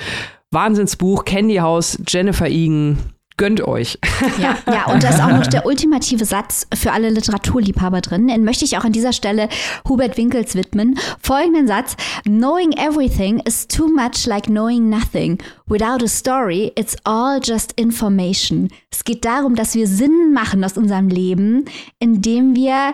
Wahnsinnsbuch, 0.51 1.25
Candy 1.25 1.55
House, 1.55 1.97
Jennifer 2.07 2.47
Egan, 2.47 2.97
gönnt 3.37 3.61
euch. 3.61 3.97
Ja, 4.37 4.57
ja, 4.67 4.85
und 4.91 5.03
da 5.03 5.09
ist 5.09 5.21
auch 5.21 5.29
noch 5.29 5.47
der 5.47 5.65
ultimative 5.65 6.25
Satz 6.25 6.67
für 6.73 6.91
alle 6.91 7.09
Literaturliebhaber 7.09 8.01
drin. 8.01 8.27
Den 8.27 8.43
möchte 8.43 8.65
ich 8.65 8.77
auch 8.77 8.83
an 8.83 8.91
dieser 8.91 9.13
Stelle 9.13 9.49
Hubert 9.87 10.17
Winkels 10.17 10.55
widmen. 10.55 10.97
Folgenden 11.19 11.67
Satz: 11.67 11.95
Knowing 12.23 12.71
everything 12.73 13.39
is 13.39 13.67
too 13.67 13.87
much 13.87 14.25
like 14.25 14.45
knowing 14.45 14.89
nothing. 14.89 15.39
Without 15.67 16.03
a 16.03 16.07
story, 16.07 16.71
it's 16.75 16.95
all 17.03 17.39
just 17.43 17.73
information. 17.73 18.69
Es 18.91 19.03
geht 19.03 19.25
darum, 19.25 19.55
dass 19.55 19.75
wir 19.75 19.87
Sinn 19.87 20.33
machen 20.33 20.63
aus 20.63 20.77
unserem 20.77 21.09
Leben, 21.09 21.65
indem 21.99 22.55
wir 22.55 22.93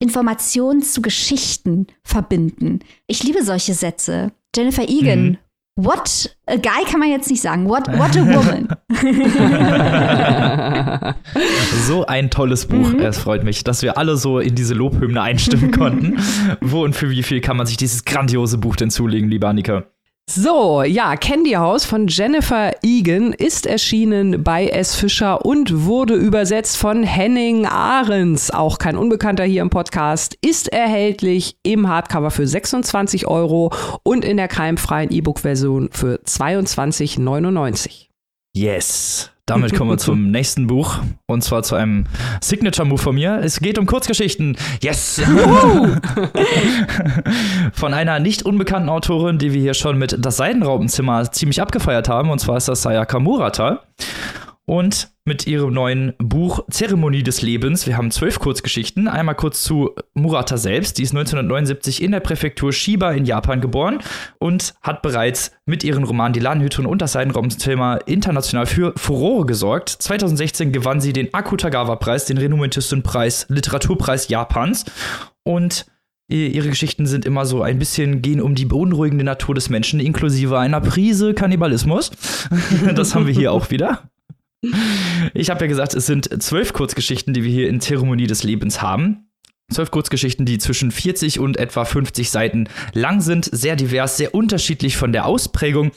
Informationen 0.00 0.82
zu 0.82 1.02
Geschichten 1.02 1.86
verbinden. 2.02 2.80
Ich 3.06 3.22
liebe 3.22 3.44
solche 3.44 3.74
Sätze. 3.74 4.32
Jennifer 4.56 4.88
Egan. 4.88 5.22
Mhm. 5.22 5.36
What 5.76 6.36
a 6.46 6.56
guy 6.56 6.84
kann 6.90 7.00
man 7.00 7.10
jetzt 7.10 7.30
nicht 7.30 7.40
sagen. 7.40 7.68
What, 7.68 7.86
what 7.98 8.16
a 8.16 8.26
woman. 8.26 8.68
so 11.86 12.06
ein 12.06 12.30
tolles 12.30 12.66
Buch. 12.66 12.92
Mhm. 12.92 13.00
Es 13.00 13.18
freut 13.18 13.44
mich, 13.44 13.62
dass 13.62 13.82
wir 13.82 13.98
alle 13.98 14.16
so 14.16 14.40
in 14.40 14.54
diese 14.54 14.74
Lobhymne 14.74 15.20
einstimmen 15.20 15.70
konnten. 15.78 16.18
Wo 16.60 16.82
und 16.82 16.96
für 16.96 17.10
wie 17.10 17.22
viel 17.22 17.40
kann 17.40 17.56
man 17.56 17.66
sich 17.66 17.76
dieses 17.76 18.04
grandiose 18.04 18.58
Buch 18.58 18.76
denn 18.76 18.90
zulegen, 18.90 19.30
lieber 19.30 19.48
Annika? 19.48 19.84
So, 20.32 20.84
ja, 20.84 21.16
Candy 21.16 21.54
House 21.54 21.84
von 21.84 22.06
Jennifer 22.06 22.70
Egan 22.84 23.32
ist 23.32 23.66
erschienen 23.66 24.44
bei 24.44 24.68
S. 24.68 24.94
Fischer 24.94 25.44
und 25.44 25.86
wurde 25.86 26.14
übersetzt 26.14 26.76
von 26.76 27.02
Henning 27.02 27.66
Ahrens, 27.66 28.52
auch 28.52 28.78
kein 28.78 28.96
Unbekannter 28.96 29.42
hier 29.42 29.60
im 29.60 29.70
Podcast, 29.70 30.38
ist 30.40 30.68
erhältlich 30.68 31.56
im 31.64 31.88
Hardcover 31.88 32.30
für 32.30 32.46
26 32.46 33.26
Euro 33.26 33.72
und 34.04 34.24
in 34.24 34.36
der 34.36 34.46
keimfreien 34.46 35.10
E-Book-Version 35.10 35.88
für 35.90 36.20
22,99. 36.24 38.06
Yes, 38.54 39.32
damit 39.50 39.74
kommen 39.74 39.90
wir 39.90 39.98
zum 39.98 40.30
nächsten 40.30 40.66
Buch. 40.66 40.98
Und 41.26 41.42
zwar 41.42 41.62
zu 41.62 41.74
einem 41.74 42.04
Signature-Move 42.40 43.02
von 43.02 43.14
mir. 43.14 43.40
Es 43.42 43.60
geht 43.60 43.78
um 43.78 43.86
Kurzgeschichten. 43.86 44.56
Yes! 44.80 45.20
von 47.72 47.92
einer 47.92 48.20
nicht 48.20 48.44
unbekannten 48.44 48.88
Autorin, 48.88 49.38
die 49.38 49.52
wir 49.52 49.60
hier 49.60 49.74
schon 49.74 49.98
mit 49.98 50.16
Das 50.18 50.36
Seidenraubenzimmer 50.36 51.30
ziemlich 51.32 51.60
abgefeiert 51.60 52.08
haben. 52.08 52.30
Und 52.30 52.38
zwar 52.38 52.56
ist 52.56 52.68
das 52.68 52.82
Sayaka 52.82 53.18
Murata 53.18 53.80
und 54.70 55.10
mit 55.24 55.48
ihrem 55.48 55.74
neuen 55.74 56.12
Buch 56.18 56.60
Zeremonie 56.70 57.24
des 57.24 57.42
Lebens. 57.42 57.88
Wir 57.88 57.96
haben 57.96 58.12
zwölf 58.12 58.38
Kurzgeschichten. 58.38 59.08
Einmal 59.08 59.34
kurz 59.34 59.64
zu 59.64 59.96
Murata 60.14 60.58
selbst. 60.58 60.98
Die 60.98 61.02
ist 61.02 61.10
1979 61.10 62.00
in 62.00 62.12
der 62.12 62.20
Präfektur 62.20 62.72
Shiba 62.72 63.10
in 63.10 63.24
Japan 63.24 63.60
geboren 63.60 63.98
und 64.38 64.74
hat 64.80 65.02
bereits 65.02 65.50
mit 65.66 65.82
ihren 65.82 66.04
Romanen 66.04 66.34
Die 66.34 66.40
Ladenhütte 66.40 66.82
und 66.82 67.02
das 67.02 67.12
Seidenraumzimmer 67.12 68.06
international 68.06 68.66
für 68.66 68.92
Furore 68.96 69.44
gesorgt. 69.44 69.88
2016 69.88 70.70
gewann 70.70 71.00
sie 71.00 71.12
den 71.12 71.34
Akutagawa-Preis, 71.34 72.26
den 72.26 72.38
renommiertesten 72.38 73.02
Preis, 73.02 73.46
Literaturpreis 73.48 74.28
Japans. 74.28 74.84
Und 75.42 75.86
Ihre 76.28 76.68
Geschichten 76.68 77.06
sind 77.06 77.24
immer 77.24 77.44
so 77.44 77.62
ein 77.62 77.80
bisschen 77.80 78.22
gehen 78.22 78.40
um 78.40 78.54
die 78.54 78.64
beunruhigende 78.64 79.24
Natur 79.24 79.56
des 79.56 79.68
Menschen, 79.68 79.98
inklusive 79.98 80.60
einer 80.60 80.80
Prise 80.80 81.34
Kannibalismus. 81.34 82.12
das 82.94 83.16
haben 83.16 83.26
wir 83.26 83.34
hier 83.34 83.50
auch 83.50 83.72
wieder. 83.72 84.08
Ich 85.34 85.50
habe 85.50 85.60
ja 85.62 85.66
gesagt, 85.66 85.94
es 85.94 86.06
sind 86.06 86.42
zwölf 86.42 86.72
Kurzgeschichten, 86.72 87.34
die 87.34 87.44
wir 87.44 87.50
hier 87.50 87.68
in 87.68 87.80
Zeremonie 87.80 88.26
des 88.26 88.42
Lebens 88.42 88.82
haben. 88.82 89.30
Zwölf 89.70 89.92
Kurzgeschichten, 89.92 90.46
die 90.46 90.58
zwischen 90.58 90.90
40 90.90 91.38
und 91.38 91.56
etwa 91.56 91.84
50 91.84 92.30
Seiten 92.30 92.68
lang 92.92 93.20
sind, 93.20 93.48
sehr 93.52 93.76
divers, 93.76 94.16
sehr 94.16 94.34
unterschiedlich 94.34 94.96
von 94.96 95.12
der 95.12 95.26
Ausprägung 95.26 95.92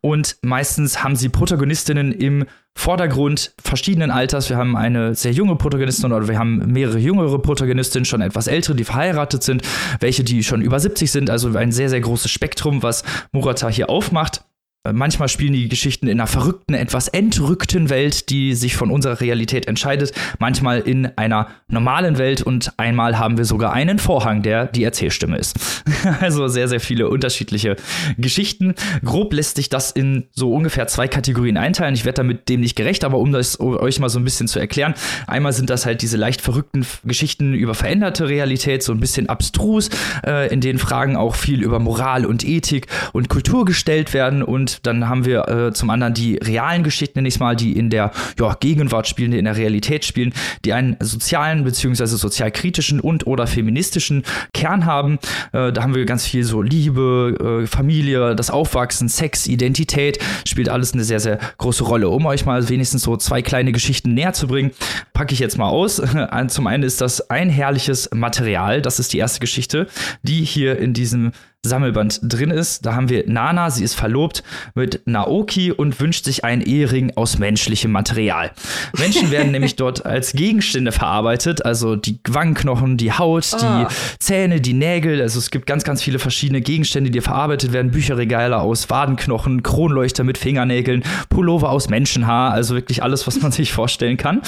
und 0.00 0.38
meistens 0.40 1.04
haben 1.04 1.14
sie 1.14 1.28
Protagonistinnen 1.28 2.12
im 2.12 2.46
Vordergrund 2.74 3.52
verschiedenen 3.62 4.10
Alters. 4.10 4.48
Wir 4.48 4.56
haben 4.56 4.76
eine 4.76 5.14
sehr 5.14 5.32
junge 5.32 5.56
Protagonistin 5.56 6.12
oder 6.12 6.26
wir 6.26 6.38
haben 6.38 6.72
mehrere 6.72 6.98
jüngere 6.98 7.38
Protagonistinnen, 7.38 8.06
schon 8.06 8.22
etwas 8.22 8.46
ältere, 8.46 8.76
die 8.76 8.84
verheiratet 8.84 9.42
sind, 9.42 9.62
welche 10.00 10.24
die 10.24 10.42
schon 10.42 10.62
über 10.62 10.80
70 10.80 11.10
sind, 11.10 11.28
also 11.28 11.54
ein 11.54 11.70
sehr, 11.70 11.90
sehr 11.90 12.00
großes 12.00 12.30
Spektrum, 12.30 12.82
was 12.82 13.04
Murata 13.32 13.68
hier 13.68 13.90
aufmacht. 13.90 14.47
Äh, 14.84 14.92
manchmal 14.92 15.28
spielen 15.28 15.52
die 15.52 15.68
Geschichten 15.68 16.06
in 16.06 16.20
einer 16.20 16.26
verrückten, 16.26 16.74
etwas 16.74 17.08
entrückten 17.08 17.90
Welt, 17.90 18.30
die 18.30 18.54
sich 18.54 18.76
von 18.76 18.90
unserer 18.90 19.20
Realität 19.20 19.66
entscheidet. 19.66 20.12
Manchmal 20.38 20.80
in 20.80 21.06
einer 21.16 21.48
normalen 21.68 22.18
Welt 22.18 22.42
und 22.42 22.72
einmal 22.76 23.18
haben 23.18 23.38
wir 23.38 23.44
sogar 23.44 23.72
einen 23.72 23.98
Vorhang, 23.98 24.42
der 24.42 24.66
die 24.66 24.84
Erzählstimme 24.84 25.36
ist. 25.36 25.82
also 26.20 26.48
sehr, 26.48 26.68
sehr 26.68 26.80
viele 26.80 27.08
unterschiedliche 27.08 27.76
Geschichten. 28.18 28.74
Grob 29.04 29.32
lässt 29.32 29.56
sich 29.56 29.68
das 29.68 29.90
in 29.90 30.26
so 30.32 30.52
ungefähr 30.52 30.86
zwei 30.86 31.08
Kategorien 31.08 31.56
einteilen. 31.56 31.94
Ich 31.94 32.04
werde 32.04 32.16
damit 32.16 32.48
dem 32.48 32.60
nicht 32.60 32.76
gerecht, 32.76 33.04
aber 33.04 33.18
um 33.18 33.32
das 33.32 33.58
euch 33.60 33.98
mal 33.98 34.08
so 34.08 34.18
ein 34.18 34.24
bisschen 34.24 34.48
zu 34.48 34.58
erklären. 34.58 34.94
Einmal 35.26 35.52
sind 35.52 35.70
das 35.70 35.86
halt 35.86 36.02
diese 36.02 36.16
leicht 36.16 36.40
verrückten 36.40 36.86
Geschichten 37.04 37.54
über 37.54 37.74
veränderte 37.74 38.28
Realität, 38.28 38.82
so 38.82 38.92
ein 38.92 39.00
bisschen 39.00 39.28
abstrus, 39.28 39.90
äh, 40.24 40.52
in 40.52 40.60
denen 40.60 40.78
Fragen 40.78 41.16
auch 41.16 41.34
viel 41.34 41.62
über 41.62 41.78
Moral 41.78 42.24
und 42.24 42.46
Ethik 42.46 42.86
und 43.12 43.28
Kultur 43.28 43.64
gestellt 43.64 44.14
werden 44.14 44.42
und 44.42 44.67
Und 44.76 44.86
dann 44.86 45.08
haben 45.08 45.24
wir 45.24 45.48
äh, 45.48 45.72
zum 45.72 45.90
anderen 45.90 46.14
die 46.14 46.36
realen 46.36 46.82
Geschichten, 46.82 47.18
nenne 47.18 47.28
ich 47.28 47.40
mal, 47.40 47.56
die 47.56 47.72
in 47.72 47.90
der 47.90 48.12
ja, 48.38 48.56
Gegenwart 48.60 49.08
spielen, 49.08 49.30
die 49.30 49.38
in 49.38 49.44
der 49.44 49.56
Realität 49.56 50.04
spielen, 50.04 50.32
die 50.64 50.72
einen 50.72 50.96
sozialen 51.00 51.64
bzw. 51.64 52.06
sozialkritischen 52.06 53.00
und 53.00 53.26
oder 53.26 53.46
feministischen 53.46 54.24
Kern 54.52 54.86
haben. 54.86 55.18
Äh, 55.52 55.72
da 55.72 55.82
haben 55.82 55.94
wir 55.94 56.04
ganz 56.04 56.26
viel 56.26 56.44
so 56.44 56.62
Liebe, 56.62 57.62
äh, 57.62 57.66
Familie, 57.66 58.34
das 58.36 58.50
Aufwachsen, 58.50 59.08
Sex, 59.08 59.46
Identität, 59.46 60.18
spielt 60.46 60.68
alles 60.68 60.92
eine 60.92 61.04
sehr, 61.04 61.20
sehr 61.20 61.38
große 61.58 61.84
Rolle. 61.84 62.08
Um 62.08 62.26
euch 62.26 62.44
mal 62.44 62.68
wenigstens 62.68 63.02
so 63.02 63.16
zwei 63.16 63.42
kleine 63.42 63.72
Geschichten 63.72 64.14
näher 64.14 64.32
zu 64.32 64.46
bringen, 64.46 64.72
packe 65.12 65.32
ich 65.32 65.40
jetzt 65.40 65.58
mal 65.58 65.68
aus. 65.68 66.02
Zum 66.48 66.66
einen 66.66 66.82
ist 66.82 67.00
das 67.00 67.30
ein 67.30 67.50
herrliches 67.50 68.10
Material, 68.14 68.82
das 68.82 68.98
ist 68.98 69.12
die 69.12 69.18
erste 69.18 69.40
Geschichte, 69.40 69.86
die 70.22 70.44
hier 70.44 70.78
in 70.78 70.92
diesem 70.92 71.32
Sammelband 71.66 72.20
drin 72.22 72.50
ist. 72.50 72.86
Da 72.86 72.94
haben 72.94 73.08
wir 73.08 73.24
Nana, 73.26 73.70
sie 73.70 73.82
ist 73.82 73.94
verlobt 73.94 74.44
mit 74.74 75.02
Naoki 75.06 75.72
und 75.72 75.98
wünscht 76.00 76.24
sich 76.24 76.44
einen 76.44 76.62
Ehering 76.62 77.12
aus 77.16 77.38
menschlichem 77.38 77.90
Material. 77.90 78.52
Menschen 78.96 79.32
werden 79.32 79.50
nämlich 79.52 79.74
dort 79.74 80.06
als 80.06 80.32
Gegenstände 80.32 80.92
verarbeitet, 80.92 81.64
also 81.64 81.96
die 81.96 82.20
Wangenknochen, 82.28 82.96
die 82.96 83.12
Haut, 83.12 83.50
oh. 83.54 83.58
die 83.58 83.86
Zähne, 84.20 84.60
die 84.60 84.72
Nägel. 84.72 85.20
Also 85.20 85.40
es 85.40 85.50
gibt 85.50 85.66
ganz, 85.66 85.82
ganz 85.82 86.00
viele 86.02 86.20
verschiedene 86.20 86.60
Gegenstände, 86.60 87.10
die 87.10 87.20
verarbeitet 87.20 87.72
werden. 87.72 87.90
Bücherregale 87.90 88.58
aus 88.58 88.88
Wadenknochen, 88.88 89.64
Kronleuchter 89.64 90.22
mit 90.22 90.38
Fingernägeln, 90.38 91.02
Pullover 91.28 91.70
aus 91.70 91.88
Menschenhaar, 91.88 92.52
also 92.52 92.76
wirklich 92.76 93.02
alles, 93.02 93.26
was 93.26 93.40
man 93.40 93.50
sich 93.58 93.72
vorstellen 93.72 94.16
kann. 94.16 94.42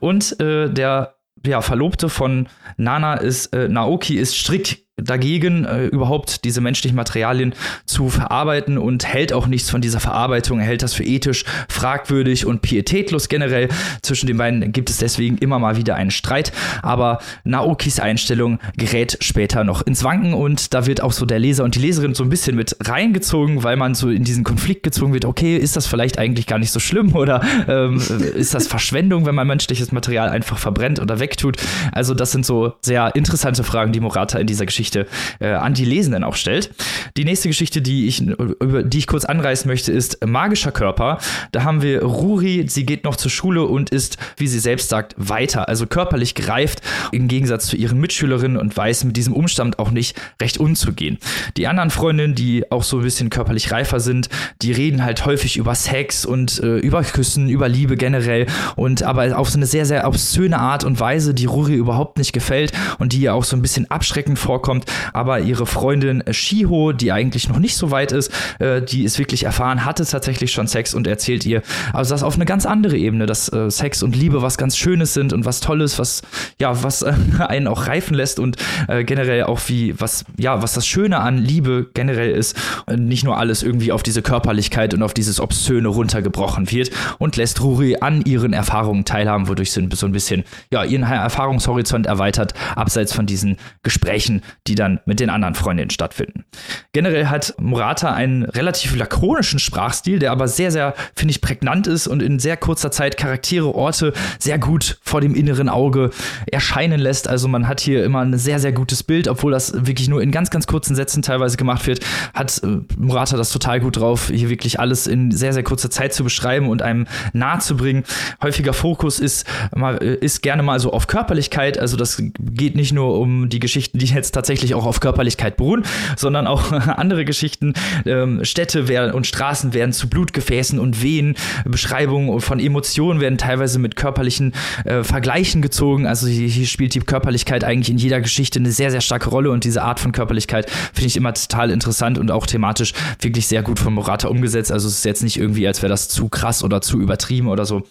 Und 0.00 0.40
äh, 0.40 0.70
der 0.70 1.16
ja, 1.46 1.60
Verlobte 1.60 2.08
von 2.08 2.48
Nana 2.78 3.14
ist, 3.14 3.54
äh, 3.54 3.68
Naoki 3.68 4.16
ist 4.16 4.34
strikt 4.36 4.83
dagegen, 5.02 5.64
äh, 5.64 5.86
überhaupt 5.86 6.44
diese 6.44 6.60
menschlichen 6.60 6.94
Materialien 6.94 7.54
zu 7.84 8.08
verarbeiten 8.10 8.78
und 8.78 9.04
hält 9.04 9.32
auch 9.32 9.48
nichts 9.48 9.68
von 9.68 9.80
dieser 9.80 9.98
Verarbeitung. 9.98 10.60
Er 10.60 10.66
hält 10.66 10.82
das 10.82 10.94
für 10.94 11.02
ethisch 11.02 11.44
fragwürdig 11.68 12.46
und 12.46 12.62
pietätlos 12.62 13.28
generell. 13.28 13.68
Zwischen 14.02 14.28
den 14.28 14.36
beiden 14.36 14.72
gibt 14.72 14.90
es 14.90 14.98
deswegen 14.98 15.36
immer 15.38 15.58
mal 15.58 15.76
wieder 15.76 15.96
einen 15.96 16.12
Streit. 16.12 16.52
Aber 16.82 17.18
Naokis 17.42 17.98
Einstellung 17.98 18.60
gerät 18.76 19.18
später 19.20 19.64
noch 19.64 19.82
ins 19.82 20.04
Wanken 20.04 20.32
und 20.32 20.74
da 20.74 20.86
wird 20.86 21.00
auch 21.00 21.12
so 21.12 21.26
der 21.26 21.40
Leser 21.40 21.64
und 21.64 21.74
die 21.74 21.80
Leserin 21.80 22.14
so 22.14 22.22
ein 22.22 22.30
bisschen 22.30 22.54
mit 22.54 22.76
reingezogen, 22.80 23.64
weil 23.64 23.76
man 23.76 23.96
so 23.96 24.10
in 24.10 24.22
diesen 24.22 24.44
Konflikt 24.44 24.84
gezwungen 24.84 25.12
wird. 25.12 25.24
Okay, 25.24 25.56
ist 25.56 25.74
das 25.74 25.88
vielleicht 25.88 26.18
eigentlich 26.18 26.46
gar 26.46 26.60
nicht 26.60 26.70
so 26.70 26.78
schlimm 26.78 27.16
oder 27.16 27.42
ähm, 27.66 28.00
ist 28.36 28.54
das 28.54 28.68
Verschwendung, 28.68 29.26
wenn 29.26 29.34
man 29.34 29.48
menschliches 29.48 29.90
Material 29.90 30.28
einfach 30.28 30.58
verbrennt 30.58 31.00
oder 31.00 31.18
wegtut? 31.18 31.56
Also 31.90 32.14
das 32.14 32.30
sind 32.30 32.46
so 32.46 32.74
sehr 32.80 33.16
interessante 33.16 33.64
Fragen, 33.64 33.90
die 33.90 34.00
Morata 34.00 34.38
in 34.38 34.46
dieser 34.46 34.66
Geschichte 34.66 34.83
Geschichte 34.84 35.06
äh, 35.40 35.52
an 35.52 35.74
die 35.74 35.84
Lesenden 35.84 36.24
auch 36.24 36.36
stellt. 36.36 36.70
Die 37.16 37.24
nächste 37.24 37.48
Geschichte, 37.48 37.80
die 37.80 38.06
ich, 38.06 38.20
über 38.20 38.82
die 38.82 38.98
ich 38.98 39.06
kurz 39.06 39.24
anreißen 39.24 39.68
möchte, 39.68 39.92
ist 39.92 40.24
Magischer 40.26 40.72
Körper. 40.72 41.18
Da 41.52 41.64
haben 41.64 41.80
wir 41.80 42.02
Ruri, 42.02 42.66
sie 42.68 42.84
geht 42.84 43.04
noch 43.04 43.16
zur 43.16 43.30
Schule 43.30 43.64
und 43.64 43.90
ist, 43.90 44.18
wie 44.36 44.46
sie 44.46 44.58
selbst 44.58 44.88
sagt, 44.90 45.14
weiter, 45.16 45.68
also 45.68 45.86
körperlich 45.86 46.34
gereift, 46.34 46.82
im 47.12 47.28
Gegensatz 47.28 47.66
zu 47.66 47.76
ihren 47.76 47.98
Mitschülerinnen 48.00 48.58
und 48.58 48.76
weiß 48.76 49.04
mit 49.04 49.16
diesem 49.16 49.32
Umstand 49.32 49.78
auch 49.78 49.90
nicht 49.90 50.20
recht 50.40 50.58
umzugehen. 50.58 51.18
Die 51.56 51.66
anderen 51.66 51.90
Freundinnen, 51.90 52.34
die 52.34 52.70
auch 52.70 52.82
so 52.82 52.98
ein 52.98 53.04
bisschen 53.04 53.30
körperlich 53.30 53.72
reifer 53.72 54.00
sind, 54.00 54.28
die 54.60 54.72
reden 54.72 55.04
halt 55.04 55.24
häufig 55.24 55.56
über 55.56 55.74
Sex 55.74 56.26
und 56.26 56.60
äh, 56.60 56.76
über 56.78 57.02
Küssen, 57.02 57.48
über 57.48 57.68
Liebe 57.68 57.96
generell 57.96 58.46
und 58.76 59.02
aber 59.02 59.38
auf 59.38 59.48
so 59.48 59.58
eine 59.58 59.66
sehr, 59.66 59.86
sehr 59.86 60.06
obszöne 60.06 60.58
Art 60.58 60.84
und 60.84 61.00
Weise, 61.00 61.32
die 61.32 61.46
Ruri 61.46 61.74
überhaupt 61.74 62.18
nicht 62.18 62.32
gefällt 62.32 62.72
und 62.98 63.12
die 63.12 63.20
ihr 63.20 63.34
auch 63.34 63.44
so 63.44 63.56
ein 63.56 63.62
bisschen 63.62 63.90
abschreckend 63.90 64.38
vorkommt 64.38 64.73
kommt, 64.74 64.86
aber 65.12 65.40
ihre 65.40 65.66
Freundin 65.66 66.22
Shiho, 66.30 66.92
die 66.92 67.12
eigentlich 67.12 67.48
noch 67.48 67.58
nicht 67.58 67.76
so 67.76 67.90
weit 67.90 68.12
ist, 68.12 68.32
äh, 68.58 68.82
die 68.82 69.04
ist 69.04 69.18
wirklich 69.18 69.44
erfahren, 69.44 69.84
hatte 69.84 70.04
tatsächlich 70.04 70.52
schon 70.52 70.66
Sex 70.66 70.94
und 70.94 71.06
erzählt 71.06 71.46
ihr, 71.46 71.62
also 71.92 72.12
das 72.12 72.22
auf 72.22 72.34
eine 72.34 72.44
ganz 72.44 72.66
andere 72.66 72.96
Ebene, 72.96 73.26
dass 73.26 73.48
äh, 73.52 73.70
Sex 73.70 74.02
und 74.02 74.16
Liebe 74.16 74.42
was 74.42 74.58
ganz 74.58 74.76
Schönes 74.76 75.14
sind 75.14 75.32
und 75.32 75.44
was 75.44 75.60
Tolles, 75.60 75.98
was 75.98 76.22
ja, 76.60 76.82
was 76.82 77.02
äh, 77.02 77.12
einen 77.38 77.68
auch 77.68 77.86
reifen 77.86 78.14
lässt 78.14 78.38
und 78.38 78.56
äh, 78.88 79.04
generell 79.04 79.44
auch 79.44 79.60
wie 79.66 79.98
was 79.98 80.24
ja, 80.36 80.62
was 80.62 80.74
das 80.74 80.86
Schöne 80.86 81.20
an 81.20 81.38
Liebe 81.38 81.86
generell 81.94 82.30
ist, 82.30 82.56
nicht 82.96 83.24
nur 83.24 83.38
alles 83.38 83.62
irgendwie 83.62 83.92
auf 83.92 84.02
diese 84.02 84.22
Körperlichkeit 84.22 84.94
und 84.94 85.02
auf 85.02 85.14
dieses 85.14 85.40
obszöne 85.40 85.88
runtergebrochen 85.88 86.70
wird 86.70 86.90
und 87.18 87.36
lässt 87.36 87.62
Ruri 87.62 87.96
an 88.00 88.22
ihren 88.22 88.52
Erfahrungen 88.52 89.04
teilhaben, 89.04 89.48
wodurch 89.48 89.72
sie 89.72 89.88
so 89.92 90.06
ein 90.06 90.12
bisschen 90.12 90.44
ja, 90.70 90.84
ihren 90.84 91.04
Erfahrungshorizont 91.04 92.06
erweitert, 92.06 92.54
abseits 92.74 93.12
von 93.12 93.26
diesen 93.26 93.56
Gesprächen, 93.82 94.42
die 94.66 94.74
dann 94.74 95.00
mit 95.04 95.20
den 95.20 95.28
anderen 95.28 95.54
Freundinnen 95.54 95.90
stattfinden. 95.90 96.44
Generell 96.92 97.26
hat 97.26 97.54
Murata 97.60 98.14
einen 98.14 98.44
relativ 98.44 98.96
lakonischen 98.96 99.58
Sprachstil, 99.58 100.18
der 100.18 100.32
aber 100.32 100.48
sehr, 100.48 100.70
sehr, 100.70 100.94
finde 101.14 101.32
ich, 101.32 101.42
prägnant 101.42 101.86
ist 101.86 102.06
und 102.06 102.22
in 102.22 102.38
sehr 102.38 102.56
kurzer 102.56 102.90
Zeit 102.90 103.18
Charaktere, 103.18 103.74
Orte 103.74 104.14
sehr 104.38 104.58
gut 104.58 104.98
vor 105.02 105.20
dem 105.20 105.34
inneren 105.34 105.68
Auge 105.68 106.10
erscheinen 106.50 106.98
lässt. 106.98 107.28
Also 107.28 107.46
man 107.46 107.68
hat 107.68 107.80
hier 107.80 108.04
immer 108.04 108.20
ein 108.20 108.38
sehr, 108.38 108.58
sehr 108.58 108.72
gutes 108.72 109.02
Bild, 109.02 109.28
obwohl 109.28 109.52
das 109.52 109.86
wirklich 109.86 110.08
nur 110.08 110.22
in 110.22 110.30
ganz, 110.30 110.48
ganz 110.48 110.66
kurzen 110.66 110.96
Sätzen 110.96 111.20
teilweise 111.20 111.58
gemacht 111.58 111.86
wird, 111.86 112.00
hat 112.32 112.62
äh, 112.64 112.78
Murata 112.96 113.36
das 113.36 113.50
total 113.50 113.80
gut 113.80 113.98
drauf, 113.98 114.28
hier 114.32 114.48
wirklich 114.48 114.80
alles 114.80 115.06
in 115.06 115.30
sehr, 115.30 115.52
sehr 115.52 115.62
kurzer 115.62 115.90
Zeit 115.90 116.14
zu 116.14 116.24
beschreiben 116.24 116.70
und 116.70 116.80
einem 116.80 117.06
nahe 117.34 117.58
zu 117.58 117.76
bringen. 117.76 118.04
Häufiger 118.42 118.72
Fokus 118.72 119.20
ist, 119.20 119.46
äh, 119.76 120.14
ist 120.14 120.42
gerne 120.42 120.62
mal 120.62 120.80
so 120.80 120.90
auf 120.90 121.06
Körperlichkeit. 121.06 121.78
Also 121.78 121.98
das 121.98 122.22
geht 122.38 122.76
nicht 122.76 122.94
nur 122.94 123.20
um 123.20 123.50
die 123.50 123.58
Geschichten, 123.58 123.98
die 123.98 124.06
jetzt 124.06 124.32
tatsächlich 124.32 124.53
tatsächlich 124.54 124.74
auch 124.74 124.86
auf 124.86 125.00
Körperlichkeit 125.00 125.56
beruhen, 125.56 125.82
sondern 126.16 126.46
auch 126.46 126.70
andere 126.72 127.24
Geschichten. 127.24 127.74
Ähm, 128.06 128.44
Städte 128.44 128.86
werden 128.86 129.12
und 129.12 129.26
Straßen 129.26 129.74
werden 129.74 129.92
zu 129.92 130.08
Blutgefäßen 130.08 130.78
und 130.78 131.02
Wehen. 131.02 131.34
Beschreibungen 131.64 132.40
von 132.40 132.60
Emotionen 132.60 133.20
werden 133.20 133.36
teilweise 133.36 133.80
mit 133.80 133.96
körperlichen 133.96 134.52
äh, 134.84 135.02
Vergleichen 135.02 135.60
gezogen. 135.60 136.06
Also 136.06 136.28
hier, 136.28 136.46
hier, 136.46 136.66
spielt 136.66 136.94
die 136.94 137.00
Körperlichkeit 137.00 137.64
eigentlich 137.64 137.90
in 137.90 137.98
jeder 137.98 138.20
Geschichte 138.20 138.60
eine 138.60 138.70
sehr, 138.70 138.92
sehr 138.92 139.00
starke 139.00 139.28
Rolle 139.28 139.50
und 139.50 139.64
diese 139.64 139.82
Art 139.82 139.98
von 139.98 140.12
Körperlichkeit 140.12 140.70
finde 140.92 141.08
ich 141.08 141.16
immer 141.16 141.34
total 141.34 141.70
interessant 141.70 142.16
und 142.18 142.30
auch 142.30 142.46
thematisch 142.46 142.92
wirklich 143.20 143.48
sehr 143.48 143.62
gut 143.62 143.80
von 143.80 143.92
Morata 143.92 144.28
umgesetzt. 144.28 144.70
Also 144.70 144.86
es 144.86 144.98
ist 144.98 145.04
jetzt 145.04 145.24
nicht 145.24 145.36
irgendwie, 145.36 145.66
als 145.66 145.82
wäre 145.82 145.90
das 145.90 146.08
zu 146.08 146.28
krass 146.28 146.62
oder 146.62 146.80
zu 146.80 147.00
übertrieben 147.00 147.48
oder 147.48 147.64
so. 147.64 147.82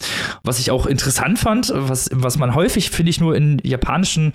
Was 0.43 0.59
ich 0.59 0.71
auch 0.71 0.85
interessant 0.85 1.39
fand, 1.39 1.73
was, 1.75 2.09
was 2.13 2.37
man 2.37 2.55
häufig, 2.55 2.89
finde 2.89 3.09
ich, 3.09 3.19
nur 3.19 3.35
in 3.35 3.59
japanischen 3.63 4.33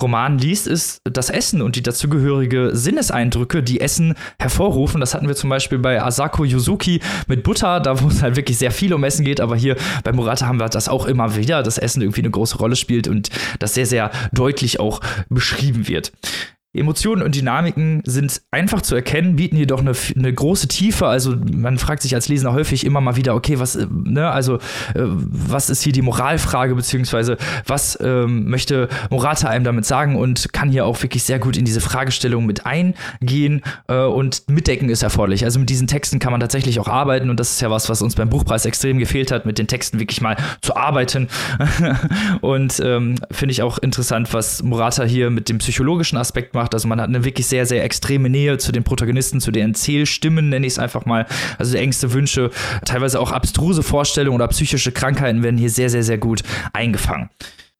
Romanen 0.00 0.38
liest, 0.38 0.66
ist 0.66 1.00
das 1.04 1.30
Essen 1.30 1.62
und 1.68 1.76
die 1.76 1.82
dazugehörige 1.82 2.70
Sinneseindrücke, 2.72 3.62
die 3.62 3.82
Essen 3.82 4.14
hervorrufen. 4.38 5.00
Das 5.00 5.12
hatten 5.12 5.28
wir 5.28 5.36
zum 5.36 5.50
Beispiel 5.50 5.78
bei 5.78 6.02
Asako 6.02 6.44
Yuzuki 6.44 7.00
mit 7.26 7.42
Butter, 7.42 7.80
da 7.80 8.00
wo 8.00 8.08
es 8.08 8.22
halt 8.22 8.36
wirklich 8.36 8.56
sehr 8.56 8.70
viel 8.70 8.94
um 8.94 9.04
Essen 9.04 9.22
geht, 9.22 9.38
aber 9.38 9.54
hier 9.54 9.76
bei 10.02 10.12
Murata 10.12 10.46
haben 10.46 10.58
wir 10.58 10.70
das 10.70 10.88
auch 10.88 11.04
immer 11.04 11.36
wieder, 11.36 11.62
dass 11.62 11.76
Essen 11.76 12.00
irgendwie 12.00 12.22
eine 12.22 12.30
große 12.30 12.56
Rolle 12.56 12.74
spielt 12.74 13.06
und 13.06 13.28
das 13.58 13.74
sehr, 13.74 13.84
sehr 13.84 14.10
deutlich 14.32 14.80
auch 14.80 15.00
beschrieben 15.28 15.88
wird. 15.88 16.10
Emotionen 16.74 17.22
und 17.22 17.34
Dynamiken 17.34 18.02
sind 18.04 18.42
einfach 18.50 18.82
zu 18.82 18.94
erkennen, 18.94 19.36
bieten 19.36 19.56
jedoch 19.56 19.80
eine, 19.80 19.92
eine, 20.14 20.34
große 20.34 20.68
Tiefe. 20.68 21.06
Also 21.06 21.34
man 21.50 21.78
fragt 21.78 22.02
sich 22.02 22.14
als 22.14 22.28
Leser 22.28 22.52
häufig 22.52 22.84
immer 22.84 23.00
mal 23.00 23.16
wieder, 23.16 23.34
okay, 23.34 23.58
was, 23.58 23.74
äh, 23.74 23.86
ne, 23.90 24.30
also 24.30 24.56
äh, 24.94 25.04
was 25.04 25.70
ist 25.70 25.82
hier 25.82 25.94
die 25.94 26.02
Moralfrage, 26.02 26.74
beziehungsweise 26.74 27.38
was 27.66 27.98
ähm, 28.02 28.50
möchte 28.50 28.88
Morata 29.08 29.48
einem 29.48 29.64
damit 29.64 29.86
sagen 29.86 30.16
und 30.16 30.52
kann 30.52 30.70
hier 30.70 30.84
auch 30.84 31.02
wirklich 31.02 31.22
sehr 31.22 31.38
gut 31.38 31.56
in 31.56 31.64
diese 31.64 31.80
Fragestellung 31.80 32.44
mit 32.44 32.66
eingehen 32.66 33.62
äh, 33.88 34.02
und 34.02 34.50
mitdecken 34.50 34.90
ist 34.90 35.02
erforderlich. 35.02 35.44
Also 35.44 35.58
mit 35.58 35.70
diesen 35.70 35.86
Texten 35.86 36.18
kann 36.18 36.32
man 36.32 36.40
tatsächlich 36.40 36.80
auch 36.80 36.88
arbeiten 36.88 37.30
und 37.30 37.40
das 37.40 37.52
ist 37.52 37.62
ja 37.62 37.70
was, 37.70 37.88
was 37.88 38.02
uns 38.02 38.14
beim 38.14 38.28
Buchpreis 38.28 38.66
extrem 38.66 38.98
gefehlt 38.98 39.32
hat, 39.32 39.46
mit 39.46 39.58
den 39.58 39.68
Texten 39.68 39.98
wirklich 40.00 40.20
mal 40.20 40.36
zu 40.60 40.76
arbeiten. 40.76 41.28
und 42.42 42.78
ähm, 42.84 43.14
finde 43.30 43.52
ich 43.52 43.62
auch 43.62 43.78
interessant, 43.78 44.34
was 44.34 44.62
Morata 44.62 45.04
hier 45.04 45.30
mit 45.30 45.48
dem 45.48 45.56
psychologischen 45.58 46.18
Aspekt 46.18 46.54
macht. 46.58 46.74
Also 46.74 46.88
man 46.88 47.00
hat 47.00 47.08
eine 47.08 47.24
wirklich 47.24 47.46
sehr, 47.46 47.66
sehr 47.66 47.84
extreme 47.84 48.28
Nähe 48.28 48.58
zu 48.58 48.72
den 48.72 48.84
Protagonisten, 48.84 49.40
zu 49.40 49.50
den 49.50 49.70
Erzählstimmen, 49.70 50.48
nenne 50.48 50.66
ich 50.66 50.74
es 50.74 50.78
einfach 50.78 51.06
mal. 51.06 51.26
Also 51.58 51.76
Ängste, 51.76 52.12
Wünsche, 52.12 52.50
teilweise 52.84 53.20
auch 53.20 53.32
abstruse 53.32 53.82
Vorstellungen 53.82 54.36
oder 54.36 54.48
psychische 54.48 54.92
Krankheiten 54.92 55.42
werden 55.42 55.58
hier 55.58 55.70
sehr, 55.70 55.90
sehr, 55.90 56.02
sehr 56.02 56.18
gut 56.18 56.42
eingefangen. 56.72 57.30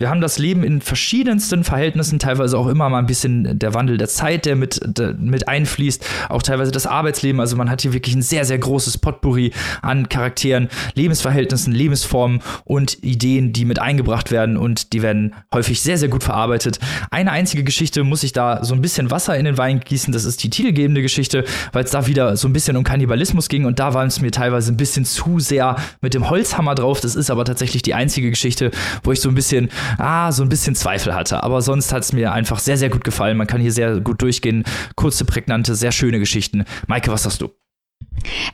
Wir 0.00 0.10
haben 0.10 0.20
das 0.20 0.38
Leben 0.38 0.62
in 0.62 0.80
verschiedensten 0.80 1.64
Verhältnissen, 1.64 2.20
teilweise 2.20 2.56
auch 2.56 2.68
immer 2.68 2.88
mal 2.88 3.00
ein 3.00 3.06
bisschen 3.06 3.58
der 3.58 3.74
Wandel 3.74 3.96
der 3.96 4.06
Zeit, 4.06 4.46
der 4.46 4.54
mit, 4.54 4.80
der 4.84 5.14
mit 5.14 5.48
einfließt, 5.48 6.06
auch 6.28 6.40
teilweise 6.40 6.70
das 6.70 6.86
Arbeitsleben. 6.86 7.40
Also 7.40 7.56
man 7.56 7.68
hat 7.68 7.82
hier 7.82 7.92
wirklich 7.92 8.14
ein 8.14 8.22
sehr, 8.22 8.44
sehr 8.44 8.58
großes 8.58 8.98
Potpourri 8.98 9.52
an 9.82 10.08
Charakteren, 10.08 10.68
Lebensverhältnissen, 10.94 11.72
Lebensformen 11.72 12.42
und 12.64 13.02
Ideen, 13.02 13.52
die 13.52 13.64
mit 13.64 13.80
eingebracht 13.80 14.30
werden 14.30 14.56
und 14.56 14.92
die 14.92 15.02
werden 15.02 15.34
häufig 15.52 15.82
sehr, 15.82 15.98
sehr 15.98 16.08
gut 16.08 16.22
verarbeitet. 16.22 16.78
Eine 17.10 17.32
einzige 17.32 17.64
Geschichte 17.64 18.04
muss 18.04 18.22
ich 18.22 18.32
da 18.32 18.64
so 18.64 18.74
ein 18.74 18.80
bisschen 18.80 19.10
Wasser 19.10 19.36
in 19.36 19.46
den 19.46 19.58
Wein 19.58 19.80
gießen, 19.80 20.12
das 20.12 20.24
ist 20.24 20.44
die 20.44 20.50
titelgebende 20.50 21.02
Geschichte, 21.02 21.42
weil 21.72 21.82
es 21.82 21.90
da 21.90 22.06
wieder 22.06 22.36
so 22.36 22.46
ein 22.46 22.52
bisschen 22.52 22.76
um 22.76 22.84
Kannibalismus 22.84 23.48
ging 23.48 23.64
und 23.64 23.80
da 23.80 23.94
war 23.94 24.06
es 24.06 24.20
mir 24.20 24.30
teilweise 24.30 24.72
ein 24.72 24.76
bisschen 24.76 25.04
zu 25.04 25.40
sehr 25.40 25.74
mit 26.00 26.14
dem 26.14 26.30
Holzhammer 26.30 26.76
drauf. 26.76 27.00
Das 27.00 27.16
ist 27.16 27.32
aber 27.32 27.44
tatsächlich 27.44 27.82
die 27.82 27.94
einzige 27.94 28.30
Geschichte, 28.30 28.70
wo 29.02 29.10
ich 29.10 29.20
so 29.20 29.28
ein 29.28 29.34
bisschen 29.34 29.70
ah, 29.98 30.30
so 30.32 30.42
ein 30.42 30.48
bisschen 30.48 30.74
Zweifel 30.74 31.14
hatte. 31.14 31.42
Aber 31.42 31.62
sonst 31.62 31.92
hat 31.92 32.02
es 32.02 32.12
mir 32.12 32.32
einfach 32.32 32.58
sehr, 32.58 32.76
sehr 32.76 32.90
gut 32.90 33.04
gefallen. 33.04 33.36
Man 33.36 33.46
kann 33.46 33.60
hier 33.60 33.72
sehr 33.72 34.00
gut 34.00 34.20
durchgehen. 34.22 34.64
Kurze, 34.96 35.24
prägnante, 35.24 35.74
sehr 35.74 35.92
schöne 35.92 36.18
Geschichten. 36.18 36.64
Maike, 36.86 37.10
was 37.10 37.24
hast 37.24 37.40
du? 37.40 37.50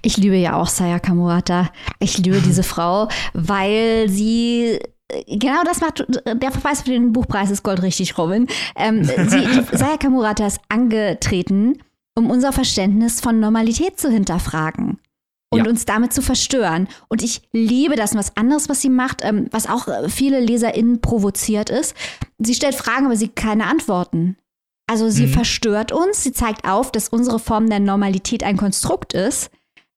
Ich 0.03 0.17
liebe 0.17 0.37
ja 0.37 0.55
auch 0.57 0.69
Sayaka 0.69 1.15
Murata. 1.15 1.71
Ich 1.99 2.19
liebe 2.19 2.41
diese 2.41 2.63
Frau, 2.75 3.09
weil 3.33 4.09
sie 4.09 4.79
genau 5.29 5.63
das 5.65 5.81
macht, 5.81 6.07
der 6.27 6.51
Verweis 6.51 6.83
für 6.83 6.91
den 6.91 7.13
Buchpreis 7.13 7.51
ist 7.51 7.63
Gold 7.63 7.83
richtig, 7.83 8.17
Robin. 8.19 8.47
Ähm, 8.77 9.05
sie, 9.05 9.47
Sayaka 9.73 10.09
Murata 10.09 10.47
ist 10.47 10.61
angetreten, 10.69 11.79
um 12.15 12.31
unser 12.31 12.53
Verständnis 12.53 13.21
von 13.21 13.41
Normalität 13.41 13.99
zu 13.99 14.11
hinterfragen 14.11 14.99
und 15.55 15.65
ja. 15.65 15.71
uns 15.71 15.85
damit 15.85 16.13
zu 16.13 16.23
verstören. 16.23 16.89
Und 17.09 17.23
ich 17.23 17.43
liebe 17.53 17.97
das. 17.97 18.13
Und 18.13 18.19
was 18.19 18.37
anderes, 18.37 18.69
was 18.69 18.81
sie 18.81 18.91
macht, 18.91 19.23
ähm, 19.23 19.49
was 19.51 19.69
auch 19.69 19.89
viele 20.09 20.41
LeserInnen 20.41 21.01
provoziert 21.01 21.71
ist, 21.71 21.95
sie 22.39 22.55
stellt 22.55 22.75
Fragen, 22.75 23.07
aber 23.07 23.17
sie 23.17 23.29
keine 23.29 23.67
Antworten. 23.67 24.37
Also 24.87 25.09
sie 25.09 25.27
mhm. 25.27 25.33
verstört 25.33 25.93
uns, 25.93 26.23
sie 26.23 26.33
zeigt 26.33 26.69
auf, 26.69 26.93
dass 26.93 27.09
unsere 27.09 27.39
Form 27.39 27.71
der 27.71 27.81
Normalität 27.81 28.43
ein 28.43 28.57
Konstrukt 28.59 29.15
ist 29.15 29.51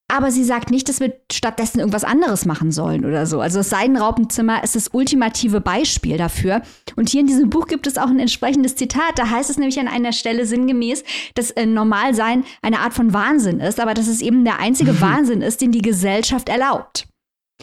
aber 0.09 0.31
sie 0.31 0.45
sagt 0.45 0.71
nicht, 0.71 0.87
dass 0.87 1.01
wir 1.01 1.13
stattdessen 1.31 1.79
irgendwas 1.79 2.05
anderes 2.05 2.45
machen 2.45 2.71
sollen 2.71 3.03
oder 3.03 3.25
so. 3.25 3.41
Also 3.41 3.59
das 3.59 3.69
Seidenraupenzimmer 3.69 4.63
ist 4.63 4.75
das 4.75 4.89
ultimative 4.93 5.59
Beispiel 5.59 6.17
dafür. 6.17 6.61
Und 6.95 7.09
hier 7.09 7.21
in 7.21 7.27
diesem 7.27 7.49
Buch 7.49 7.67
gibt 7.67 7.87
es 7.87 7.97
auch 7.97 8.07
ein 8.07 8.19
entsprechendes 8.19 8.77
Zitat. 8.77 9.17
Da 9.17 9.29
heißt 9.29 9.49
es 9.49 9.57
nämlich 9.57 9.79
an 9.79 9.89
einer 9.89 10.13
Stelle 10.13 10.45
sinngemäß, 10.45 11.03
dass 11.35 11.51
äh, 11.51 11.65
Normalsein 11.65 12.45
eine 12.61 12.79
Art 12.79 12.93
von 12.93 13.13
Wahnsinn 13.13 13.59
ist, 13.59 13.79
aber 13.81 13.93
dass 13.93 14.07
es 14.07 14.21
eben 14.21 14.45
der 14.45 14.59
einzige. 14.59 14.97
Wahnsinn 15.01 15.41
ist, 15.41 15.61
den 15.61 15.71
die 15.71 15.81
Gesellschaft 15.81 16.49
erlaubt. 16.49 17.07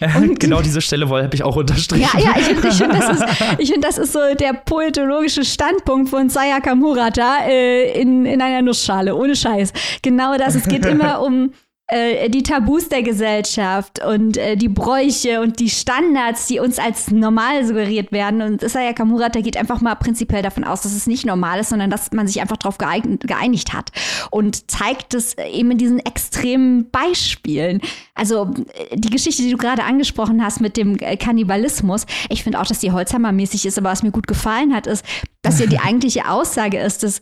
Und 0.17 0.41
genau 0.41 0.61
diese 0.61 0.81
Stelle 0.81 1.09
habe 1.09 1.35
ich 1.35 1.45
auch 1.45 1.55
unterstrichen. 1.55 2.03
Ja, 2.03 2.19
ja, 2.19 2.35
ich 2.37 2.47
finde, 2.47 2.69
ich 2.69 2.75
find, 2.75 2.93
das, 2.93 3.11
ist, 3.11 3.25
find, 3.73 3.85
das 3.85 3.99
ist 3.99 4.13
so 4.13 4.19
der 4.39 4.53
poetologische 4.53 5.45
Standpunkt 5.45 6.09
von 6.09 6.29
Sayaka 6.29 6.75
Murata 6.75 7.45
äh, 7.47 8.01
in, 8.01 8.27
in 8.27 8.43
einer 8.43 8.63
Nussschale, 8.63 9.15
ohne 9.15 9.37
Scheiß. 9.37 9.73
Genau 10.03 10.37
das. 10.37 10.57
Es 10.57 10.67
geht 10.67 10.85
immer 10.85 11.23
um 11.23 11.53
äh, 11.87 12.31
die 12.31 12.43
Tabus 12.43 12.89
der 12.89 13.03
Gesellschaft 13.03 14.03
und 14.03 14.39
äh, 14.39 14.57
die 14.57 14.71
Bräuche 14.71 15.43
und 15.43 15.61
die 15.61 15.69
Standards, 15.69 16.47
die 16.47 16.59
uns 16.59 16.79
als 16.79 17.11
normal 17.11 17.67
suggeriert 17.67 18.11
werden. 18.11 18.41
Und 18.41 18.63
Isaya 18.63 18.95
Kamurata 18.95 19.41
geht 19.41 19.59
einfach 19.59 19.83
mal 19.83 19.95
prinzipiell 19.95 20.43
davon 20.43 20.65
aus, 20.65 20.81
dass 20.81 20.95
es 20.95 21.07
nicht 21.07 21.27
normal 21.27 21.61
ist, 21.61 21.69
sondern 21.69 21.91
dass 21.91 22.11
man 22.13 22.27
sich 22.27 22.41
einfach 22.41 22.57
darauf 22.57 22.79
geeinigt 22.79 23.75
hat 23.75 23.93
und 24.31 24.71
zeigt 24.71 25.13
es 25.13 25.37
eben 25.37 25.73
in 25.73 25.79
diesen 25.79 25.99
extremen 25.99 26.91
Beispielen. 26.91 27.83
Also 28.15 28.51
äh, 28.73 28.97
die 28.97 29.11
Geschichte, 29.11 29.43
die 29.43 29.51
du 29.51 29.59
gerade 29.59 29.85
angesprochen 29.85 30.43
hast 30.43 30.63
mit 30.63 30.79
dem 30.79 30.97
äh, 31.01 31.19
Kannibalismus, 31.19 32.07
ich 32.31 32.45
finde 32.45 32.61
auch, 32.61 32.67
dass 32.67 32.79
die 32.79 32.93
Holzhammer-mäßig 32.93 33.67
ist, 33.67 33.77
aber 33.77 33.91
was 33.91 34.03
mir 34.03 34.11
gut 34.11 34.27
gefallen 34.27 34.75
hat, 34.75 34.87
ist, 34.87 35.05
dass 35.43 35.61
ja 35.61 35.67
die 35.67 35.79
eigentliche 35.85 36.31
Aussage 36.31 36.79
ist, 36.79 37.03
dass 37.03 37.21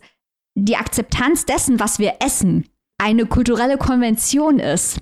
die 0.55 0.77
Akzeptanz 0.77 1.45
dessen, 1.45 1.81
was 1.81 1.99
wir 1.99 2.13
essen, 2.19 2.69
eine 3.03 3.25
kulturelle 3.25 3.77
Konvention 3.77 4.59
ist. 4.59 4.99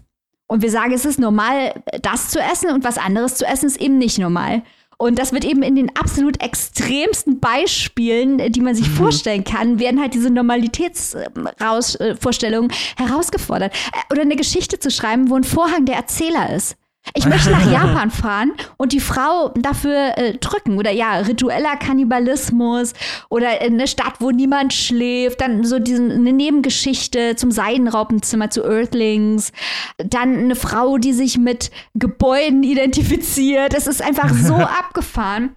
Und 0.48 0.64
wir 0.64 0.72
sagen, 0.72 0.92
es 0.92 1.06
ist 1.06 1.20
normal, 1.20 1.84
das 2.02 2.30
zu 2.30 2.40
essen 2.40 2.72
und 2.72 2.84
was 2.84 2.98
anderes 2.98 3.36
zu 3.36 3.46
essen 3.46 3.68
ist 3.68 3.80
eben 3.80 4.00
nicht 4.00 4.18
normal. 4.18 4.64
Und 4.98 5.18
das 5.18 5.32
wird 5.34 5.46
eben 5.46 5.64
in 5.64 5.76
den 5.76 5.96
absolut 5.96 6.44
extremsten 6.44 7.40
Beispielen, 7.40 8.52
die 8.52 8.62
man 8.62 8.76
sich 8.76 8.88
mhm. 8.90 8.94
vorstellen 8.94 9.44
kann, 9.44 9.80
werden 9.80 10.02
halt 10.02 10.14
diese 10.14 10.30
Normalitätsvorstellungen 10.30 12.72
herausgefordert. 12.98 13.74
Oder 14.12 14.22
eine 14.22 14.36
Geschichte 14.36 14.78
zu 14.78 14.92
schreiben, 14.92 15.30
wo 15.30 15.36
ein 15.36 15.44
Vorhang 15.44 15.86
der 15.86 15.96
Erzähler 15.96 16.56
ist. 16.56 16.76
Ich 17.14 17.26
möchte 17.26 17.50
nach 17.50 17.70
Japan 17.72 18.12
fahren 18.12 18.54
und 18.78 18.94
die 18.94 19.00
Frau 19.00 19.50
dafür 19.56 20.18
äh, 20.18 20.38
drücken. 20.38 20.78
Oder 20.78 20.92
ja, 20.92 21.18
ritueller 21.20 21.76
Kannibalismus 21.78 22.94
oder 23.30 23.62
eine 23.62 23.88
Stadt, 23.88 24.16
wo 24.20 24.32
niemand 24.32 24.74
schläft. 24.74 25.42
Dann 25.42 25.64
so 25.64 25.80
diesen, 25.80 26.12
eine 26.12 26.32
Nebengeschichte 26.32 27.36
zum 27.36 27.52
Seidenraupenzimmer, 27.52 28.50
zu 28.50 28.64
Earthlings. 28.64 29.52
Dann 29.98 30.38
eine 30.38 30.56
Frau, 30.56 30.98
die 30.98 31.14
sich 31.14 31.38
mit 31.38 31.72
Gebäuden 31.96 32.64
identifiziert. 32.64 33.74
Das 33.74 33.88
ist 33.88 34.02
einfach 34.02 34.34
so 34.34 34.56
abgefahren. 34.56 35.56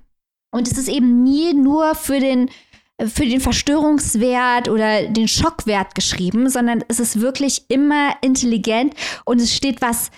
Und 0.51 0.71
es 0.71 0.79
ist 0.79 0.89
eben 0.89 1.23
nie 1.23 1.53
nur 1.53 1.95
für 1.95 2.21
den 2.21 2.49
für 3.09 3.27
den 3.27 3.41
Verstörungswert 3.41 4.69
oder 4.69 5.09
den 5.09 5.27
Schockwert 5.27 5.97
geschrieben, 5.97 6.49
sondern 6.49 6.85
es 6.87 7.01
ist 7.01 7.21
wirklich 7.21 7.65
immer 7.69 8.13
intelligent 8.21 8.95
und 9.25 9.41
es 9.41 9.53
steht 9.53 9.83
was 9.83 10.13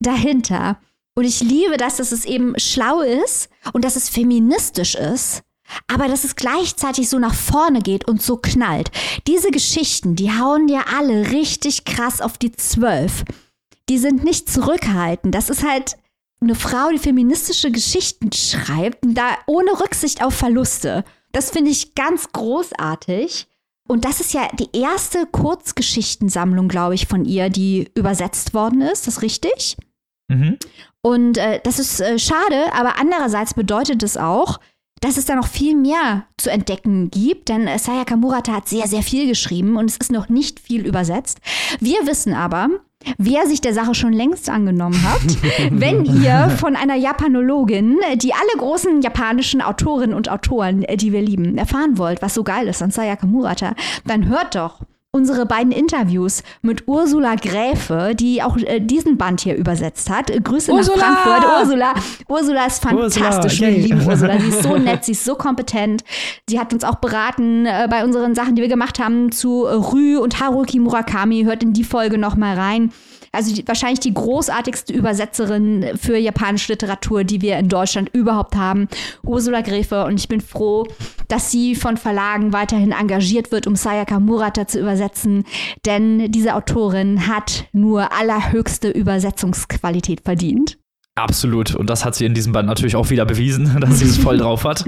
dahinter. 0.00 0.78
Und 1.14 1.24
ich 1.24 1.40
liebe 1.40 1.76
das, 1.76 1.96
dass 1.96 2.12
es 2.12 2.24
eben 2.24 2.58
schlau 2.58 3.00
ist 3.00 3.48
und 3.72 3.84
dass 3.84 3.96
es 3.96 4.08
feministisch 4.08 4.94
ist, 4.94 5.42
aber 5.86 6.06
dass 6.08 6.24
es 6.24 6.36
gleichzeitig 6.36 7.08
so 7.08 7.18
nach 7.18 7.34
vorne 7.34 7.80
geht 7.80 8.06
und 8.06 8.22
so 8.22 8.36
knallt. 8.36 8.90
Diese 9.26 9.50
Geschichten, 9.50 10.14
die 10.14 10.30
hauen 10.30 10.66
dir 10.66 10.84
alle 10.96 11.32
richtig 11.32 11.84
krass 11.84 12.20
auf 12.20 12.38
die 12.38 12.52
Zwölf. 12.52 13.24
Die 13.88 13.98
sind 13.98 14.22
nicht 14.22 14.48
zurückhaltend. 14.48 15.34
Das 15.34 15.50
ist 15.50 15.66
halt 15.66 15.96
eine 16.40 16.54
Frau, 16.54 16.90
die 16.90 16.98
feministische 16.98 17.70
Geschichten 17.70 18.30
schreibt, 18.32 18.98
da 19.02 19.36
ohne 19.46 19.72
Rücksicht 19.80 20.22
auf 20.22 20.34
Verluste. 20.34 21.04
Das 21.32 21.50
finde 21.50 21.70
ich 21.70 21.94
ganz 21.94 22.30
großartig. 22.32 23.48
Und 23.88 24.04
das 24.04 24.20
ist 24.20 24.34
ja 24.34 24.48
die 24.58 24.68
erste 24.78 25.26
Kurzgeschichtensammlung, 25.26 26.68
glaube 26.68 26.94
ich, 26.94 27.06
von 27.06 27.24
ihr, 27.24 27.48
die 27.48 27.90
übersetzt 27.94 28.54
worden 28.54 28.82
ist. 28.82 29.00
Ist 29.00 29.06
das 29.08 29.22
richtig? 29.22 29.76
Mhm. 30.28 30.58
Und 31.02 31.38
äh, 31.38 31.60
das 31.62 31.78
ist 31.78 32.00
äh, 32.00 32.18
schade, 32.18 32.72
aber 32.72 32.98
andererseits 33.00 33.54
bedeutet 33.54 34.02
es 34.02 34.16
auch, 34.16 34.58
dass 35.00 35.16
es 35.16 35.26
da 35.26 35.36
noch 35.36 35.46
viel 35.46 35.76
mehr 35.76 36.24
zu 36.36 36.50
entdecken 36.50 37.10
gibt, 37.10 37.48
denn 37.48 37.66
äh, 37.66 37.78
Sayaka 37.78 38.16
Murata 38.16 38.52
hat 38.52 38.68
sehr, 38.68 38.86
sehr 38.86 39.02
viel 39.02 39.28
geschrieben 39.28 39.76
und 39.76 39.88
es 39.88 39.96
ist 39.96 40.12
noch 40.12 40.28
nicht 40.28 40.60
viel 40.60 40.86
übersetzt. 40.86 41.38
Wir 41.80 42.06
wissen 42.06 42.34
aber, 42.34 42.68
wer 43.16 43.46
sich 43.46 43.60
der 43.60 43.74
Sache 43.74 43.94
schon 43.94 44.12
längst 44.12 44.50
angenommen 44.50 45.00
hat. 45.04 45.20
Wenn 45.70 46.04
ihr 46.04 46.50
von 46.58 46.76
einer 46.76 46.96
Japanologin, 46.96 47.98
die 48.16 48.34
alle 48.34 48.58
großen 48.58 49.02
japanischen 49.02 49.62
Autorinnen 49.62 50.16
und 50.16 50.28
Autoren, 50.28 50.82
äh, 50.82 50.96
die 50.96 51.12
wir 51.12 51.22
lieben, 51.22 51.58
erfahren 51.58 51.98
wollt, 51.98 52.22
was 52.22 52.34
so 52.34 52.42
geil 52.42 52.66
ist 52.68 52.82
an 52.82 52.90
Sayaka 52.90 53.26
Murata, 53.26 53.74
dann 54.04 54.26
hört 54.26 54.54
doch 54.54 54.80
unsere 55.10 55.46
beiden 55.46 55.72
Interviews 55.72 56.42
mit 56.60 56.86
Ursula 56.86 57.34
Gräfe, 57.36 58.12
die 58.14 58.42
auch 58.42 58.56
äh, 58.58 58.78
diesen 58.80 59.16
Band 59.16 59.40
hier 59.40 59.56
übersetzt 59.56 60.10
hat. 60.10 60.30
Grüße 60.44 60.70
Ursula! 60.70 60.96
nach 60.98 61.18
Frankfurt. 61.22 61.60
Ursula, 61.60 61.94
Ursula 62.28 62.66
ist 62.66 62.82
fantastisch. 62.82 63.52
Ursula, 63.54 63.70
Wir 63.70 63.78
lieben 63.78 64.06
Ursula. 64.06 64.38
Sie 64.38 64.48
ist 64.48 64.62
so 64.62 64.76
nett, 64.76 65.04
sie 65.04 65.12
ist 65.12 65.24
so 65.24 65.34
kompetent. 65.34 66.04
Sie 66.48 66.60
hat 66.60 66.74
uns 66.74 66.84
auch 66.84 66.96
beraten 66.96 67.64
äh, 67.64 67.88
bei 67.90 68.04
unseren 68.04 68.34
Sachen, 68.34 68.54
die 68.54 68.62
wir 68.62 68.68
gemacht 68.68 68.98
haben 68.98 69.32
zu 69.32 69.62
Rü 69.62 70.18
und 70.18 70.40
Haruki 70.40 70.78
Murakami. 70.78 71.44
Hört 71.44 71.62
in 71.62 71.72
die 71.72 71.84
Folge 71.84 72.18
noch 72.18 72.36
mal 72.36 72.54
rein 72.54 72.92
also 73.32 73.54
die, 73.54 73.66
wahrscheinlich 73.66 74.00
die 74.00 74.14
großartigste 74.14 74.92
Übersetzerin 74.92 75.96
für 76.00 76.16
japanische 76.16 76.72
Literatur, 76.72 77.24
die 77.24 77.42
wir 77.42 77.58
in 77.58 77.68
Deutschland 77.68 78.08
überhaupt 78.10 78.56
haben, 78.56 78.88
Ursula 79.22 79.60
Gräfe. 79.60 80.04
Und 80.04 80.18
ich 80.18 80.28
bin 80.28 80.40
froh, 80.40 80.86
dass 81.28 81.50
sie 81.50 81.74
von 81.74 81.96
Verlagen 81.96 82.52
weiterhin 82.52 82.92
engagiert 82.92 83.52
wird, 83.52 83.66
um 83.66 83.76
Sayaka 83.76 84.20
Murata 84.20 84.66
zu 84.66 84.80
übersetzen. 84.80 85.44
Denn 85.84 86.30
diese 86.32 86.54
Autorin 86.54 87.26
hat 87.26 87.66
nur 87.72 88.12
allerhöchste 88.12 88.90
Übersetzungsqualität 88.90 90.22
verdient. 90.22 90.78
Absolut. 91.18 91.74
Und 91.74 91.90
das 91.90 92.04
hat 92.04 92.14
sie 92.14 92.24
in 92.24 92.34
diesem 92.34 92.52
Band 92.52 92.68
natürlich 92.68 92.94
auch 92.94 93.10
wieder 93.10 93.24
bewiesen, 93.24 93.76
dass 93.80 93.98
sie 93.98 94.04
es 94.04 94.18
voll 94.18 94.38
drauf 94.38 94.64
hat. 94.64 94.84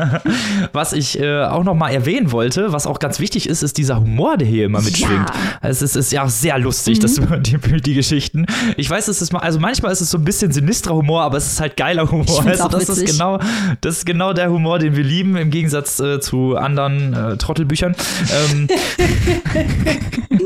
was 0.72 0.92
ich 0.92 1.20
äh, 1.20 1.44
auch 1.44 1.64
noch 1.64 1.74
mal 1.74 1.90
erwähnen 1.90 2.32
wollte, 2.32 2.72
was 2.72 2.86
auch 2.86 2.98
ganz 2.98 3.20
wichtig 3.20 3.48
ist, 3.48 3.62
ist 3.62 3.78
dieser 3.78 4.00
Humor, 4.00 4.36
der 4.36 4.48
hier 4.48 4.66
immer 4.66 4.80
mitschwingt. 4.80 5.30
Ja. 5.30 5.68
Es 5.68 5.82
ist 5.82 6.12
ja 6.12 6.28
sehr 6.28 6.58
lustig, 6.58 6.98
mhm. 6.98 7.02
das, 7.02 7.14
die, 7.40 7.58
die 7.80 7.94
Geschichten. 7.94 8.46
Ich 8.76 8.90
weiß, 8.90 9.08
es 9.08 9.22
ist 9.22 9.32
mal, 9.32 9.40
also 9.40 9.60
manchmal 9.60 9.92
ist 9.92 10.00
es 10.00 10.10
so 10.10 10.18
ein 10.18 10.24
bisschen 10.24 10.50
sinistrer 10.52 10.94
Humor, 10.94 11.22
aber 11.22 11.36
es 11.36 11.46
ist 11.46 11.60
halt 11.60 11.76
geiler 11.76 12.10
Humor. 12.10 12.44
Also 12.46 12.68
das 12.68 12.88
ist 12.88 13.06
genau, 13.06 13.38
das 13.80 13.98
ist 13.98 14.06
genau 14.06 14.32
der 14.32 14.50
Humor, 14.50 14.78
den 14.78 14.96
wir 14.96 15.04
lieben, 15.04 15.36
im 15.36 15.50
Gegensatz 15.50 16.00
äh, 16.00 16.20
zu 16.20 16.56
anderen 16.56 17.14
äh, 17.14 17.36
Trottelbüchern. 17.36 17.94
Ähm, 18.48 18.68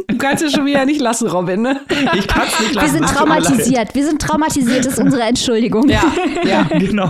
du 0.09 0.19
kannst 0.19 0.43
es 0.43 0.53
schon 0.53 0.67
wieder 0.67 0.85
nicht 0.85 1.01
lassen, 1.01 1.29
Robin. 1.29 1.63
Ne? 1.63 1.81
Ich 2.15 2.27
kann 2.27 2.43
es 2.47 2.61
nicht 2.61 2.75
lassen. 2.75 2.93
Wir 2.93 2.99
sind 2.99 3.09
traumatisiert. 3.09 3.95
Wir 3.95 4.05
sind 4.05 4.21
traumatisiert. 4.21 4.85
Das 4.87 4.99
ist 4.99 5.14
unsere 5.15 5.29
Entschuldigung. 5.29 5.89
Ja, 5.89 6.03
ja. 6.45 6.63
genau. 6.79 7.09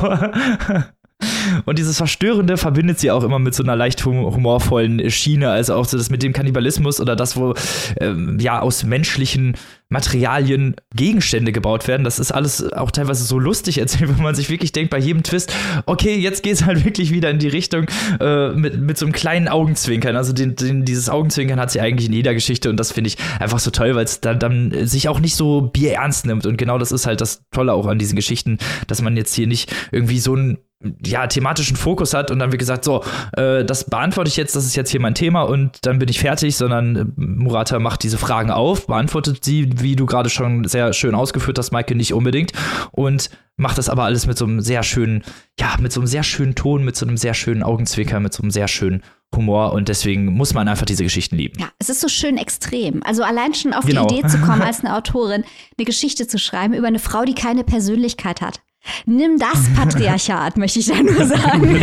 Und 1.64 1.78
dieses 1.78 1.96
Verstörende 1.96 2.56
verbindet 2.56 2.98
sie 2.98 3.10
auch 3.10 3.22
immer 3.22 3.38
mit 3.38 3.54
so 3.54 3.62
einer 3.62 3.76
leicht 3.76 4.04
humorvollen 4.04 5.10
Schiene. 5.10 5.50
Also 5.50 5.74
auch 5.74 5.84
so 5.84 5.96
das 5.96 6.10
mit 6.10 6.22
dem 6.22 6.32
Kannibalismus 6.32 7.00
oder 7.00 7.16
das, 7.16 7.36
wo 7.36 7.54
ähm, 8.00 8.38
ja 8.40 8.60
aus 8.60 8.84
menschlichen 8.84 9.56
Materialien 9.88 10.74
Gegenstände 10.94 11.52
gebaut 11.52 11.86
werden. 11.86 12.04
Das 12.04 12.18
ist 12.18 12.32
alles 12.32 12.72
auch 12.72 12.90
teilweise 12.90 13.24
so 13.24 13.38
lustig 13.38 13.78
erzählt, 13.78 14.10
wenn 14.16 14.22
man 14.22 14.34
sich 14.34 14.50
wirklich 14.50 14.72
denkt, 14.72 14.90
bei 14.90 14.98
jedem 14.98 15.22
Twist, 15.22 15.54
okay, 15.86 16.16
jetzt 16.16 16.42
geht 16.42 16.54
es 16.54 16.64
halt 16.64 16.84
wirklich 16.84 17.12
wieder 17.12 17.30
in 17.30 17.38
die 17.38 17.48
Richtung 17.48 17.86
äh, 18.20 18.48
mit, 18.50 18.80
mit 18.80 18.98
so 18.98 19.06
einem 19.06 19.12
kleinen 19.12 19.48
Augenzwinkern. 19.48 20.16
Also 20.16 20.32
den, 20.32 20.56
den, 20.56 20.84
dieses 20.84 21.08
Augenzwinkern 21.08 21.60
hat 21.60 21.70
sie 21.70 21.80
eigentlich 21.80 22.08
in 22.08 22.14
jeder 22.14 22.34
Geschichte 22.34 22.70
und 22.70 22.78
das 22.78 22.92
finde 22.92 23.08
ich 23.08 23.16
einfach 23.38 23.58
so 23.58 23.70
toll, 23.70 23.94
weil 23.94 24.04
es 24.04 24.20
dann, 24.20 24.38
dann 24.38 24.86
sich 24.86 25.08
auch 25.08 25.20
nicht 25.20 25.36
so 25.36 25.62
bierernst 25.62 26.26
nimmt. 26.26 26.46
Und 26.46 26.56
genau 26.56 26.78
das 26.78 26.90
ist 26.92 27.06
halt 27.06 27.20
das 27.20 27.44
Tolle 27.52 27.72
auch 27.72 27.86
an 27.86 27.98
diesen 27.98 28.16
Geschichten, 28.16 28.58
dass 28.88 29.00
man 29.00 29.16
jetzt 29.16 29.34
hier 29.34 29.46
nicht 29.46 29.72
irgendwie 29.92 30.18
so 30.18 30.34
ein 30.34 30.58
ja, 31.04 31.26
thematischen 31.26 31.76
Fokus 31.76 32.14
hat 32.14 32.30
und 32.30 32.38
dann 32.38 32.52
wird 32.52 32.58
gesagt, 32.58 32.84
so, 32.84 33.02
äh, 33.36 33.64
das 33.64 33.84
beantworte 33.84 34.28
ich 34.28 34.36
jetzt, 34.36 34.54
das 34.56 34.64
ist 34.64 34.76
jetzt 34.76 34.90
hier 34.90 35.00
mein 35.00 35.14
Thema 35.14 35.42
und 35.42 35.84
dann 35.86 35.98
bin 35.98 36.08
ich 36.08 36.20
fertig, 36.20 36.56
sondern 36.56 36.96
äh, 36.96 37.04
Murata 37.16 37.78
macht 37.78 38.02
diese 38.02 38.18
Fragen 38.18 38.50
auf, 38.50 38.86
beantwortet 38.86 39.44
sie, 39.44 39.70
wie 39.80 39.96
du 39.96 40.06
gerade 40.06 40.30
schon 40.30 40.64
sehr 40.64 40.92
schön 40.92 41.14
ausgeführt 41.14 41.58
hast, 41.58 41.72
Maike, 41.72 41.94
nicht 41.94 42.12
unbedingt 42.14 42.52
und 42.92 43.30
macht 43.56 43.78
das 43.78 43.88
aber 43.88 44.04
alles 44.04 44.26
mit 44.26 44.36
so 44.36 44.44
einem 44.46 44.60
sehr 44.60 44.82
schönen, 44.82 45.22
ja, 45.60 45.74
mit 45.80 45.92
so 45.92 46.00
einem 46.00 46.06
sehr 46.08 46.22
schönen 46.24 46.54
Ton, 46.54 46.84
mit 46.84 46.96
so 46.96 47.06
einem 47.06 47.16
sehr 47.16 47.34
schönen 47.34 47.62
Augenzwicker, 47.62 48.18
mit 48.20 48.32
so 48.32 48.42
einem 48.42 48.50
sehr 48.50 48.66
schönen 48.68 49.02
Humor 49.34 49.72
und 49.72 49.88
deswegen 49.88 50.26
muss 50.26 50.54
man 50.54 50.68
einfach 50.68 50.86
diese 50.86 51.02
Geschichten 51.02 51.36
lieben. 51.36 51.58
Ja, 51.60 51.68
es 51.78 51.88
ist 51.88 52.00
so 52.00 52.08
schön 52.08 52.36
extrem. 52.36 53.02
Also 53.04 53.22
allein 53.24 53.52
schon 53.54 53.72
auf 53.72 53.84
Genau. 53.84 54.06
die 54.06 54.18
Idee 54.18 54.28
zu 54.28 54.38
kommen, 54.38 54.62
als 54.62 54.80
eine 54.84 54.94
Autorin 54.96 55.44
eine 55.76 55.84
Geschichte 55.84 56.26
zu 56.28 56.38
schreiben 56.38 56.74
über 56.74 56.86
eine 56.86 56.98
Frau, 57.00 57.24
die 57.24 57.34
keine 57.34 57.64
Persönlichkeit 57.64 58.40
hat. 58.40 58.60
Nimm 59.06 59.38
das 59.38 59.68
Patriarchat, 59.74 60.56
möchte 60.56 60.78
ich 60.78 60.86
da 60.86 61.02
nur 61.02 61.24
sagen. 61.26 61.78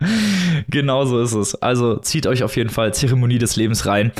genau 0.70 1.04
so 1.04 1.20
ist 1.20 1.34
es. 1.34 1.54
Also 1.56 1.96
zieht 1.96 2.26
euch 2.26 2.42
auf 2.42 2.56
jeden 2.56 2.70
Fall 2.70 2.94
Zeremonie 2.94 3.38
des 3.38 3.56
Lebens 3.56 3.86
rein. 3.86 4.12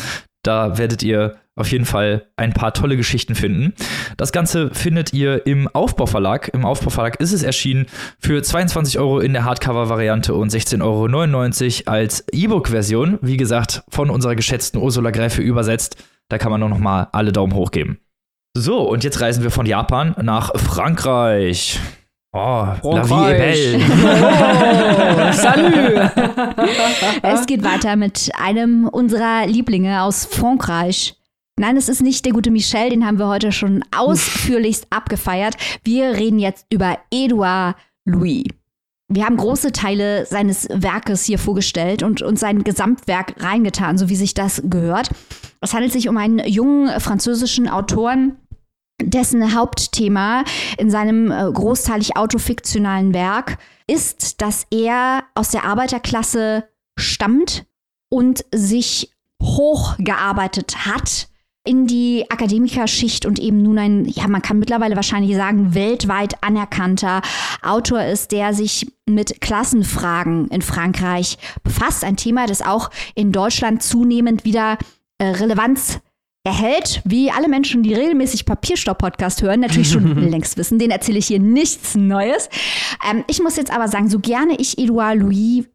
Da 0.42 0.78
werdet 0.78 1.02
ihr 1.02 1.36
auf 1.56 1.70
jeden 1.72 1.84
Fall 1.84 2.26
ein 2.36 2.52
paar 2.52 2.72
tolle 2.72 2.96
Geschichten 2.96 3.34
finden. 3.34 3.74
Das 4.16 4.30
Ganze 4.30 4.70
findet 4.72 5.12
ihr 5.12 5.44
im 5.46 5.66
Aufbauverlag. 5.68 6.48
Im 6.54 6.64
Aufbauverlag 6.64 7.20
ist 7.20 7.32
es 7.32 7.42
erschienen 7.42 7.86
für 8.20 8.40
22 8.42 8.98
Euro 8.98 9.18
in 9.18 9.32
der 9.32 9.44
Hardcover-Variante 9.44 10.34
und 10.34 10.52
16,99 10.52 11.86
Euro 11.86 11.90
als 11.92 12.24
E-Book-Version. 12.32 13.18
Wie 13.22 13.36
gesagt, 13.36 13.82
von 13.88 14.08
unserer 14.08 14.36
geschätzten 14.36 14.80
Ursula 14.80 15.10
Gräfe 15.10 15.42
übersetzt. 15.42 15.96
Da 16.28 16.38
kann 16.38 16.52
man 16.52 16.60
nur 16.60 16.68
noch 16.68 16.78
mal 16.78 17.08
alle 17.12 17.32
Daumen 17.32 17.54
hoch 17.54 17.72
geben. 17.72 17.98
So, 18.60 18.80
und 18.80 19.04
jetzt 19.04 19.20
reisen 19.20 19.44
wir 19.44 19.52
von 19.52 19.66
Japan 19.66 20.16
nach 20.20 20.50
Frankreich. 20.56 21.78
Oh, 22.32 22.66
La 22.82 22.82
vie 22.82 22.90
est 22.90 23.08
Frankreich. 23.08 23.72
belle. 23.72 23.84
Oh, 25.28 25.32
salut! 25.32 26.10
Es 27.22 27.46
geht 27.46 27.62
weiter 27.62 27.94
mit 27.94 28.32
einem 28.36 28.88
unserer 28.88 29.46
Lieblinge 29.46 30.02
aus 30.02 30.24
Frankreich. 30.24 31.14
Nein, 31.56 31.76
es 31.76 31.88
ist 31.88 32.02
nicht 32.02 32.24
der 32.24 32.32
gute 32.32 32.50
Michel, 32.50 32.90
den 32.90 33.06
haben 33.06 33.20
wir 33.20 33.28
heute 33.28 33.52
schon 33.52 33.84
ausführlichst 33.96 34.88
abgefeiert. 34.90 35.54
Wir 35.84 36.16
reden 36.16 36.40
jetzt 36.40 36.66
über 36.72 36.98
Edouard 37.12 37.76
Louis. 38.06 38.44
Wir 39.08 39.24
haben 39.24 39.36
große 39.36 39.70
Teile 39.70 40.26
seines 40.26 40.68
Werkes 40.70 41.24
hier 41.24 41.38
vorgestellt 41.38 42.02
und 42.02 42.22
uns 42.22 42.40
sein 42.40 42.64
Gesamtwerk 42.64 43.36
reingetan, 43.38 43.98
so 43.98 44.08
wie 44.08 44.16
sich 44.16 44.34
das 44.34 44.60
gehört. 44.64 45.10
Es 45.60 45.72
handelt 45.74 45.92
sich 45.92 46.08
um 46.08 46.16
einen 46.16 46.40
jungen 46.40 47.00
französischen 47.00 47.68
Autoren, 47.68 48.36
dessen 49.02 49.54
Hauptthema 49.54 50.44
in 50.76 50.90
seinem 50.90 51.30
äh, 51.30 51.50
großteilig 51.52 52.16
autofiktionalen 52.16 53.14
Werk 53.14 53.58
ist, 53.86 54.40
dass 54.40 54.66
er 54.70 55.24
aus 55.34 55.50
der 55.50 55.64
Arbeiterklasse 55.64 56.68
stammt 56.98 57.64
und 58.10 58.44
sich 58.52 59.12
hochgearbeitet 59.42 60.86
hat 60.86 61.28
in 61.64 61.86
die 61.86 62.24
Akademikerschicht 62.30 63.26
und 63.26 63.38
eben 63.38 63.62
nun 63.62 63.78
ein, 63.78 64.06
ja, 64.06 64.26
man 64.26 64.40
kann 64.40 64.58
mittlerweile 64.58 64.96
wahrscheinlich 64.96 65.36
sagen, 65.36 65.74
weltweit 65.74 66.42
anerkannter 66.42 67.20
Autor 67.62 68.04
ist, 68.04 68.32
der 68.32 68.54
sich 68.54 68.90
mit 69.04 69.40
Klassenfragen 69.40 70.48
in 70.48 70.62
Frankreich 70.62 71.36
befasst. 71.62 72.04
Ein 72.04 72.16
Thema, 72.16 72.46
das 72.46 72.62
auch 72.62 72.90
in 73.14 73.32
Deutschland 73.32 73.82
zunehmend 73.82 74.44
wieder 74.44 74.78
äh, 75.18 75.26
Relevanz 75.26 76.00
erhält, 76.48 77.02
wie 77.04 77.30
alle 77.30 77.46
Menschen, 77.46 77.82
die 77.82 77.92
regelmäßig 77.92 78.46
Papierstopp-Podcast 78.46 79.42
hören, 79.42 79.60
natürlich 79.60 79.90
schon 79.90 80.16
längst 80.30 80.56
wissen. 80.56 80.78
Den 80.78 80.90
erzähle 80.90 81.18
ich 81.18 81.26
hier 81.26 81.40
nichts 81.40 81.94
Neues. 81.94 82.48
Ähm, 83.08 83.22
ich 83.28 83.42
muss 83.42 83.56
jetzt 83.56 83.70
aber 83.70 83.86
sagen, 83.88 84.08
so 84.08 84.18
gerne 84.18 84.56
ich 84.56 84.78
Edouard 84.78 85.18
Louis 85.18 85.66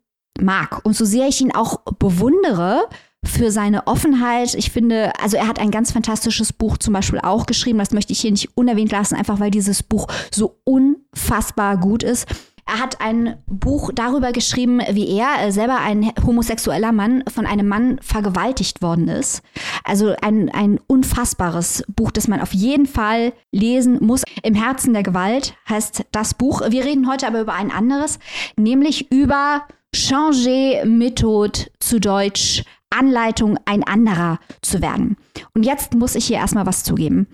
mag 0.41 0.83
und 0.83 0.95
so 0.95 1.05
sehr 1.05 1.27
ich 1.27 1.39
ihn 1.41 1.53
auch 1.53 1.81
bewundere 1.99 2.87
für 3.23 3.51
seine 3.51 3.85
Offenheit. 3.85 4.55
Ich 4.55 4.71
finde, 4.71 5.13
also 5.21 5.37
er 5.37 5.47
hat 5.47 5.59
ein 5.59 5.69
ganz 5.69 5.91
fantastisches 5.91 6.51
Buch 6.51 6.79
zum 6.79 6.91
Beispiel 6.91 7.19
auch 7.19 7.45
geschrieben. 7.45 7.77
Das 7.77 7.91
möchte 7.91 8.11
ich 8.11 8.19
hier 8.19 8.31
nicht 8.31 8.57
unerwähnt 8.57 8.91
lassen, 8.91 9.15
einfach 9.15 9.39
weil 9.39 9.51
dieses 9.51 9.83
Buch 9.83 10.07
so 10.31 10.57
unfassbar 10.63 11.77
gut 11.77 12.01
ist. 12.01 12.27
Er 12.65 12.79
hat 12.79 13.01
ein 13.01 13.37
Buch 13.45 13.91
darüber 13.93 14.31
geschrieben, 14.31 14.79
wie 14.91 15.17
er 15.17 15.45
äh, 15.45 15.51
selber 15.51 15.79
ein 15.79 16.11
homosexueller 16.25 16.91
Mann 16.91 17.23
von 17.33 17.45
einem 17.45 17.67
Mann 17.67 17.99
vergewaltigt 18.01 18.81
worden 18.81 19.09
ist. 19.09 19.41
Also 19.83 20.15
ein, 20.21 20.49
ein 20.49 20.79
unfassbares 20.87 21.83
Buch, 21.87 22.11
das 22.11 22.27
man 22.27 22.41
auf 22.41 22.53
jeden 22.53 22.85
Fall 22.85 23.33
lesen 23.51 23.97
muss. 24.01 24.23
Im 24.43 24.55
Herzen 24.55 24.93
der 24.93 25.03
Gewalt 25.03 25.55
heißt 25.69 26.05
das 26.11 26.33
Buch. 26.33 26.61
Wir 26.69 26.85
reden 26.85 27.09
heute 27.09 27.27
aber 27.27 27.41
über 27.41 27.53
ein 27.53 27.71
anderes, 27.71 28.19
nämlich 28.55 29.11
über 29.11 29.67
Changer 29.93 30.85
Methode 30.85 31.67
zu 31.79 31.99
Deutsch 31.99 32.63
Anleitung, 32.89 33.57
ein 33.65 33.83
anderer 33.83 34.39
zu 34.61 34.81
werden. 34.81 35.17
Und 35.55 35.65
jetzt 35.65 35.95
muss 35.95 36.15
ich 36.15 36.25
hier 36.27 36.37
erstmal 36.37 36.65
was 36.65 36.83
zugeben. 36.83 37.27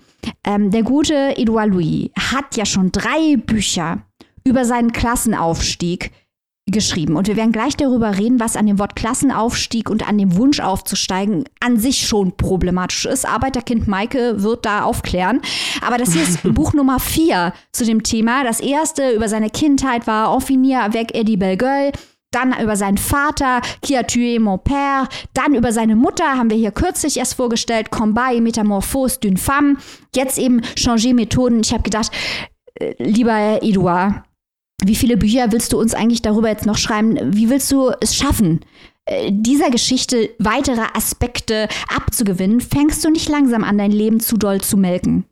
Ähm, 0.44 0.70
der 0.70 0.82
gute 0.82 1.36
Edouard 1.36 1.68
Louis 1.68 2.10
hat 2.18 2.56
ja 2.56 2.64
schon 2.64 2.90
drei 2.92 3.36
Bücher 3.36 4.02
über 4.44 4.64
seinen 4.64 4.92
Klassenaufstieg 4.92 6.12
geschrieben. 6.70 7.16
Und 7.16 7.26
wir 7.26 7.36
werden 7.36 7.52
gleich 7.52 7.76
darüber 7.76 8.18
reden, 8.18 8.40
was 8.40 8.56
an 8.56 8.66
dem 8.66 8.78
Wort 8.78 8.96
Klassenaufstieg 8.96 9.90
und 9.90 10.08
an 10.08 10.18
dem 10.18 10.36
Wunsch 10.36 10.60
aufzusteigen 10.60 11.44
an 11.60 11.78
sich 11.78 12.06
schon 12.06 12.36
problematisch 12.36 13.06
ist. 13.06 13.26
Arbeiterkind 13.26 13.88
Maike 13.88 14.42
wird 14.42 14.66
da 14.66 14.82
aufklären. 14.82 15.40
Aber 15.84 15.98
das 15.98 16.12
hier 16.12 16.22
ist 16.22 16.42
Buch 16.54 16.72
Nummer 16.72 17.00
vier 17.00 17.52
zu 17.72 17.84
dem 17.84 18.02
Thema. 18.02 18.44
Das 18.44 18.60
erste 18.60 19.10
über 19.10 19.28
seine 19.28 19.50
Kindheit 19.50 20.06
war 20.06 20.34
Offinier 20.34 20.82
avec 20.82 21.14
Eddie 21.14 21.36
Belgueule. 21.36 21.92
Dann 22.32 22.54
über 22.62 22.76
seinen 22.76 22.98
Vater, 22.98 23.60
Qui 23.82 23.96
a 23.96 24.02
tué 24.02 24.38
mon 24.38 24.58
père. 24.58 25.08
Dann 25.34 25.56
über 25.56 25.72
seine 25.72 25.96
Mutter, 25.96 26.36
haben 26.36 26.48
wir 26.48 26.56
hier 26.56 26.70
kürzlich 26.70 27.16
erst 27.16 27.34
vorgestellt, 27.34 27.90
Combat 27.90 28.34
et 28.34 28.40
Métamorphose 28.40 29.18
d'une 29.18 29.36
femme. 29.36 29.78
Jetzt 30.14 30.38
eben 30.38 30.62
Changer 30.76 31.12
Methoden. 31.12 31.60
Ich 31.64 31.72
habe 31.72 31.82
gedacht, 31.82 32.12
äh, 32.74 32.94
lieber 33.02 33.58
Eduard, 33.62 34.22
wie 34.84 34.96
viele 34.96 35.16
Bücher 35.16 35.52
willst 35.52 35.72
du 35.72 35.78
uns 35.78 35.94
eigentlich 35.94 36.22
darüber 36.22 36.48
jetzt 36.48 36.66
noch 36.66 36.78
schreiben? 36.78 37.18
Wie 37.34 37.50
willst 37.50 37.70
du 37.72 37.90
es 38.00 38.14
schaffen, 38.14 38.60
äh, 39.04 39.30
dieser 39.32 39.70
Geschichte 39.70 40.30
weitere 40.38 40.86
Aspekte 40.94 41.68
abzugewinnen? 41.94 42.60
Fängst 42.60 43.04
du 43.04 43.10
nicht 43.10 43.28
langsam 43.28 43.64
an, 43.64 43.78
dein 43.78 43.92
Leben 43.92 44.20
zu 44.20 44.36
doll 44.36 44.60
zu 44.60 44.76
melken? 44.76 45.24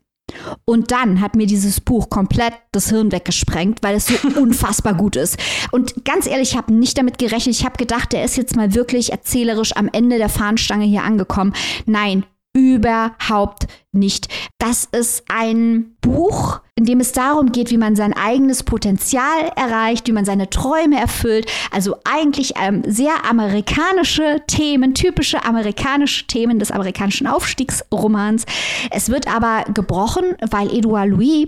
Und 0.65 0.91
dann 0.91 1.21
hat 1.21 1.35
mir 1.35 1.47
dieses 1.47 1.81
Buch 1.81 2.09
komplett 2.09 2.53
das 2.71 2.89
Hirn 2.89 3.11
weggesprengt, 3.11 3.79
weil 3.81 3.95
es 3.95 4.07
so 4.07 4.15
unfassbar 4.39 4.93
gut 4.93 5.15
ist. 5.15 5.37
Und 5.71 6.05
ganz 6.05 6.27
ehrlich, 6.27 6.51
ich 6.51 6.57
habe 6.57 6.73
nicht 6.73 6.97
damit 6.97 7.17
gerechnet. 7.17 7.55
Ich 7.55 7.65
habe 7.65 7.77
gedacht, 7.77 8.13
der 8.13 8.23
ist 8.23 8.37
jetzt 8.37 8.55
mal 8.55 8.73
wirklich 8.75 9.11
erzählerisch 9.11 9.75
am 9.75 9.89
Ende 9.91 10.17
der 10.17 10.29
Fahnenstange 10.29 10.85
hier 10.85 11.03
angekommen. 11.03 11.53
Nein, 11.85 12.25
überhaupt 12.53 13.67
nicht. 13.91 14.27
Das 14.57 14.87
ist 14.91 15.23
ein 15.29 15.95
Buch, 16.01 16.61
in 16.75 16.85
dem 16.85 16.99
es 16.99 17.11
darum 17.11 17.51
geht, 17.51 17.69
wie 17.69 17.77
man 17.77 17.95
sein 17.95 18.13
eigenes 18.13 18.63
Potenzial 18.63 19.51
erreicht, 19.55 20.07
wie 20.07 20.11
man 20.11 20.25
seine 20.25 20.49
Träume 20.49 20.99
erfüllt. 20.99 21.49
Also 21.71 21.97
eigentlich 22.05 22.53
ähm, 22.59 22.83
sehr 22.87 23.25
amerikanische 23.29 24.41
Themen, 24.47 24.95
typische 24.95 25.45
amerikanische 25.45 26.25
Themen 26.27 26.59
des 26.59 26.71
amerikanischen 26.71 27.27
Aufstiegsromans. 27.27 28.45
Es 28.91 29.09
wird 29.09 29.27
aber 29.27 29.65
gebrochen, 29.71 30.35
weil 30.49 30.73
Edouard 30.73 31.09
Louis 31.09 31.47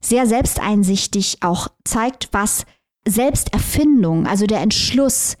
sehr 0.00 0.26
selbsteinsichtig 0.26 1.38
auch 1.42 1.68
zeigt, 1.84 2.28
was 2.32 2.64
Selbsterfindung, 3.06 4.26
also 4.26 4.46
der 4.46 4.60
Entschluss, 4.60 5.36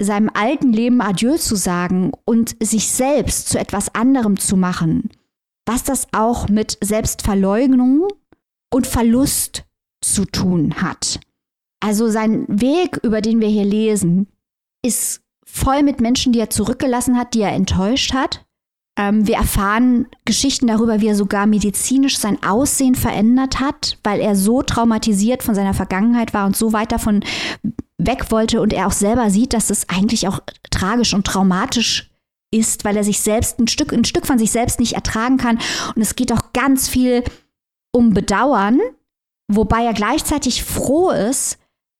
seinem 0.00 0.30
alten 0.32 0.72
Leben 0.72 1.00
Adieu 1.00 1.36
zu 1.36 1.56
sagen 1.56 2.12
und 2.24 2.56
sich 2.62 2.90
selbst 2.90 3.48
zu 3.48 3.58
etwas 3.58 3.94
anderem 3.94 4.38
zu 4.38 4.56
machen, 4.56 5.10
was 5.64 5.84
das 5.84 6.08
auch 6.12 6.48
mit 6.48 6.78
Selbstverleugnung 6.82 8.06
und 8.72 8.86
Verlust 8.86 9.64
zu 10.02 10.24
tun 10.24 10.82
hat. 10.82 11.20
Also 11.80 12.08
sein 12.08 12.46
Weg, 12.48 12.98
über 13.02 13.20
den 13.20 13.40
wir 13.40 13.48
hier 13.48 13.64
lesen, 13.64 14.28
ist 14.84 15.22
voll 15.44 15.82
mit 15.82 16.00
Menschen, 16.00 16.32
die 16.32 16.40
er 16.40 16.50
zurückgelassen 16.50 17.16
hat, 17.16 17.34
die 17.34 17.40
er 17.40 17.52
enttäuscht 17.52 18.12
hat. 18.12 18.44
Ähm, 18.98 19.26
wir 19.26 19.36
erfahren 19.36 20.06
Geschichten 20.24 20.66
darüber, 20.66 21.00
wie 21.00 21.08
er 21.08 21.14
sogar 21.14 21.46
medizinisch 21.46 22.18
sein 22.18 22.42
Aussehen 22.42 22.94
verändert 22.94 23.60
hat, 23.60 23.98
weil 24.02 24.20
er 24.20 24.36
so 24.36 24.62
traumatisiert 24.62 25.42
von 25.42 25.54
seiner 25.54 25.74
Vergangenheit 25.74 26.34
war 26.34 26.46
und 26.46 26.56
so 26.56 26.72
weit 26.72 26.92
davon 26.92 27.22
weg 27.98 28.30
wollte 28.30 28.60
und 28.60 28.72
er 28.72 28.86
auch 28.86 28.92
selber 28.92 29.30
sieht, 29.30 29.52
dass 29.52 29.70
es 29.70 29.88
eigentlich 29.88 30.28
auch 30.28 30.40
tragisch 30.70 31.14
und 31.14 31.26
traumatisch 31.26 32.10
ist, 32.50 32.84
weil 32.84 32.96
er 32.96 33.04
sich 33.04 33.20
selbst 33.20 33.58
ein 33.58 33.68
Stück, 33.68 33.92
ein 33.92 34.04
Stück 34.04 34.26
von 34.26 34.38
sich 34.38 34.50
selbst 34.50 34.80
nicht 34.80 34.94
ertragen 34.94 35.36
kann. 35.36 35.58
Und 35.94 36.02
es 36.02 36.14
geht 36.16 36.32
auch 36.32 36.52
ganz 36.52 36.88
viel 36.88 37.24
um 37.92 38.12
Bedauern, 38.12 38.80
wobei 39.48 39.84
er 39.84 39.94
gleichzeitig 39.94 40.62
froh 40.62 41.10
ist, 41.10 41.58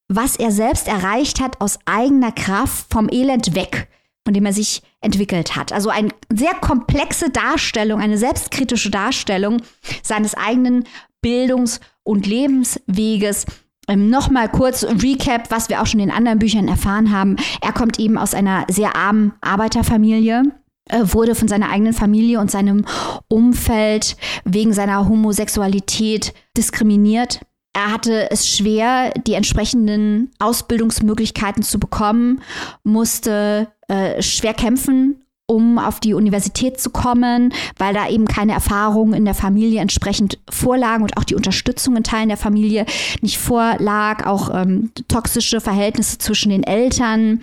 was 0.09 0.36
er 0.36 0.53
selbst 0.53 0.86
erreicht 0.86 1.40
hat 1.40 1.61
aus 1.61 1.78
eigener 1.84 2.32
Kraft 2.32 2.86
vom 2.90 3.09
Elend 3.11 3.55
weg, 3.55 3.88
von 4.24 4.34
dem 4.34 4.47
er 4.47 4.53
sich 4.53 4.82
entwickelt 5.01 5.57
hat. 5.57 5.72
Also 5.72 5.90
eine 5.90 6.11
sehr 6.32 6.55
komplexe 6.55 7.30
Darstellung, 7.30 8.01
eine 8.01 8.18
selbstkritische 8.18 8.90
Darstellung 8.90 9.62
seines 10.03 10.34
eigenen 10.34 10.84
Bildungs- 11.22 11.80
und 12.05 12.26
Lebensweges 12.26 13.47
Ähm, 13.89 14.11
Nochmal 14.11 14.49
kurz 14.49 14.84
Recap, 14.84 15.51
was 15.51 15.68
wir 15.68 15.80
auch 15.80 15.87
schon 15.87 16.01
in 16.01 16.11
anderen 16.11 16.39
Büchern 16.39 16.68
erfahren 16.68 17.12
haben. 17.12 17.37
Er 17.61 17.72
kommt 17.72 17.99
eben 17.99 18.18
aus 18.18 18.34
einer 18.34 18.64
sehr 18.68 18.97
armen 18.97 19.32
Arbeiterfamilie 19.41 20.43
äh, 20.89 21.01
wurde 21.03 21.34
von 21.34 21.49
seiner 21.49 21.70
eigenen 21.70 21.93
Familie 21.93 22.39
und 22.39 22.51
seinem 22.51 22.84
Umfeld 23.28 24.16
wegen 24.45 24.72
seiner 24.72 25.09
Homosexualität 25.09 26.32
diskriminiert. 26.57 27.41
Er 27.72 27.93
hatte 27.93 28.30
es 28.30 28.49
schwer, 28.49 29.11
die 29.11 29.34
entsprechenden 29.34 30.30
Ausbildungsmöglichkeiten 30.39 31.62
zu 31.62 31.78
bekommen, 31.78 32.41
musste 32.84 33.68
äh, 33.89 34.22
schwer 34.22 34.55
kämpfen, 34.55 35.26
um 35.47 35.78
auf 35.78 36.01
die 36.01 36.14
Universität 36.14 36.80
zu 36.80 36.90
kommen, 36.90 37.55
weil 37.78 37.94
da 37.94 38.09
eben 38.09 38.26
keine 38.26 38.53
Erfahrungen 38.53 39.14
in 39.14 39.24
der 39.24 39.34
Familie 39.34 39.80
entsprechend 39.80 40.38
vorlagen 40.51 41.05
und 41.05 41.16
auch 41.16 41.24
die 41.24 41.36
Unterstützung 41.36 41.97
in 41.97 42.05
Teilen 42.05 42.28
der 42.28 42.36
Familie 42.36 42.84
nicht 43.22 43.38
vorlag, 43.38 44.26
auch 44.26 44.53
ähm, 44.53 44.90
toxische 45.09 45.61
Verhältnisse 45.61 46.18
zwischen 46.18 46.51
den 46.51 46.64
Eltern. 46.64 47.42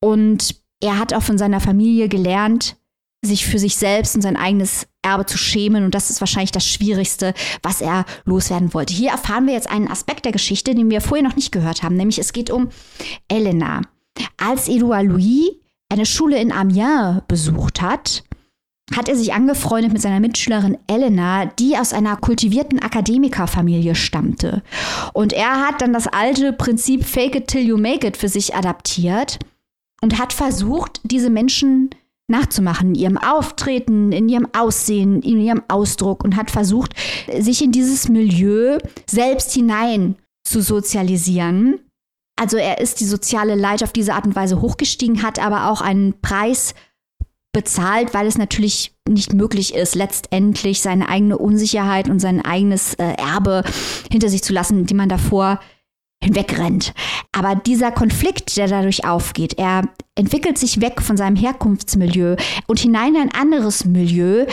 Und 0.00 0.56
er 0.80 0.98
hat 0.98 1.12
auch 1.12 1.22
von 1.22 1.36
seiner 1.36 1.60
Familie 1.60 2.08
gelernt, 2.08 2.76
sich 3.22 3.44
für 3.44 3.58
sich 3.58 3.76
selbst 3.76 4.14
und 4.14 4.22
sein 4.22 4.36
eigenes 4.36 4.86
Erbe 5.02 5.26
zu 5.26 5.36
schämen. 5.36 5.84
Und 5.84 5.94
das 5.94 6.08
ist 6.08 6.20
wahrscheinlich 6.20 6.52
das 6.52 6.66
Schwierigste, 6.66 7.34
was 7.62 7.82
er 7.82 8.06
loswerden 8.24 8.72
wollte. 8.72 8.94
Hier 8.94 9.10
erfahren 9.10 9.46
wir 9.46 9.52
jetzt 9.52 9.70
einen 9.70 9.88
Aspekt 9.88 10.24
der 10.24 10.32
Geschichte, 10.32 10.74
den 10.74 10.90
wir 10.90 11.02
vorher 11.02 11.26
noch 11.26 11.36
nicht 11.36 11.52
gehört 11.52 11.82
haben, 11.82 11.96
nämlich 11.96 12.18
es 12.18 12.32
geht 12.32 12.50
um 12.50 12.70
Elena. 13.28 13.82
Als 14.38 14.68
Edouard 14.68 15.06
Louis 15.06 15.50
eine 15.90 16.06
Schule 16.06 16.40
in 16.40 16.52
Amiens 16.52 17.22
besucht 17.28 17.82
hat, 17.82 18.24
hat 18.96 19.08
er 19.08 19.16
sich 19.16 19.32
angefreundet 19.32 19.92
mit 19.92 20.02
seiner 20.02 20.20
Mitschülerin 20.20 20.78
Elena, 20.86 21.46
die 21.46 21.76
aus 21.76 21.92
einer 21.92 22.16
kultivierten 22.16 22.80
Akademikerfamilie 22.80 23.94
stammte. 23.94 24.62
Und 25.12 25.32
er 25.32 25.66
hat 25.66 25.80
dann 25.80 25.92
das 25.92 26.08
alte 26.08 26.52
Prinzip 26.52 27.04
Fake 27.04 27.36
it 27.36 27.46
till 27.48 27.62
you 27.62 27.76
make 27.76 28.06
it 28.06 28.16
für 28.16 28.28
sich 28.28 28.54
adaptiert 28.54 29.38
und 30.02 30.18
hat 30.18 30.32
versucht, 30.32 31.00
diese 31.04 31.30
Menschen 31.30 31.90
nachzumachen, 32.26 32.90
in 32.90 32.94
ihrem 32.94 33.18
Auftreten, 33.18 34.12
in 34.12 34.28
ihrem 34.28 34.48
Aussehen, 34.56 35.20
in 35.22 35.40
ihrem 35.40 35.62
Ausdruck 35.68 36.24
und 36.24 36.36
hat 36.36 36.50
versucht, 36.50 36.94
sich 37.38 37.62
in 37.62 37.72
dieses 37.72 38.08
Milieu 38.08 38.78
selbst 39.08 39.52
hinein 39.52 40.16
zu 40.44 40.62
sozialisieren. 40.62 41.80
Also 42.40 42.56
er 42.56 42.80
ist 42.80 43.00
die 43.00 43.04
soziale 43.04 43.54
Leiter 43.54 43.84
auf 43.84 43.92
diese 43.92 44.14
Art 44.14 44.24
und 44.24 44.34
Weise 44.34 44.62
hochgestiegen, 44.62 45.22
hat 45.22 45.38
aber 45.38 45.70
auch 45.70 45.82
einen 45.82 46.22
Preis 46.22 46.74
bezahlt, 47.52 48.14
weil 48.14 48.26
es 48.26 48.38
natürlich 48.38 48.96
nicht 49.06 49.34
möglich 49.34 49.74
ist, 49.74 49.94
letztendlich 49.94 50.80
seine 50.80 51.10
eigene 51.10 51.36
Unsicherheit 51.36 52.08
und 52.08 52.18
sein 52.18 52.42
eigenes 52.42 52.94
äh, 52.94 53.12
Erbe 53.18 53.62
hinter 54.10 54.30
sich 54.30 54.42
zu 54.42 54.54
lassen, 54.54 54.86
die 54.86 54.94
man 54.94 55.10
davor 55.10 55.60
hinwegrennt. 56.22 56.92
Aber 57.32 57.54
dieser 57.54 57.90
Konflikt, 57.92 58.56
der 58.56 58.68
dadurch 58.68 59.06
aufgeht, 59.06 59.54
er 59.58 59.82
entwickelt 60.16 60.58
sich 60.58 60.82
weg 60.82 61.00
von 61.00 61.16
seinem 61.16 61.36
Herkunftsmilieu 61.36 62.36
und 62.66 62.78
hinein 62.78 63.14
in 63.14 63.22
ein 63.22 63.34
anderes 63.34 63.86
Milieu, 63.86 64.44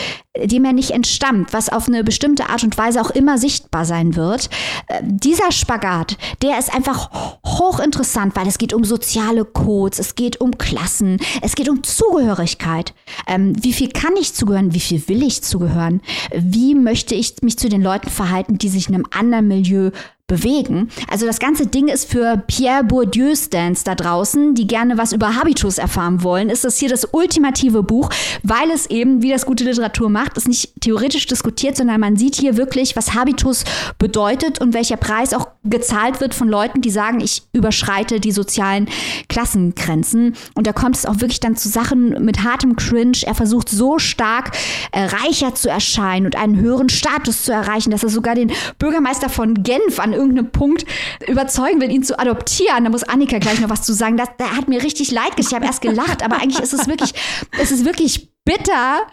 dem 0.42 0.64
er 0.64 0.72
nicht 0.72 0.92
entstammt, 0.92 1.52
was 1.52 1.68
auf 1.68 1.88
eine 1.88 2.04
bestimmte 2.04 2.48
Art 2.48 2.62
und 2.62 2.78
Weise 2.78 3.02
auch 3.02 3.10
immer 3.10 3.36
sichtbar 3.36 3.84
sein 3.84 4.16
wird. 4.16 4.48
Äh, 4.86 5.02
dieser 5.02 5.52
Spagat, 5.52 6.16
der 6.40 6.58
ist 6.58 6.74
einfach 6.74 7.10
hochinteressant, 7.44 8.34
weil 8.34 8.46
es 8.46 8.56
geht 8.56 8.72
um 8.72 8.84
soziale 8.84 9.44
Codes, 9.44 9.98
es 9.98 10.14
geht 10.14 10.40
um 10.40 10.56
Klassen, 10.56 11.18
es 11.42 11.54
geht 11.54 11.68
um 11.68 11.82
Zugehörigkeit. 11.82 12.94
Ähm, 13.26 13.52
wie 13.62 13.74
viel 13.74 13.90
kann 13.90 14.16
ich 14.18 14.32
zugehören? 14.32 14.72
Wie 14.72 14.80
viel 14.80 15.06
will 15.08 15.22
ich 15.22 15.42
zugehören? 15.42 16.00
Wie 16.32 16.74
möchte 16.74 17.14
ich 17.14 17.42
mich 17.42 17.58
zu 17.58 17.68
den 17.68 17.82
Leuten 17.82 18.08
verhalten, 18.08 18.56
die 18.56 18.68
sich 18.68 18.88
in 18.88 18.94
einem 18.94 19.06
anderen 19.10 19.48
Milieu 19.48 19.90
bewegen. 20.28 20.90
Also 21.10 21.26
das 21.26 21.38
ganze 21.38 21.66
Ding 21.66 21.88
ist 21.88 22.10
für 22.10 22.36
Pierre 22.46 22.84
Bourdieu-Stans 22.84 23.82
da 23.82 23.94
draußen, 23.94 24.54
die 24.54 24.66
gerne 24.66 24.98
was 24.98 25.12
über 25.12 25.34
Habitus 25.34 25.78
erfahren 25.78 26.22
wollen, 26.22 26.50
ist 26.50 26.64
das 26.64 26.76
hier 26.76 26.90
das 26.90 27.08
ultimative 27.12 27.82
Buch, 27.82 28.10
weil 28.42 28.70
es 28.70 28.86
eben, 28.86 29.22
wie 29.22 29.30
das 29.30 29.46
gute 29.46 29.64
Literatur 29.64 30.10
macht, 30.10 30.36
ist 30.36 30.46
nicht 30.46 30.72
theoretisch 30.80 31.26
diskutiert, 31.26 31.76
sondern 31.76 31.98
man 32.00 32.16
sieht 32.16 32.36
hier 32.36 32.58
wirklich, 32.58 32.94
was 32.94 33.14
Habitus 33.14 33.64
bedeutet 33.98 34.60
und 34.60 34.74
welcher 34.74 34.98
Preis 34.98 35.32
auch 35.32 35.48
gezahlt 35.64 36.20
wird 36.20 36.34
von 36.34 36.48
Leuten, 36.48 36.82
die 36.82 36.90
sagen, 36.90 37.20
ich 37.20 37.42
überschreite 37.54 38.20
die 38.20 38.32
sozialen 38.32 38.88
Klassengrenzen. 39.30 40.34
Und 40.54 40.66
da 40.66 40.72
kommt 40.72 40.96
es 40.96 41.06
auch 41.06 41.20
wirklich 41.20 41.40
dann 41.40 41.56
zu 41.56 41.70
Sachen 41.70 42.22
mit 42.22 42.44
hartem 42.44 42.76
Cringe. 42.76 43.18
Er 43.22 43.34
versucht 43.34 43.70
so 43.70 43.98
stark 43.98 44.52
äh, 44.92 45.04
reicher 45.04 45.54
zu 45.54 45.70
erscheinen 45.70 46.26
und 46.26 46.36
einen 46.36 46.58
höheren 46.58 46.90
Status 46.90 47.44
zu 47.44 47.52
erreichen, 47.52 47.90
dass 47.90 48.02
er 48.02 48.10
sogar 48.10 48.34
den 48.34 48.52
Bürgermeister 48.78 49.30
von 49.30 49.62
Genf 49.62 49.98
an 49.98 50.17
irgendeinem 50.18 50.50
Punkt 50.50 50.84
überzeugen 51.26 51.80
will, 51.80 51.90
ihn 51.90 52.02
zu 52.02 52.18
adoptieren. 52.18 52.84
Da 52.84 52.90
muss 52.90 53.04
Annika 53.04 53.38
gleich 53.38 53.60
noch 53.60 53.70
was 53.70 53.82
zu 53.82 53.94
sagen. 53.94 54.16
Das, 54.16 54.28
das 54.36 54.56
hat 54.56 54.68
mir 54.68 54.82
richtig 54.82 55.10
leid 55.10 55.36
getan. 55.36 55.46
Ich 55.48 55.54
habe 55.54 55.66
erst 55.66 55.80
gelacht, 55.80 56.22
aber 56.22 56.36
eigentlich 56.42 56.60
ist 56.60 56.74
es 56.74 56.86
wirklich, 56.86 57.14
es 57.58 57.70
ist 57.70 57.84
wirklich 57.84 58.28
bitter 58.44 59.06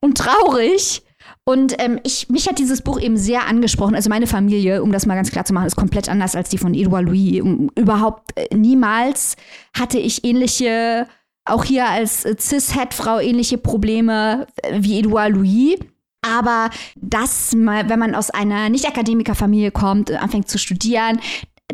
und 0.00 0.18
traurig. 0.18 1.02
Und 1.44 1.80
ähm, 1.82 1.98
ich, 2.04 2.28
mich 2.28 2.48
hat 2.48 2.58
dieses 2.58 2.82
Buch 2.82 3.00
eben 3.00 3.16
sehr 3.16 3.46
angesprochen. 3.46 3.94
Also 3.94 4.08
meine 4.08 4.26
Familie, 4.26 4.82
um 4.82 4.92
das 4.92 5.06
mal 5.06 5.14
ganz 5.14 5.30
klar 5.30 5.44
zu 5.44 5.52
machen, 5.52 5.66
ist 5.66 5.76
komplett 5.76 6.08
anders 6.08 6.36
als 6.36 6.48
die 6.48 6.58
von 6.58 6.74
Edouard 6.74 7.04
Louis. 7.04 7.42
Überhaupt 7.74 8.30
äh, 8.36 8.54
niemals 8.54 9.36
hatte 9.76 9.98
ich 9.98 10.24
ähnliche, 10.24 11.08
auch 11.44 11.64
hier 11.64 11.88
als 11.88 12.24
äh, 12.24 12.36
Cis-Het-Frau 12.38 13.18
ähnliche 13.20 13.58
Probleme 13.58 14.46
äh, 14.62 14.78
wie 14.80 15.00
Edouard 15.00 15.32
Louis. 15.32 15.78
Aber 16.22 16.70
das, 16.96 17.52
wenn 17.54 17.98
man 17.98 18.14
aus 18.14 18.30
einer 18.30 18.68
Nicht-Akademiker-Familie 18.68 19.70
kommt, 19.70 20.10
anfängt 20.10 20.48
zu 20.48 20.58
studieren, 20.58 21.20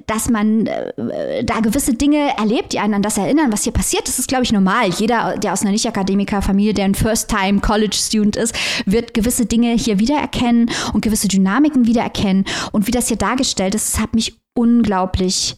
dass 0.07 0.29
man 0.29 0.67
äh, 0.67 1.45
da 1.45 1.61
gewisse 1.61 1.95
Dinge 1.95 2.37
erlebt, 2.37 2.73
die 2.73 2.79
einen 2.79 2.95
an 2.95 3.03
das 3.03 3.19
erinnern, 3.19 3.53
was 3.53 3.65
hier 3.65 3.73
passiert. 3.73 4.07
Das 4.07 4.19
ist, 4.19 4.29
glaube 4.29 4.45
ich, 4.45 4.53
normal. 4.53 4.91
Jeder, 4.91 5.37
der 5.39 5.53
aus 5.53 5.63
einer 5.63 5.71
Nicht-Akademiker-Familie, 5.71 6.75
der 6.75 6.85
ein 6.85 6.95
First-Time-College-Student 6.95 8.37
ist, 8.37 8.55
wird 8.85 9.15
gewisse 9.15 9.47
Dinge 9.47 9.73
hier 9.73 9.99
wiedererkennen 9.99 10.71
und 10.93 11.03
gewisse 11.03 11.29
Dynamiken 11.29 11.87
wiedererkennen. 11.87 12.45
Und 12.73 12.87
wie 12.87 12.91
das 12.91 13.09
hier 13.09 13.17
dargestellt 13.17 13.75
ist, 13.75 13.95
das 13.95 14.01
hat 14.01 14.15
mich 14.15 14.39
unglaublich 14.55 15.57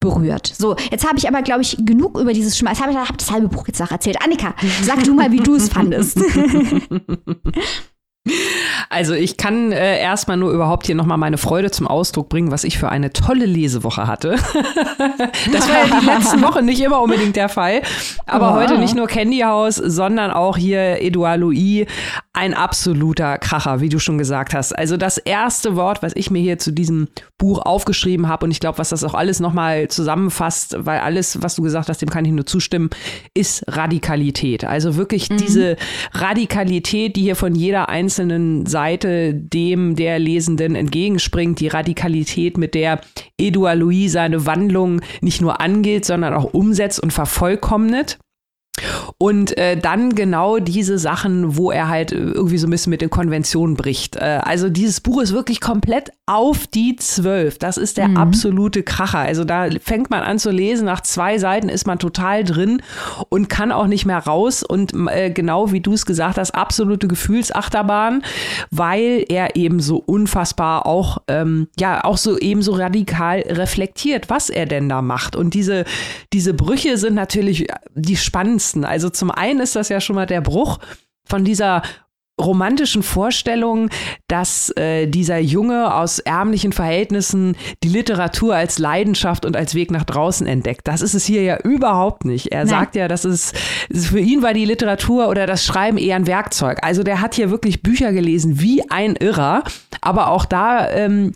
berührt. 0.00 0.52
So, 0.56 0.76
jetzt 0.90 1.06
habe 1.06 1.18
ich 1.18 1.28
aber, 1.28 1.42
glaube 1.42 1.62
ich, 1.62 1.76
genug 1.80 2.18
über 2.18 2.32
dieses 2.32 2.58
Schmerz. 2.58 2.80
Habe 2.80 2.92
ich 2.92 2.98
hab 2.98 3.16
das 3.16 3.30
halbe 3.30 3.48
Buch 3.48 3.66
jetzt 3.66 3.80
auch 3.80 3.90
erzählt. 3.90 4.20
Annika, 4.22 4.54
sag 4.82 5.02
du 5.04 5.14
mal, 5.14 5.32
wie 5.32 5.38
du 5.40 5.54
es 5.54 5.68
fandest. 5.68 6.18
Also 8.88 9.12
ich 9.14 9.36
kann 9.36 9.72
äh, 9.72 9.98
erstmal 10.00 10.36
nur 10.36 10.52
überhaupt 10.52 10.86
hier 10.86 10.94
nochmal 10.94 11.18
meine 11.18 11.36
Freude 11.36 11.70
zum 11.70 11.86
Ausdruck 11.86 12.28
bringen, 12.28 12.50
was 12.50 12.64
ich 12.64 12.78
für 12.78 12.88
eine 12.88 13.12
tolle 13.12 13.44
Lesewoche 13.44 14.06
hatte. 14.06 14.30
das 15.52 15.68
war 15.68 15.86
ja 15.86 16.00
die 16.00 16.06
letzten 16.06 16.42
Wochen 16.42 16.64
nicht 16.64 16.80
immer 16.80 17.02
unbedingt 17.02 17.36
der 17.36 17.48
Fall. 17.48 17.82
Aber 18.26 18.52
oh. 18.52 18.54
heute 18.54 18.78
nicht 18.78 18.94
nur 18.94 19.06
Candy 19.06 19.40
House, 19.40 19.76
sondern 19.76 20.30
auch 20.30 20.56
hier 20.56 21.02
Edouard 21.02 21.40
Louis. 21.40 21.86
Ein 22.32 22.54
absoluter 22.54 23.38
Kracher, 23.38 23.80
wie 23.80 23.88
du 23.88 23.98
schon 23.98 24.16
gesagt 24.16 24.54
hast. 24.54 24.72
Also 24.72 24.96
das 24.96 25.18
erste 25.18 25.76
Wort, 25.76 26.02
was 26.02 26.12
ich 26.14 26.30
mir 26.30 26.40
hier 26.40 26.58
zu 26.58 26.72
diesem 26.72 27.08
Buch 27.36 27.58
aufgeschrieben 27.58 28.28
habe 28.28 28.46
und 28.46 28.52
ich 28.52 28.60
glaube, 28.60 28.78
was 28.78 28.88
das 28.88 29.04
auch 29.04 29.14
alles 29.14 29.40
nochmal 29.40 29.88
zusammenfasst, 29.88 30.76
weil 30.78 31.00
alles, 31.00 31.42
was 31.42 31.56
du 31.56 31.62
gesagt 31.62 31.88
hast, 31.88 32.00
dem 32.00 32.08
kann 32.08 32.24
ich 32.24 32.32
nur 32.32 32.46
zustimmen, 32.46 32.90
ist 33.34 33.64
Radikalität. 33.68 34.64
Also 34.64 34.96
wirklich 34.96 35.30
mhm. 35.30 35.36
diese 35.36 35.76
Radikalität, 36.12 37.16
die 37.16 37.22
hier 37.22 37.36
von 37.36 37.54
jeder 37.54 37.88
einzelnen 37.88 38.13
Seite 38.66 39.34
dem 39.34 39.96
der 39.96 40.18
Lesenden 40.18 40.74
entgegenspringt, 40.74 41.60
die 41.60 41.68
Radikalität, 41.68 42.58
mit 42.58 42.74
der 42.74 43.00
Edouard 43.38 43.78
Louis 43.78 44.12
seine 44.12 44.46
Wandlung 44.46 45.00
nicht 45.20 45.40
nur 45.40 45.60
angeht, 45.60 46.04
sondern 46.04 46.34
auch 46.34 46.52
umsetzt 46.52 47.00
und 47.00 47.12
vervollkommnet. 47.12 48.18
Und 49.18 49.56
äh, 49.58 49.76
dann 49.76 50.14
genau 50.14 50.58
diese 50.58 50.98
Sachen, 50.98 51.56
wo 51.56 51.70
er 51.70 51.88
halt 51.88 52.12
irgendwie 52.12 52.58
so 52.58 52.66
ein 52.66 52.70
bisschen 52.70 52.90
mit 52.90 53.00
den 53.00 53.10
Konventionen 53.10 53.76
bricht. 53.76 54.16
Äh, 54.16 54.40
also 54.42 54.68
dieses 54.68 55.00
Buch 55.00 55.22
ist 55.22 55.32
wirklich 55.32 55.60
komplett 55.60 56.10
auf 56.26 56.66
die 56.66 56.96
zwölf. 56.96 57.58
Das 57.58 57.76
ist 57.76 57.98
der 57.98 58.08
mhm. 58.08 58.16
absolute 58.16 58.82
Kracher. 58.82 59.18
Also 59.18 59.44
da 59.44 59.68
fängt 59.82 60.10
man 60.10 60.22
an 60.22 60.38
zu 60.38 60.50
lesen, 60.50 60.86
nach 60.86 61.02
zwei 61.02 61.38
Seiten 61.38 61.68
ist 61.68 61.86
man 61.86 61.98
total 61.98 62.44
drin 62.44 62.82
und 63.28 63.48
kann 63.48 63.72
auch 63.72 63.86
nicht 63.86 64.06
mehr 64.06 64.18
raus. 64.18 64.62
Und 64.62 64.94
äh, 65.08 65.30
genau 65.30 65.72
wie 65.72 65.80
du 65.80 65.92
es 65.92 66.06
gesagt 66.06 66.38
hast, 66.38 66.52
absolute 66.52 67.08
Gefühlsachterbahn, 67.08 68.22
weil 68.70 69.24
er 69.28 69.56
eben 69.56 69.80
so 69.80 69.96
unfassbar 69.98 70.86
auch, 70.86 71.18
ähm, 71.28 71.68
ja, 71.78 72.04
auch 72.04 72.16
so 72.16 72.38
eben 72.38 72.62
so 72.62 72.72
radikal 72.72 73.40
reflektiert, 73.40 74.30
was 74.30 74.48
er 74.50 74.66
denn 74.66 74.88
da 74.88 75.02
macht. 75.02 75.36
Und 75.36 75.54
diese, 75.54 75.84
diese 76.32 76.54
Brüche 76.54 76.96
sind 76.96 77.14
natürlich 77.14 77.66
die 77.94 78.16
spannendsten 78.16 78.83
Ängsten. 78.84 78.86
Also 78.86 79.10
zum 79.10 79.30
einen 79.30 79.60
ist 79.60 79.76
das 79.76 79.88
ja 79.88 80.00
schon 80.00 80.16
mal 80.16 80.26
der 80.26 80.40
Bruch 80.40 80.78
von 81.26 81.44
dieser 81.44 81.82
romantischen 82.40 83.04
Vorstellung, 83.04 83.90
dass 84.26 84.68
äh, 84.76 85.06
dieser 85.06 85.38
Junge 85.38 85.94
aus 85.94 86.18
ärmlichen 86.18 86.72
Verhältnissen 86.72 87.56
die 87.84 87.88
Literatur 87.88 88.56
als 88.56 88.80
Leidenschaft 88.80 89.46
und 89.46 89.56
als 89.56 89.76
Weg 89.76 89.92
nach 89.92 90.02
draußen 90.02 90.44
entdeckt. 90.44 90.88
Das 90.88 91.00
ist 91.00 91.14
es 91.14 91.24
hier 91.24 91.42
ja 91.42 91.58
überhaupt 91.58 92.24
nicht. 92.24 92.48
Er 92.48 92.64
Nein. 92.64 92.68
sagt 92.68 92.96
ja, 92.96 93.06
dass 93.06 93.24
es 93.24 93.52
für 93.92 94.18
ihn 94.18 94.42
war 94.42 94.52
die 94.52 94.64
Literatur 94.64 95.28
oder 95.28 95.46
das 95.46 95.64
Schreiben 95.64 95.96
eher 95.96 96.16
ein 96.16 96.26
Werkzeug. 96.26 96.78
Also 96.82 97.04
der 97.04 97.20
hat 97.20 97.36
hier 97.36 97.50
wirklich 97.50 97.84
Bücher 97.84 98.12
gelesen 98.12 98.60
wie 98.60 98.82
ein 98.90 99.14
Irrer, 99.14 99.62
aber 100.00 100.26
auch 100.26 100.44
da 100.44 100.90
ähm, 100.90 101.32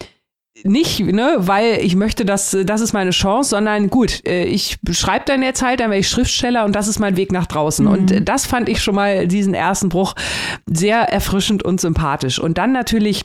nicht, 0.65 1.01
ne, 1.01 1.37
weil 1.39 1.79
ich 1.83 1.97
möchte, 1.97 2.25
dass 2.25 2.57
das 2.65 2.81
ist 2.81 2.93
meine 2.93 3.11
Chance, 3.11 3.51
sondern 3.51 3.89
gut, 3.91 4.27
äh, 4.27 4.45
ich 4.45 4.79
schreibe 4.91 5.25
dann 5.27 5.43
jetzt 5.43 5.63
halt, 5.63 5.81
dann 5.81 5.91
werde 5.91 6.01
ich 6.01 6.09
Schriftsteller 6.09 6.65
und 6.65 6.75
das 6.75 6.89
ist 6.89 6.99
mein 6.99 7.17
Weg 7.17 7.33
nach 7.33 7.47
draußen. 7.47 7.85
Mhm. 7.85 7.93
Und 7.93 8.29
das 8.29 8.47
fand 8.47 8.69
ich 8.69 8.83
schon 8.83 8.95
mal 8.95 9.29
diesen 9.29 9.55
ersten 9.55 9.89
Bruch 9.89 10.15
sehr 10.67 11.01
erfrischend 11.01 11.63
und 11.63 11.81
sympathisch. 11.81 12.39
Und 12.39 12.59
dann 12.59 12.73
natürlich 12.73 13.25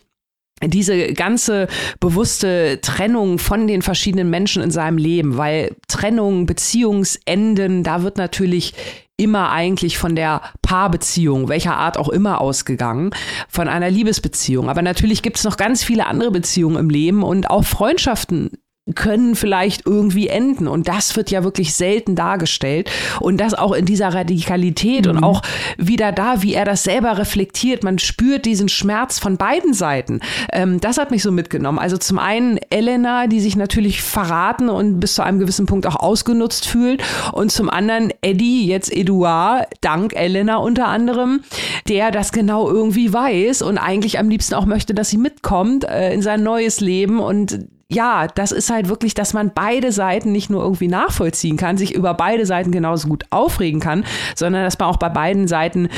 diese 0.62 1.14
ganze 1.14 1.68
bewusste 2.00 2.80
Trennung 2.82 3.40
von 3.40 3.68
den 3.68 3.82
verschiedenen 3.82 4.30
Menschen 4.30 4.64
in 4.64 4.72
seinem 4.72 4.98
Leben, 4.98 5.38
weil 5.38 5.76
Trennung, 5.88 6.46
Beziehungsenden, 6.46 7.84
da 7.84 8.04
wird 8.04 8.18
natürlich 8.18 8.74
immer 9.18 9.52
eigentlich 9.52 9.98
von 9.98 10.16
der 10.16 10.42
Paarbeziehung, 10.62 11.48
welcher 11.48 11.78
Art 11.78 11.98
auch 11.98 12.10
immer, 12.10 12.42
ausgegangen, 12.42 13.12
von 13.48 13.68
einer 13.68 13.90
Liebesbeziehung. 13.90 14.70
Aber 14.70 14.82
natürlich 14.82 15.22
gibt 15.22 15.38
es 15.38 15.44
noch 15.44 15.58
ganz 15.58 15.84
viele 15.84 16.08
andere 16.08 16.32
Beziehungen 16.32 16.78
im 16.78 16.90
Leben 16.90 17.24
und 17.24 17.50
auch 17.50 17.64
Freundschaften 17.64 18.52
können 18.96 19.36
vielleicht 19.36 19.86
irgendwie 19.86 20.28
enden. 20.28 20.68
Und 20.68 20.90
das 20.90 21.16
wird 21.16 21.32
ja 21.32 21.46
wirklich 21.46 21.74
selten 21.74 22.16
dargestellt. 22.16 22.92
Und 23.22 23.38
das 23.38 23.54
auch 23.54 23.72
in 23.72 23.86
dieser 23.86 24.14
Radikalität 24.14 25.06
mhm. 25.06 25.12
und 25.12 25.24
auch 25.24 25.42
wieder 25.78 26.12
da, 26.12 26.42
wie 26.42 26.54
er 26.54 26.66
das 26.66 26.84
selber 26.84 27.18
reflektiert. 27.18 27.84
Man 27.84 27.98
spürt 27.98 28.46
diesen 28.46 28.68
Schmerz 28.68 29.20
von 29.20 29.38
beiden 29.38 29.74
Seiten. 29.74 30.20
Ähm, 30.52 30.82
das 30.82 30.98
hat 30.98 31.12
mich 31.12 31.24
so 31.24 31.32
mitgenommen. 31.32 31.80
Also 31.80 31.98
zum 31.98 32.20
einen 32.20 32.60
Elena, 32.70 33.28
die 33.28 33.40
sich 33.40 33.56
natürlich 33.56 34.02
verraten 34.02 34.68
und 34.68 35.00
bis 35.00 35.16
zu 35.16 35.24
einem 35.24 35.40
gewissen 35.40 35.66
Punkt 35.66 35.88
auch 35.88 35.96
ausgenutzt 35.96 36.68
fühlt. 36.68 37.02
Und 37.32 37.54
zum 37.54 37.70
anderen 37.70 38.12
Eddie, 38.22 38.68
jetzt 38.68 38.92
Edouard, 38.92 39.68
dank 39.80 40.14
Elena 40.14 40.58
unter 40.58 40.88
anderem, 40.88 41.42
der 41.88 42.12
das 42.12 42.34
genau 42.34 42.70
irgendwie 42.70 43.14
weiß 43.14 43.62
und 43.62 43.78
eigentlich 43.78 44.20
am 44.20 44.28
liebsten 44.28 44.56
auch 44.56 44.66
möchte, 44.66 44.94
dass 44.94 45.10
sie 45.10 45.18
mitkommt 45.18 45.86
äh, 45.86 46.14
in 46.14 46.22
sein 46.22 46.44
neues 46.44 46.82
Leben 46.82 47.20
und 47.20 47.60
ja, 47.90 48.28
das 48.28 48.52
ist 48.52 48.70
halt 48.70 48.90
wirklich, 48.90 49.14
dass 49.14 49.34
man 49.34 49.52
beide 49.54 49.92
Seiten 49.92 50.32
nicht 50.32 50.50
nur 50.50 50.64
irgendwie 50.64 50.88
nachvollziehen 50.88 51.58
kann, 51.58 51.78
sich 51.78 51.94
über 51.94 52.14
beide 52.14 52.46
Seiten 52.46 52.72
genauso 52.72 53.08
gut 53.08 53.26
aufregen 53.30 53.80
kann, 53.80 54.04
sondern 54.36 54.64
dass 54.64 54.80
man 54.80 54.90
auch 54.90 54.98
bei 54.98 55.10
beiden 55.10 55.48
Seiten 55.48 55.90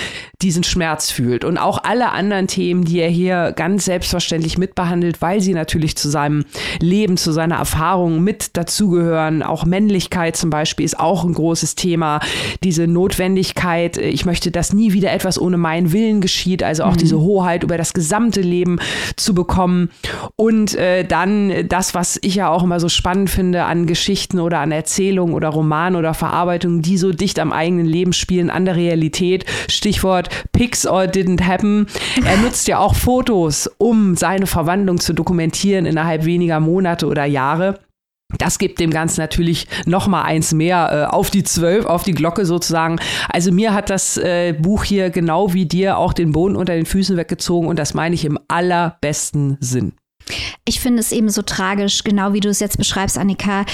diesen 0.42 0.64
Schmerz 0.64 1.12
fühlt. 1.12 1.46
Und 1.46 1.58
auch 1.58 1.84
alle 1.84 2.12
anderen 2.12 2.48
Themen, 2.48 2.84
die 2.84 3.00
er 3.00 3.10
hier 3.10 3.54
ganz 3.56 3.86
selbstverständlich 3.86 4.58
mitbehandelt, 4.58 5.22
weil 5.22 5.42
sie 5.42 5.54
natürlich 5.54 5.96
zu 5.96 6.10
seinem 6.10 6.46
Leben, 6.80 7.18
zu 7.18 7.32
seiner 7.32 7.56
Erfahrung 7.56 8.22
mit 8.22 8.58
dazugehören. 8.58 9.42
Auch 9.44 9.66
Männlichkeit 9.66 10.36
zum 10.36 10.50
Beispiel 10.50 10.86
ist 10.86 11.00
auch 11.00 11.24
ein 11.24 11.34
großes 11.34 11.76
Thema. 11.76 12.20
Diese 12.64 12.88
Notwendigkeit, 12.88 13.98
ich 13.98 14.26
möchte, 14.26 14.52
dass 14.52 14.74
nie 14.74 14.94
wieder 14.94 15.12
etwas 15.12 15.40
ohne 15.40 15.58
meinen 15.58 15.94
Willen 15.94 16.20
geschieht, 16.20 16.64
also 16.64 16.84
auch 16.84 16.94
mhm. 16.94 16.98
diese 16.98 17.20
Hoheit 17.20 17.64
über 17.64 17.78
das 17.78 17.94
gesamte 17.94 18.42
Leben 18.42 18.80
zu 19.16 19.34
bekommen. 19.34 19.92
Und 20.36 20.76
äh, 20.76 21.06
dann 21.06 21.68
das 21.70 21.85
das, 21.86 21.94
was 21.94 22.20
ich 22.24 22.34
ja 22.34 22.50
auch 22.50 22.64
immer 22.64 22.80
so 22.80 22.90
spannend 22.90 23.30
finde 23.30 23.66
an 23.66 23.86
Geschichten 23.86 24.40
oder 24.40 24.60
an 24.60 24.72
Erzählungen 24.72 25.36
oder 25.36 25.50
Romanen 25.50 25.96
oder 25.96 26.16
Verarbeitungen, 26.16 26.82
die 26.82 26.98
so 26.98 27.12
dicht 27.12 27.38
am 27.38 27.54
eigenen 27.54 27.86
Leben 27.86 28.12
spielen, 28.12 28.50
an 28.50 28.66
der 28.66 28.76
Realität. 28.76 29.46
Stichwort 29.70 30.30
Pics 30.52 30.88
or 30.88 31.04
Didn't 31.04 31.46
Happen. 31.46 31.86
Er 32.26 32.38
nutzt 32.38 32.68
ja 32.68 32.80
auch 32.80 32.96
Fotos, 32.96 33.70
um 33.78 34.16
seine 34.16 34.48
Verwandlung 34.48 35.00
zu 35.00 35.14
dokumentieren 35.14 35.86
innerhalb 35.86 36.26
weniger 36.26 36.60
Monate 36.60 37.06
oder 37.06 37.26
Jahre. 37.26 37.80
Das 38.40 38.58
gibt 38.58 38.80
dem 38.80 38.90
Ganzen 38.90 39.22
natürlich 39.22 39.68
noch 39.86 40.08
mal 40.08 40.24
eins 40.24 40.54
mehr 40.54 41.10
äh, 41.12 41.16
auf 41.16 41.30
die 41.30 41.44
Zwölf, 41.44 41.86
auf 41.86 42.02
die 42.02 42.14
Glocke 42.14 42.48
sozusagen. 42.48 42.98
Also 43.30 43.52
mir 43.52 43.76
hat 43.76 43.92
das 43.92 44.18
äh, 44.18 44.54
Buch 44.54 44.84
hier 44.84 45.12
genau 45.12 45.54
wie 45.54 45.68
dir 45.68 46.00
auch 46.00 46.14
den 46.14 46.32
Boden 46.32 46.56
unter 46.56 46.74
den 46.74 46.88
Füßen 46.88 47.16
weggezogen 47.16 47.68
und 47.68 47.78
das 47.78 47.94
meine 47.94 48.16
ich 48.16 48.26
im 48.26 48.40
allerbesten 48.48 49.58
Sinn. 49.60 49.94
Ich 50.66 50.80
finde 50.80 51.00
es 51.00 51.12
eben 51.12 51.30
so 51.30 51.42
tragisch, 51.42 52.04
genau 52.04 52.34
wie 52.34 52.40
du 52.40 52.50
es 52.50 52.60
jetzt 52.60 52.78
beschreibst, 52.78 53.18
Annika, 53.18 53.66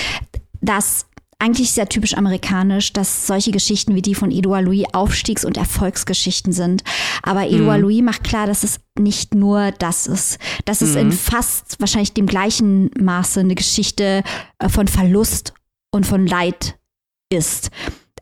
dass 0.62 1.06
eigentlich 1.42 1.72
sehr 1.72 1.90
typisch 1.90 2.16
amerikanisch, 2.16 2.94
dass 2.94 3.26
solche 3.26 3.52
Geschichten 3.52 3.96
wie 3.96 4.04
die 4.04 4.14
von 4.14 4.32
Edouard 4.32 4.64
Louis 4.64 4.86
Aufstiegs- 4.94 5.44
und 5.44 5.58
Erfolgsgeschichten 5.58 6.54
sind. 6.54 6.84
Aber 7.24 7.48
Edouard 7.48 7.80
mhm. 7.80 7.84
Louis 7.84 8.02
macht 8.04 8.24
klar, 8.24 8.46
dass 8.46 8.64
es 8.64 8.80
nicht 8.98 9.34
nur 9.34 9.72
das 9.80 10.06
ist. 10.06 10.38
Dass 10.66 10.82
es 10.82 10.96
in 10.96 11.08
mhm. 11.08 11.12
fast 11.14 11.80
wahrscheinlich 11.80 12.14
dem 12.14 12.28
gleichen 12.28 12.92
Maße 13.00 13.40
eine 13.40 13.56
Geschichte 13.56 14.24
äh, 14.60 14.70
von 14.70 14.88
Verlust 14.88 15.54
und 15.92 16.06
von 16.06 16.28
Leid 16.28 16.78
ist. 17.32 17.72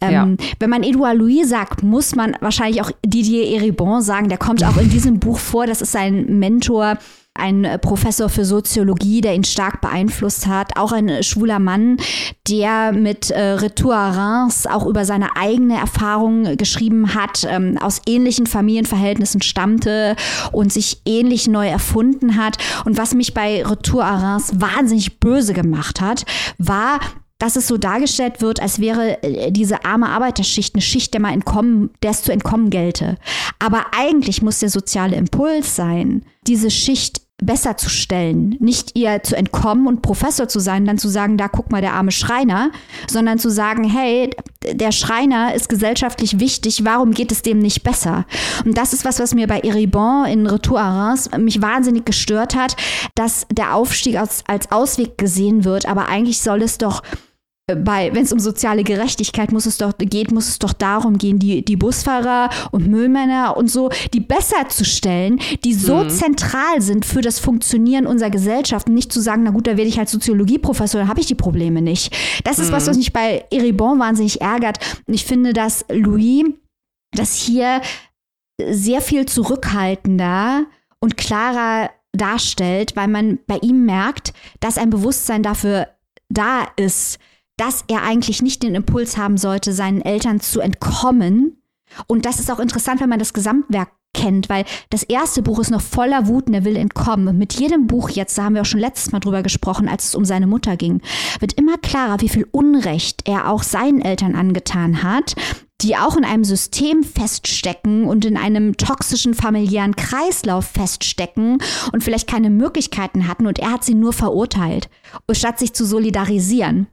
Ähm, 0.02 0.14
ja. 0.14 0.48
Wenn 0.60 0.70
man 0.70 0.84
Edouard 0.84 1.18
Louis 1.18 1.50
sagt, 1.50 1.84
muss 1.84 2.16
man 2.16 2.38
wahrscheinlich 2.40 2.82
auch 2.82 2.92
Didier 3.06 3.58
Eribon 3.58 4.02
sagen. 4.02 4.30
Der 4.30 4.38
kommt 4.38 4.64
auch 4.64 4.78
in 4.78 4.90
diesem 4.90 5.20
Buch 5.20 5.40
vor. 5.40 5.68
Das 5.68 5.82
ist 5.82 5.92
sein 5.92 6.40
Mentor 6.40 6.98
ein 7.40 7.66
äh, 7.66 7.80
Professor 7.80 8.30
für 8.30 8.46
Soziologie, 8.46 9.22
der 9.22 9.36
ihn 9.36 9.44
stark 9.44 9.82
beeinflusst 9.82 10.48
hat, 10.48 10.78
auch 10.78 10.92
ein 10.92 11.10
äh, 11.10 11.24
schwuler 11.24 11.60
Mann, 11.60 11.98
der 12.48 12.92
mit 12.92 13.32
äh, 13.32 13.42
Retour 13.42 13.96
à 13.96 14.16
Reims 14.16 14.68
auch 14.68 14.86
über 14.86 15.06
seine 15.06 15.36
eigene 15.36 15.78
Erfahrung 15.78 16.58
geschrieben 16.58 17.16
hat, 17.16 17.48
ähm, 17.50 17.78
aus 17.80 18.02
ähnlichen 18.08 18.48
Familienverhältnissen 18.48 19.42
stammte 19.42 20.16
und 20.52 20.72
sich 20.74 21.02
ähnlich 21.06 21.48
neu 21.48 21.68
erfunden 21.68 22.36
hat. 22.36 22.58
Und 22.86 22.98
was 22.98 23.14
mich 23.14 23.34
bei 23.34 23.66
Retour 23.66 24.04
à 24.04 24.22
Reims 24.22 24.60
wahnsinnig 24.60 25.20
böse 25.20 25.54
gemacht 25.54 26.02
hat, 26.02 26.26
war, 26.58 27.00
dass 27.40 27.56
es 27.56 27.68
so 27.68 27.78
dargestellt 27.78 28.42
wird, 28.42 28.62
als 28.62 28.80
wäre 28.80 29.24
äh, 29.24 29.52
diese 29.52 29.86
arme 29.86 30.10
Arbeiterschicht 30.10 30.76
eine 30.76 30.82
Schicht, 30.82 31.14
der 31.14 31.22
mal 31.22 31.34
entkommen, 31.34 31.90
der 32.04 32.12
es 32.12 32.22
zu 32.22 32.32
entkommen 32.32 32.70
gelte. 32.70 33.18
Aber 33.58 33.88
eigentlich 33.98 34.42
muss 34.42 34.60
der 34.60 34.70
soziale 34.70 35.16
Impuls 35.16 35.76
sein, 35.76 36.26
diese 36.46 36.70
Schicht 36.70 37.22
besser 37.42 37.78
zu 37.78 37.90
stellen, 37.90 38.56
nicht 38.60 38.98
ihr 38.98 39.24
zu 39.24 39.36
entkommen 39.36 39.88
und 39.88 40.02
Professor 40.02 40.48
zu 40.48 40.60
sein, 40.60 40.86
dann 40.86 40.98
zu 40.98 41.08
sagen, 41.08 41.38
da 41.38 41.48
guck 41.48 41.72
mal 41.72 41.82
der 41.82 41.94
arme 41.94 42.12
Schreiner, 42.12 42.72
sondern 43.10 43.40
zu 43.40 43.50
sagen, 43.50 43.84
hey, 43.84 44.30
der 44.64 44.92
Schreiner 44.92 45.54
ist 45.56 45.70
gesellschaftlich 45.70 46.40
wichtig, 46.40 46.84
warum 46.86 47.12
geht 47.12 47.32
es 47.32 47.42
dem 47.42 47.60
nicht 47.60 47.84
besser? 47.84 48.26
Und 48.66 48.78
das 48.78 48.94
ist 48.94 49.06
was, 49.06 49.20
was 49.20 49.34
mir 49.34 49.48
bei 49.48 49.60
Eribon 49.60 50.26
in 50.26 50.48
Retour 50.48 50.80
à 50.80 51.10
Reims 51.10 51.30
mich 51.38 51.62
wahnsinnig 51.62 52.06
gestört 52.06 52.56
hat, 52.56 52.76
dass 53.16 53.46
der 53.52 53.76
Aufstieg 53.76 54.18
als, 54.18 54.44
als 54.48 54.72
Ausweg 54.72 55.18
gesehen 55.18 55.64
wird, 55.64 55.86
aber 55.86 56.10
eigentlich 56.10 56.42
soll 56.42 56.62
es 56.62 56.78
doch 56.78 57.02
bei, 57.76 58.14
wenn 58.14 58.24
es 58.24 58.32
um 58.32 58.40
soziale 58.40 58.84
Gerechtigkeit 58.84 59.52
muss 59.52 59.66
es 59.66 59.78
doch, 59.78 59.94
geht, 59.98 60.32
muss 60.32 60.48
es 60.48 60.60
doch 60.60 60.74
darum 60.74 61.18
gehen, 61.18 61.40
die, 61.40 61.64
die 61.64 61.76
Busfahrer 61.76 62.50
und 62.72 62.88
Müllmänner 62.88 63.58
und 63.58 63.70
so, 63.70 63.90
die 64.14 64.20
besser 64.20 64.70
zu 64.70 64.86
stellen, 64.86 65.40
die 65.64 65.74
so 65.74 66.04
mhm. 66.04 66.10
zentral 66.10 66.82
sind 66.82 67.06
für 67.06 67.22
das 67.22 67.40
Funktionieren 67.40 68.08
unserer 68.08 68.30
Gesellschaft 68.30 68.88
und 68.88 68.94
nicht 68.94 69.12
zu 69.12 69.22
sagen, 69.22 69.44
na 69.44 69.52
gut, 69.52 69.68
da 69.68 69.78
werde 69.78 69.90
ich 69.90 69.98
halt 69.98 70.10
Soziologieprofessor, 70.10 71.02
dann 71.02 71.10
habe 71.10 71.20
ich 71.20 71.28
die 71.28 71.36
Probleme 71.36 71.82
nicht. 71.82 72.16
Das 72.44 72.60
ist 72.60 72.70
mhm. 72.70 72.74
was, 72.74 72.88
was 72.88 72.98
mich 72.98 73.14
bei 73.14 73.46
Eribon 73.52 74.00
wahnsinnig 74.00 74.42
ärgert. 74.42 74.80
Und 75.08 75.14
ich 75.14 75.26
finde, 75.26 75.54
dass 75.54 75.86
Louis 75.90 76.46
das 77.12 77.34
hier 77.34 77.82
sehr 78.68 79.02
viel 79.02 79.26
zurückhaltender 79.26 80.66
und 81.00 81.18
klarer 81.18 81.90
darstellt, 82.12 82.96
weil 82.96 83.08
man 83.08 83.40
bei 83.48 83.58
ihm 83.62 83.86
merkt, 83.86 84.34
dass 84.60 84.78
ein 84.78 84.90
Bewusstsein 84.90 85.44
dafür 85.44 85.88
da 86.30 86.68
ist, 86.76 87.20
dass 87.60 87.84
er 87.88 88.04
eigentlich 88.04 88.42
nicht 88.42 88.64
den 88.64 88.76
Impuls 88.76 89.18
haben 89.18 89.38
sollte, 89.38 89.74
seinen 89.74 90.02
Eltern 90.02 90.40
zu 90.40 90.62
entkommen. 90.62 91.62
Und 92.08 92.26
das 92.26 92.40
ist 92.40 92.50
auch 92.50 92.60
interessant, 92.60 93.02
wenn 93.02 93.10
man 93.10 93.20
das 93.20 93.34
Gesamtwerk 93.34 93.90
kennt, 94.14 94.50
weil 94.50 94.66
das 94.90 95.04
erste 95.04 95.42
Buch 95.42 95.60
ist 95.60 95.70
noch 95.70 95.82
voller 95.82 96.28
Wut 96.28 96.48
und 96.48 96.54
er 96.54 96.66
will 96.66 96.76
entkommen. 96.76 97.28
Und 97.28 97.38
mit 97.38 97.54
jedem 97.54 97.88
Buch 97.88 98.10
jetzt, 98.10 98.38
da 98.38 98.44
haben 98.44 98.56
wir 98.56 98.62
auch 98.62 98.66
schon 98.66 98.80
letztes 98.80 99.12
Mal 99.12 99.20
drüber 99.20 99.44
gesprochen, 99.44 99.88
als 99.88 100.06
es 100.06 100.16
um 100.16 100.26
seine 100.26 100.48
Mutter 100.48 100.78
ging, 100.78 101.02
wird 101.40 101.54
immer 101.54 101.78
klarer, 101.78 102.22
wie 102.22 102.30
viel 102.30 102.48
Unrecht 102.52 103.28
er 103.28 103.50
auch 103.50 103.64
seinen 103.64 104.02
Eltern 104.02 104.36
angetan 104.36 105.04
hat, 105.04 105.36
die 105.82 105.96
auch 105.96 106.18
in 106.18 106.26
einem 106.26 106.44
System 106.44 107.04
feststecken 107.04 108.06
und 108.06 108.26
in 108.26 108.36
einem 108.38 108.78
toxischen 108.78 109.34
familiären 109.34 109.96
Kreislauf 109.96 110.66
feststecken 110.66 111.60
und 111.94 112.04
vielleicht 112.04 112.28
keine 112.28 112.50
Möglichkeiten 112.50 113.28
hatten 113.28 113.48
und 113.48 113.60
er 113.60 113.72
hat 113.72 113.84
sie 113.84 113.96
nur 113.96 114.14
verurteilt, 114.14 114.90
statt 115.32 115.60
sich 115.60 115.74
zu 115.74 115.86
solidarisieren. 115.86 116.88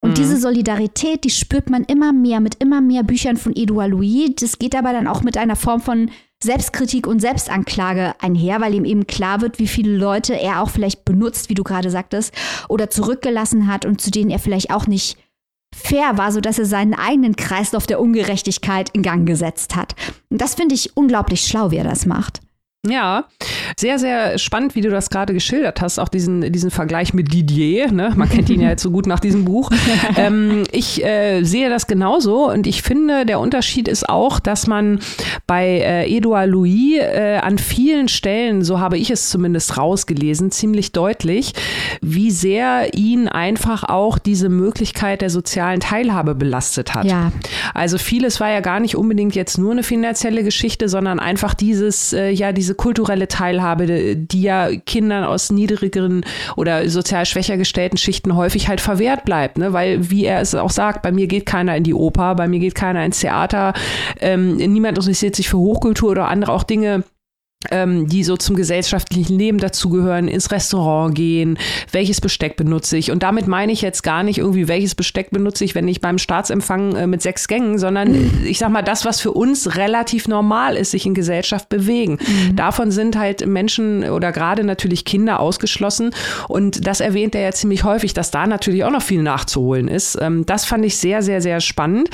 Und 0.00 0.10
mhm. 0.10 0.14
diese 0.14 0.38
Solidarität, 0.38 1.24
die 1.24 1.30
spürt 1.30 1.70
man 1.70 1.84
immer 1.84 2.12
mehr 2.12 2.40
mit 2.40 2.56
immer 2.62 2.80
mehr 2.80 3.02
Büchern 3.02 3.36
von 3.36 3.54
Edouard 3.54 3.90
Louis. 3.90 4.30
Das 4.40 4.58
geht 4.58 4.74
aber 4.74 4.92
dann 4.92 5.06
auch 5.06 5.22
mit 5.22 5.36
einer 5.36 5.56
Form 5.56 5.80
von 5.80 6.10
Selbstkritik 6.42 7.06
und 7.06 7.20
Selbstanklage 7.20 8.14
einher, 8.20 8.62
weil 8.62 8.74
ihm 8.74 8.86
eben 8.86 9.06
klar 9.06 9.42
wird, 9.42 9.58
wie 9.58 9.68
viele 9.68 9.94
Leute 9.94 10.34
er 10.40 10.62
auch 10.62 10.70
vielleicht 10.70 11.04
benutzt, 11.04 11.50
wie 11.50 11.54
du 11.54 11.62
gerade 11.62 11.90
sagtest, 11.90 12.34
oder 12.68 12.88
zurückgelassen 12.88 13.66
hat 13.66 13.84
und 13.84 14.00
zu 14.00 14.10
denen 14.10 14.30
er 14.30 14.38
vielleicht 14.38 14.70
auch 14.70 14.86
nicht 14.86 15.18
fair 15.74 16.16
war, 16.16 16.32
sodass 16.32 16.58
er 16.58 16.64
seinen 16.64 16.94
eigenen 16.94 17.36
Kreislauf 17.36 17.86
der 17.86 18.00
Ungerechtigkeit 18.00 18.88
in 18.90 19.02
Gang 19.02 19.26
gesetzt 19.26 19.76
hat. 19.76 19.94
Und 20.30 20.40
das 20.40 20.54
finde 20.54 20.74
ich 20.74 20.96
unglaublich 20.96 21.42
schlau, 21.42 21.70
wie 21.70 21.76
er 21.76 21.84
das 21.84 22.06
macht. 22.06 22.40
Ja, 22.86 23.26
Sehr, 23.78 23.98
sehr 23.98 24.38
spannend, 24.38 24.74
wie 24.74 24.80
du 24.80 24.90
das 24.90 25.10
gerade 25.10 25.32
geschildert 25.34 25.80
hast, 25.80 25.98
auch 25.98 26.08
diesen, 26.08 26.52
diesen 26.52 26.70
Vergleich 26.70 27.14
mit 27.14 27.32
Didier. 27.32 27.92
Ne? 27.92 28.12
Man 28.16 28.28
kennt 28.28 28.48
ihn 28.50 28.60
ja 28.60 28.70
jetzt 28.70 28.82
so 28.82 28.90
gut 28.90 29.06
nach 29.06 29.20
diesem 29.20 29.44
Buch. 29.44 29.70
ähm, 30.16 30.64
ich 30.72 31.04
äh, 31.04 31.42
sehe 31.42 31.68
das 31.68 31.86
genauso 31.86 32.50
und 32.50 32.66
ich 32.66 32.82
finde, 32.82 33.26
der 33.26 33.38
Unterschied 33.38 33.86
ist 33.86 34.08
auch, 34.08 34.40
dass 34.40 34.66
man 34.66 35.00
bei 35.46 35.66
äh, 35.66 36.14
Edouard 36.14 36.48
Louis 36.48 36.98
äh, 37.00 37.38
an 37.42 37.58
vielen 37.58 38.08
Stellen, 38.08 38.64
so 38.64 38.80
habe 38.80 38.98
ich 38.98 39.10
es 39.10 39.28
zumindest 39.28 39.76
rausgelesen, 39.76 40.50
ziemlich 40.50 40.92
deutlich, 40.92 41.52
wie 42.00 42.30
sehr 42.30 42.94
ihn 42.94 43.28
einfach 43.28 43.84
auch 43.84 44.18
diese 44.18 44.48
Möglichkeit 44.48 45.20
der 45.20 45.30
sozialen 45.30 45.80
Teilhabe 45.80 46.34
belastet 46.34 46.94
hat. 46.94 47.04
Ja. 47.04 47.32
Also 47.74 47.98
vieles 47.98 48.40
war 48.40 48.50
ja 48.50 48.60
gar 48.60 48.80
nicht 48.80 48.96
unbedingt 48.96 49.34
jetzt 49.34 49.58
nur 49.58 49.72
eine 49.72 49.82
finanzielle 49.82 50.42
Geschichte, 50.44 50.88
sondern 50.88 51.18
einfach 51.18 51.54
dieses, 51.54 52.12
äh, 52.12 52.30
ja, 52.30 52.52
diese 52.52 52.69
kulturelle 52.74 53.28
Teilhabe, 53.28 54.16
die 54.16 54.42
ja 54.42 54.68
Kindern 54.86 55.24
aus 55.24 55.50
niedrigeren 55.50 56.24
oder 56.56 56.88
sozial 56.88 57.26
schwächer 57.26 57.56
gestellten 57.56 57.96
Schichten 57.96 58.36
häufig 58.36 58.68
halt 58.68 58.80
verwehrt 58.80 59.24
bleibt, 59.24 59.58
ne? 59.58 59.72
Weil, 59.72 60.10
wie 60.10 60.24
er 60.24 60.40
es 60.40 60.54
auch 60.54 60.70
sagt, 60.70 61.02
bei 61.02 61.12
mir 61.12 61.26
geht 61.26 61.46
keiner 61.46 61.76
in 61.76 61.84
die 61.84 61.94
Oper, 61.94 62.34
bei 62.34 62.48
mir 62.48 62.60
geht 62.60 62.74
keiner 62.74 63.04
ins 63.04 63.20
Theater, 63.20 63.72
ähm, 64.20 64.56
niemand 64.56 64.98
interessiert 64.98 65.36
sich 65.36 65.48
für 65.48 65.58
Hochkultur 65.58 66.10
oder 66.10 66.28
andere 66.28 66.52
auch 66.52 66.62
Dinge, 66.62 67.04
ähm, 67.70 68.08
die 68.08 68.24
so 68.24 68.38
zum 68.38 68.56
gesellschaftlichen 68.56 69.38
Leben 69.38 69.58
dazugehören, 69.58 70.28
ins 70.28 70.50
Restaurant 70.50 71.14
gehen, 71.14 71.58
welches 71.92 72.20
Besteck 72.22 72.56
benutze 72.56 72.96
ich. 72.96 73.10
Und 73.10 73.22
damit 73.22 73.46
meine 73.48 73.70
ich 73.70 73.82
jetzt 73.82 74.02
gar 74.02 74.22
nicht 74.22 74.38
irgendwie, 74.38 74.66
welches 74.66 74.94
Besteck 74.94 75.30
benutze 75.30 75.64
ich, 75.64 75.74
wenn 75.74 75.86
ich 75.86 76.00
beim 76.00 76.16
Staatsempfang 76.16 76.96
äh, 76.96 77.06
mit 77.06 77.20
sechs 77.20 77.48
Gängen, 77.48 77.78
sondern 77.78 78.44
ich 78.46 78.58
sag 78.58 78.70
mal, 78.70 78.80
das, 78.80 79.04
was 79.04 79.20
für 79.20 79.32
uns 79.32 79.76
relativ 79.76 80.26
normal 80.26 80.74
ist, 80.74 80.92
sich 80.92 81.04
in 81.04 81.12
Gesellschaft 81.12 81.68
bewegen. 81.68 82.12
Mhm. 82.12 82.56
Davon 82.56 82.90
sind 82.90 83.18
halt 83.18 83.46
Menschen 83.46 84.04
oder 84.04 84.32
gerade 84.32 84.64
natürlich 84.64 85.04
Kinder 85.04 85.40
ausgeschlossen. 85.40 86.14
Und 86.48 86.86
das 86.86 87.00
erwähnt 87.00 87.34
er 87.34 87.42
ja 87.42 87.52
ziemlich 87.52 87.84
häufig, 87.84 88.14
dass 88.14 88.30
da 88.30 88.46
natürlich 88.46 88.84
auch 88.84 88.90
noch 88.90 89.02
viel 89.02 89.22
nachzuholen 89.22 89.88
ist. 89.88 90.16
Ähm, 90.18 90.46
das 90.46 90.64
fand 90.64 90.86
ich 90.86 90.96
sehr, 90.96 91.20
sehr, 91.20 91.42
sehr 91.42 91.60
spannend. 91.60 92.08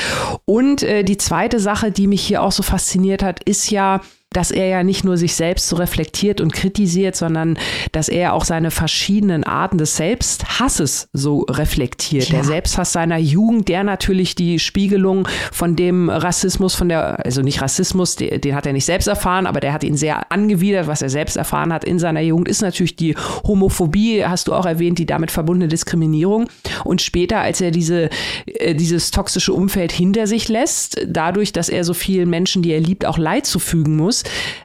Und 0.45 0.83
äh, 0.83 1.05
die 1.05 1.19
zweite 1.19 1.61
Sache, 1.61 1.93
die 1.93 2.09
mich 2.09 2.23
hier 2.23 2.43
auch 2.43 2.53
so 2.53 2.65
fasziniert 2.65 3.23
hat, 3.23 3.45
ist 3.45 3.71
ja, 3.71 4.01
dass 4.37 4.51
er 4.51 4.67
ja 4.67 4.83
nicht 4.83 5.03
nur 5.03 5.17
sich 5.17 5.35
selbst 5.35 5.67
so 5.69 5.77
reflektiert 5.77 6.43
und 6.43 6.53
kritisiert, 6.53 7.17
sondern 7.17 7.59
dass 7.93 8.09
er 8.11 8.35
auch 8.35 8.45
seine 8.45 8.71
verschiedenen 8.71 9.45
Arten 9.45 9.79
des 9.79 9.97
Selbsthasses 9.97 11.09
so 11.15 11.47
reflektiert. 11.49 12.29
Ja. 12.29 12.37
Der 12.37 12.45
Selbsthass 12.45 12.93
seiner 12.93 13.17
Jugend, 13.17 13.69
der 13.69 13.83
natürlich 13.83 14.35
die 14.35 14.59
Spiegelung 14.59 15.27
von 15.53 15.75
dem 15.75 16.11
Rassismus, 16.11 16.75
von 16.75 16.91
der, 16.91 17.25
also 17.25 17.41
nicht 17.41 17.63
Rassismus, 17.63 18.17
den, 18.17 18.41
den 18.43 18.55
hat 18.55 18.67
er 18.67 18.75
nicht 18.75 18.85
selbst 18.85 19.07
erfahren, 19.07 19.47
aber 19.47 19.61
der 19.61 19.73
hat 19.73 19.85
ihn 19.85 19.97
sehr 19.97 20.31
angewidert, 20.31 20.87
was 20.87 21.01
er 21.01 21.09
selbst 21.09 21.37
erfahren 21.37 21.73
hat 21.73 21.85
in 21.85 21.99
seiner 21.99 22.21
Jugend, 22.21 22.49
ist 22.49 22.61
natürlich 22.61 22.97
die 22.97 23.15
Homophobie, 23.47 24.25
hast 24.25 24.49
du 24.49 24.55
auch 24.55 24.67
erwähnt, 24.67 24.99
die 24.99 25.07
damit 25.07 25.31
verbundene 25.31 25.69
Diskriminierung. 25.69 26.49
Und 26.85 27.01
später, 27.01 27.39
als 27.41 27.63
er 27.63 27.71
diese, 27.71 28.11
äh, 28.47 28.75
dieses 28.75 29.13
toxische 29.13 29.55
Umfeld 29.55 29.93
hinter 29.93 30.27
sich 30.27 30.49
lässt, 30.49 31.01
dadurch, 31.07 31.53
dass 31.53 31.71
er 31.71 31.85
so 31.85 31.95
vielen 31.95 32.29
Menschen, 32.29 32.61
die 32.61 32.73
er 32.73 32.81
liebt, 32.81 33.07
auch 33.07 33.17
Leid 33.17 33.47
zufügen 33.47 33.97
muss, 33.97 34.16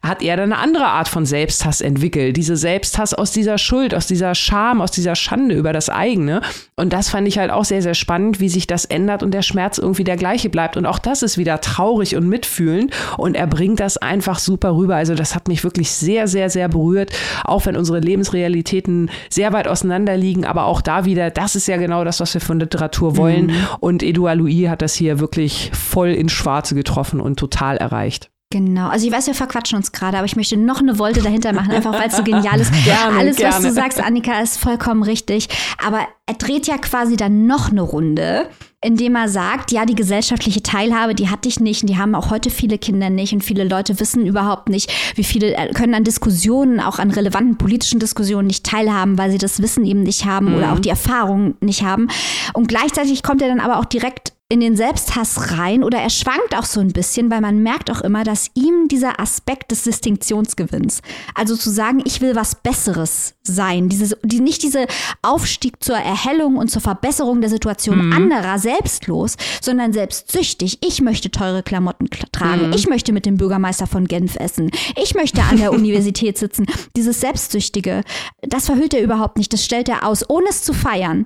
hat 0.04 0.22
er 0.22 0.38
dann 0.38 0.54
eine 0.54 0.62
andere 0.62 0.86
Art 0.88 1.08
von 1.08 1.26
Selbsthass 1.26 1.82
entwickelt. 1.82 2.38
Diese 2.38 2.56
Selbsthass 2.56 3.14
aus 3.14 3.32
dieser 3.32 3.58
Schuld, 3.58 3.94
aus 3.94 4.08
dieser 4.08 4.36
Scham, 4.36 4.82
aus 4.82 4.92
dieser 4.92 5.16
Schande 5.16 5.56
über 5.56 5.74
das 5.74 5.90
eigene. 5.90 6.42
Und 6.76 6.94
das 6.94 7.10
fand 7.10 7.28
ich 7.28 7.38
halt 7.38 7.52
auch 7.52 7.66
sehr, 7.66 7.82
sehr 7.82 7.94
spannend, 7.94 8.40
wie 8.40 8.50
sich 8.50 8.68
das 8.68 8.86
ändert 8.86 9.24
und 9.24 9.34
der 9.34 9.42
Schmerz 9.42 9.78
irgendwie 9.78 10.04
der 10.04 10.18
gleiche 10.18 10.50
bleibt. 10.50 10.78
Und 10.78 10.86
auch 10.86 11.00
das 11.00 11.24
ist 11.24 11.38
wieder 11.38 11.62
traurig 11.62 12.16
und 12.16 12.28
mitfühlend. 12.28 12.94
Und 13.18 13.36
er 13.36 13.48
bringt 13.48 13.80
das 13.80 13.98
einfach 13.98 14.40
super 14.40 14.76
rüber. 14.76 14.96
Also 14.96 15.16
das 15.16 15.36
hat 15.36 15.48
mich 15.48 15.64
wirklich 15.64 15.92
sehr, 15.92 16.28
sehr, 16.28 16.50
sehr 16.50 16.70
berührt. 16.70 17.12
Auch 17.44 17.66
wenn 17.66 17.76
unsere 17.76 18.00
Lebensrealitäten 18.00 19.10
sehr 19.30 19.54
weit 19.54 19.68
auseinander 19.68 20.18
liegen. 20.18 20.46
Aber 20.46 20.66
auch 20.66 20.82
da 20.82 21.06
wieder, 21.06 21.30
das 21.30 21.56
ist 21.56 21.68
ja 21.68 21.78
genau 21.78 22.04
das, 22.04 22.20
was 22.20 22.34
wir 22.34 22.42
von 22.42 22.60
Literatur 22.60 23.18
wollen. 23.18 23.48
Mhm. 23.48 23.68
Und 23.80 24.04
Edouard 24.04 24.38
Louis 24.38 24.70
hat 24.70 24.82
das 24.82 24.96
hier 24.96 25.20
wirklich 25.20 25.72
voll 25.74 26.10
ins 26.10 26.32
Schwarze 26.32 26.76
getroffen 26.76 27.20
und 27.20 27.38
total 27.38 27.78
erreicht. 27.78 28.32
Genau. 28.52 28.90
Also 28.90 29.08
ich 29.08 29.14
weiß, 29.14 29.28
wir 29.28 29.34
verquatschen 29.34 29.78
uns 29.78 29.94
gerade, 29.94 30.18
aber 30.18 30.26
ich 30.26 30.36
möchte 30.36 30.58
noch 30.58 30.82
eine 30.82 31.00
Wolte 31.00 31.22
dahinter 31.22 31.54
machen, 31.54 31.72
einfach 31.72 31.94
weil 31.94 32.10
es 32.10 32.18
so 32.18 32.24
genial 32.24 32.60
ist. 32.60 32.72
Gerne, 32.84 33.18
Alles, 33.18 33.38
gerne. 33.38 33.56
was 33.56 33.62
du 33.64 33.72
sagst, 33.72 34.04
Annika, 34.04 34.40
ist 34.42 34.58
vollkommen 34.58 35.04
richtig. 35.04 35.48
Aber 35.84 36.02
er 36.26 36.34
dreht 36.34 36.68
ja 36.68 36.78
quasi 36.78 37.16
dann 37.16 37.48
noch 37.48 37.72
eine 37.72 37.82
Runde, 37.82 38.50
indem 38.84 39.16
er 39.16 39.30
sagt, 39.30 39.72
ja, 39.72 39.86
die 39.86 39.96
gesellschaftliche 39.96 40.62
Teilhabe, 40.62 41.16
die 41.16 41.30
hatte 41.30 41.48
ich 41.48 41.62
nicht 41.62 41.84
und 41.84 41.90
die 41.90 41.98
haben 41.98 42.14
auch 42.14 42.30
heute 42.30 42.50
viele 42.50 42.78
Kinder 42.78 43.10
nicht 43.10 43.32
und 43.32 43.42
viele 43.42 43.64
Leute 43.64 44.00
wissen 44.02 44.26
überhaupt 44.26 44.68
nicht, 44.68 44.92
wie 45.16 45.24
viele 45.24 45.56
äh, 45.56 45.72
können 45.72 45.94
an 45.94 46.04
Diskussionen, 46.04 46.82
auch 46.82 47.00
an 47.00 47.12
relevanten 47.12 47.58
politischen 47.58 48.00
Diskussionen 48.00 48.48
nicht 48.48 48.66
teilhaben, 48.66 49.18
weil 49.18 49.32
sie 49.32 49.38
das 49.38 49.62
Wissen 49.62 49.86
eben 49.86 50.04
nicht 50.04 50.26
haben 50.26 50.50
mhm. 50.50 50.56
oder 50.56 50.74
auch 50.74 50.80
die 50.80 50.90
Erfahrung 50.90 51.56
nicht 51.62 51.84
haben. 51.84 52.10
Und 52.54 52.68
gleichzeitig 52.68 53.24
kommt 53.24 53.42
er 53.42 53.48
dann 53.48 53.62
aber 53.62 53.80
auch 53.80 53.86
direkt 53.86 54.31
in 54.52 54.60
den 54.60 54.76
Selbsthass 54.76 55.58
rein 55.58 55.82
oder 55.82 56.00
er 56.00 56.10
schwankt 56.10 56.58
auch 56.58 56.66
so 56.66 56.82
ein 56.82 56.92
bisschen, 56.92 57.32
weil 57.32 57.40
man 57.40 57.64
merkt 57.64 57.90
auch 57.90 58.02
immer, 58.02 58.26
dass 58.26 58.52
ihm 58.54 58.90
dieser 58.90 59.22
Aspekt 59.22 59.72
des 59.72 59.84
Distinktionsgewinns, 59.84 61.02
also 61.36 61.56
zu 61.56 61.70
sagen, 61.70 62.02
ich 62.04 62.20
will 62.20 62.36
was 62.36 62.56
Besseres 62.56 63.36
sein, 63.44 63.88
dieses, 63.88 64.14
die, 64.24 64.42
nicht 64.42 64.62
diese 64.62 64.88
Aufstieg 65.22 65.82
zur 65.82 65.96
Erhellung 65.96 66.58
und 66.58 66.70
zur 66.70 66.82
Verbesserung 66.82 67.40
der 67.40 67.50
Situation 67.50 68.08
mhm. 68.08 68.12
anderer 68.14 68.60
selbstlos, 68.60 69.38
sondern 69.62 69.94
selbstsüchtig. 69.94 70.80
Ich 70.82 71.00
möchte 71.00 71.32
teure 71.32 71.64
Klamotten 71.64 72.10
tragen, 72.34 72.68
mhm. 72.68 72.74
ich 72.74 72.90
möchte 72.90 73.14
mit 73.14 73.26
dem 73.26 73.38
Bürgermeister 73.38 73.88
von 73.88 74.06
Genf 74.06 74.36
essen, 74.36 74.70
ich 75.02 75.16
möchte 75.16 75.44
an 75.44 75.60
der 75.60 75.72
Universität 75.72 76.38
sitzen. 76.38 76.66
Dieses 76.98 77.22
Selbstsüchtige, 77.22 78.04
das 78.42 78.66
verhüllt 78.66 78.94
er 78.94 79.02
überhaupt 79.02 79.38
nicht, 79.38 79.54
das 79.54 79.64
stellt 79.64 79.88
er 79.88 80.06
aus, 80.06 80.30
ohne 80.30 80.50
es 80.50 80.62
zu 80.62 80.74
feiern. 80.74 81.24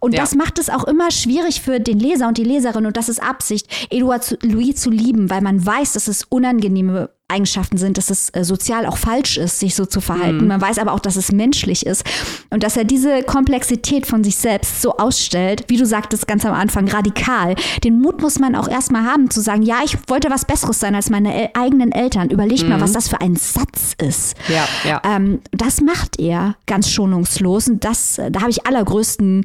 Und 0.00 0.14
ja. 0.14 0.20
das 0.20 0.34
macht 0.34 0.58
es 0.58 0.70
auch 0.70 0.84
immer 0.84 1.10
schwierig 1.10 1.60
für 1.60 1.80
den 1.80 1.98
Leser 1.98 2.28
und 2.28 2.38
die 2.38 2.44
Leserin, 2.44 2.86
und 2.86 2.96
das 2.96 3.08
ist 3.08 3.22
Absicht, 3.22 3.68
Eduard 3.90 4.38
Louis 4.42 4.76
zu 4.76 4.90
lieben, 4.90 5.30
weil 5.30 5.40
man 5.40 5.64
weiß, 5.64 5.92
dass 5.92 6.08
es 6.08 6.24
unangenehme 6.24 7.10
Eigenschaften 7.28 7.76
sind, 7.76 7.98
dass 7.98 8.08
es 8.08 8.30
äh, 8.30 8.42
sozial 8.42 8.86
auch 8.86 8.96
falsch 8.96 9.36
ist, 9.36 9.60
sich 9.60 9.74
so 9.74 9.84
zu 9.84 10.00
verhalten. 10.00 10.42
Mhm. 10.42 10.46
Man 10.48 10.60
weiß 10.60 10.78
aber 10.78 10.92
auch, 10.92 11.00
dass 11.00 11.16
es 11.16 11.30
menschlich 11.30 11.84
ist 11.84 12.02
und 12.48 12.62
dass 12.62 12.76
er 12.76 12.84
diese 12.84 13.22
Komplexität 13.22 14.06
von 14.06 14.24
sich 14.24 14.36
selbst 14.36 14.80
so 14.80 14.96
ausstellt, 14.96 15.64
wie 15.68 15.76
du 15.76 15.84
sagtest 15.84 16.26
ganz 16.26 16.46
am 16.46 16.54
Anfang, 16.54 16.88
radikal. 16.88 17.54
Den 17.84 18.00
Mut 18.00 18.22
muss 18.22 18.38
man 18.38 18.54
auch 18.54 18.66
erstmal 18.66 19.04
haben 19.04 19.30
zu 19.30 19.40
sagen, 19.40 19.62
ja, 19.62 19.80
ich 19.84 19.96
wollte 20.06 20.30
was 20.30 20.46
Besseres 20.46 20.80
sein 20.80 20.94
als 20.94 21.10
meine 21.10 21.34
El 21.34 21.50
eigenen 21.54 21.92
Eltern. 21.92 22.30
Überlegt 22.30 22.62
mhm. 22.62 22.70
mal, 22.70 22.80
was 22.80 22.92
das 22.92 23.08
für 23.08 23.20
ein 23.20 23.36
Satz 23.36 23.94
ist. 24.00 24.34
Ja, 24.48 24.66
ja. 24.88 25.02
Ähm, 25.04 25.40
das 25.50 25.80
macht 25.80 26.18
er 26.18 26.56
ganz 26.66 26.90
schonungslos 26.90 27.68
und 27.68 27.84
das, 27.84 28.18
äh, 28.18 28.30
da 28.30 28.40
habe 28.40 28.50
ich 28.50 28.66
allergrößten 28.66 29.44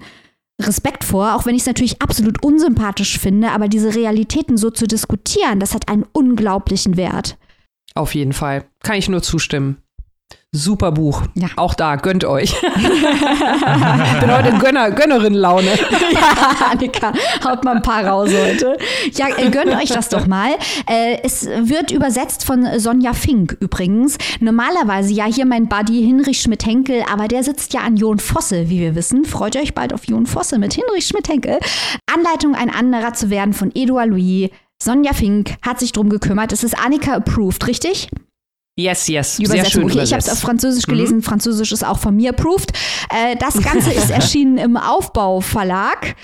Respekt 0.61 1.03
vor, 1.03 1.35
auch 1.35 1.45
wenn 1.45 1.55
ich 1.55 1.61
es 1.63 1.67
natürlich 1.67 2.01
absolut 2.01 2.43
unsympathisch 2.43 3.19
finde, 3.19 3.51
aber 3.51 3.67
diese 3.67 3.93
Realitäten 3.93 4.55
so 4.55 4.69
zu 4.69 4.87
diskutieren, 4.87 5.59
das 5.59 5.73
hat 5.73 5.89
einen 5.89 6.05
unglaublichen 6.13 6.95
Wert. 6.95 7.37
Auf 7.95 8.15
jeden 8.15 8.33
Fall. 8.33 8.65
Kann 8.81 8.97
ich 8.97 9.09
nur 9.09 9.21
zustimmen. 9.21 9.83
Super 10.55 10.91
Buch. 10.91 11.23
Ja. 11.33 11.47
Auch 11.55 11.73
da, 11.73 11.95
gönnt 11.95 12.25
euch. 12.25 12.53
ich 12.75 14.19
bin 14.19 14.31
heute 14.31 14.53
Gönner, 14.59 14.91
Gönnerin-Laune. 14.91 15.65
ja, 16.13 16.69
Annika, 16.69 17.11
haut 17.43 17.63
mal 17.63 17.77
ein 17.77 17.81
paar 17.81 18.05
raus 18.05 18.29
heute. 18.29 18.77
Ja, 19.13 19.29
äh, 19.35 19.49
gönnt 19.49 19.73
euch 19.73 19.89
das 19.89 20.09
doch 20.09 20.27
mal. 20.27 20.51
Äh, 20.87 21.17
es 21.23 21.47
wird 21.47 21.89
übersetzt 21.89 22.45
von 22.45 22.67
Sonja 22.79 23.13
Fink 23.13 23.57
übrigens. 23.61 24.17
Normalerweise 24.41 25.11
ja 25.11 25.25
hier 25.25 25.47
mein 25.47 25.67
Buddy 25.67 26.03
Hinrich 26.03 26.41
Schmidt-Henkel, 26.41 27.03
aber 27.11 27.27
der 27.27 27.43
sitzt 27.43 27.73
ja 27.73 27.81
an 27.81 27.97
Jon 27.97 28.19
Fosse, 28.19 28.69
wie 28.69 28.79
wir 28.79 28.93
wissen. 28.93 29.25
Freut 29.25 29.55
euch 29.55 29.73
bald 29.73 29.91
auf 29.91 30.07
Jon 30.07 30.27
Fosse 30.27 30.59
mit 30.59 30.73
Hinrich 30.73 31.07
Schmidt-Henkel. 31.07 31.57
Anleitung, 32.13 32.53
ein 32.53 32.69
anderer 32.69 33.13
zu 33.13 33.31
werden 33.31 33.55
von 33.55 33.71
Eduard 33.73 34.09
Louis. 34.09 34.51
Sonja 34.83 35.13
Fink 35.13 35.55
hat 35.61 35.79
sich 35.79 35.91
drum 35.91 36.09
gekümmert. 36.09 36.51
Es 36.51 36.63
ist 36.63 36.77
Annika 36.77 37.15
approved, 37.15 37.67
richtig? 37.67 38.09
Yes, 38.75 39.07
yes. 39.07 39.37
Die 39.37 39.45
Sehr 39.45 39.65
schön 39.65 39.83
okay, 39.83 40.01
ich 40.01 40.13
habe 40.13 40.21
es 40.21 40.29
auf 40.29 40.39
Französisch 40.39 40.87
gelesen. 40.87 41.17
Mhm. 41.17 41.23
Französisch 41.23 41.71
ist 41.71 41.85
auch 41.85 41.99
von 41.99 42.15
mir 42.15 42.31
approved. 42.31 42.71
Äh, 43.09 43.35
das 43.35 43.61
Ganze 43.61 43.93
ist 43.93 44.09
erschienen 44.09 44.57
im 44.57 44.77
Aufbau 44.77 45.41
Verlag. 45.41 46.15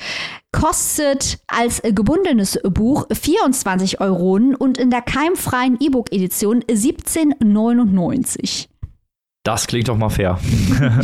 Kostet 0.52 1.38
als 1.46 1.80
gebundenes 1.84 2.58
Buch 2.64 3.06
24 3.12 4.02
Euro 4.02 4.40
und 4.58 4.80
in 4.80 4.90
der 4.90 5.04
keimfreien 5.04 5.78
E-Book-Edition 5.80 6.64
17,99. 6.64 8.69
Das 9.50 9.66
klingt 9.66 9.88
doch 9.88 9.98
mal 9.98 10.10
fair. 10.10 10.38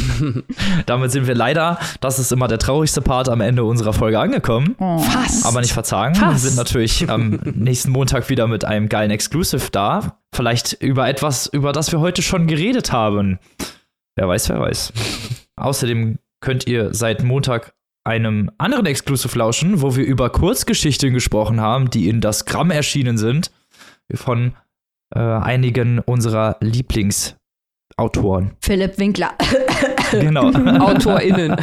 Damit 0.85 1.11
sind 1.11 1.25
wir 1.25 1.33
leider, 1.33 1.79
das 1.99 2.19
ist 2.19 2.31
immer 2.31 2.47
der 2.47 2.59
traurigste 2.59 3.01
Part 3.01 3.27
am 3.27 3.41
Ende 3.41 3.63
unserer 3.63 3.91
Folge 3.91 4.19
angekommen. 4.19 4.75
Oh. 4.77 4.99
Fast. 4.99 5.47
Aber 5.47 5.61
nicht 5.61 5.73
verzagen. 5.73 6.13
Fast. 6.13 6.31
Wir 6.31 6.49
sind 6.51 6.55
natürlich 6.55 7.09
am 7.09 7.39
nächsten 7.55 7.89
Montag 7.89 8.29
wieder 8.29 8.45
mit 8.45 8.63
einem 8.63 8.87
geilen 8.87 9.09
Exclusive 9.09 9.71
da. 9.71 10.19
Vielleicht 10.31 10.73
über 10.73 11.09
etwas, 11.09 11.47
über 11.47 11.71
das 11.71 11.91
wir 11.91 12.01
heute 12.01 12.21
schon 12.21 12.45
geredet 12.45 12.91
haben. 12.91 13.39
Wer 14.15 14.27
weiß, 14.27 14.49
wer 14.49 14.59
weiß. 14.59 14.93
Außerdem 15.55 16.19
könnt 16.39 16.67
ihr 16.67 16.93
seit 16.93 17.23
Montag 17.23 17.73
einem 18.03 18.51
anderen 18.59 18.85
Exclusive 18.85 19.35
lauschen, 19.39 19.81
wo 19.81 19.95
wir 19.95 20.05
über 20.05 20.29
Kurzgeschichten 20.29 21.15
gesprochen 21.15 21.61
haben, 21.61 21.89
die 21.89 22.09
in 22.09 22.21
das 22.21 22.45
Gramm 22.45 22.69
erschienen 22.69 23.17
sind. 23.17 23.49
Von 24.13 24.53
äh, 25.15 25.19
einigen 25.19 25.97
unserer 25.97 26.57
Lieblings- 26.61 27.37
Autoren. 27.97 28.51
Philipp 28.61 28.97
Winkler. 28.97 29.31
Genau. 30.11 30.45
AutorInnen. 30.45 31.55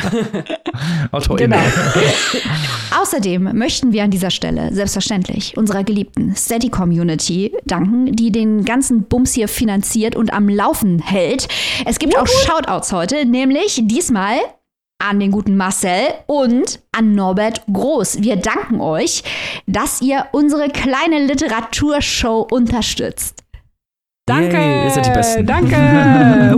AutorInnen. 1.12 1.58
Genau. 1.58 3.00
Außerdem 3.00 3.56
möchten 3.56 3.92
wir 3.92 4.02
an 4.02 4.10
dieser 4.10 4.30
Stelle 4.30 4.74
selbstverständlich 4.74 5.56
unserer 5.56 5.84
geliebten 5.84 6.34
Steady-Community 6.34 7.56
danken, 7.64 8.14
die 8.14 8.32
den 8.32 8.64
ganzen 8.64 9.04
Bums 9.04 9.32
hier 9.32 9.48
finanziert 9.48 10.16
und 10.16 10.34
am 10.34 10.48
Laufen 10.48 10.98
hält. 10.98 11.48
Es 11.86 11.98
gibt 11.98 12.18
auch 12.18 12.26
Shoutouts 12.26 12.92
heute, 12.92 13.24
nämlich 13.24 13.80
diesmal 13.84 14.36
an 14.98 15.20
den 15.20 15.30
guten 15.30 15.56
Marcel 15.56 16.08
und 16.26 16.80
an 16.90 17.14
Norbert 17.14 17.62
Groß. 17.72 18.22
Wir 18.22 18.36
danken 18.36 18.80
euch, 18.80 19.22
dass 19.66 20.02
ihr 20.02 20.26
unsere 20.32 20.68
kleine 20.68 21.24
Literaturshow 21.26 22.46
unterstützt. 22.50 23.42
Danke. 24.26 24.56
Yay, 24.56 24.84
ihr 24.84 24.90
seid 24.90 25.06
die 25.06 25.10
Besten. 25.10 25.46
Danke. 25.46 25.76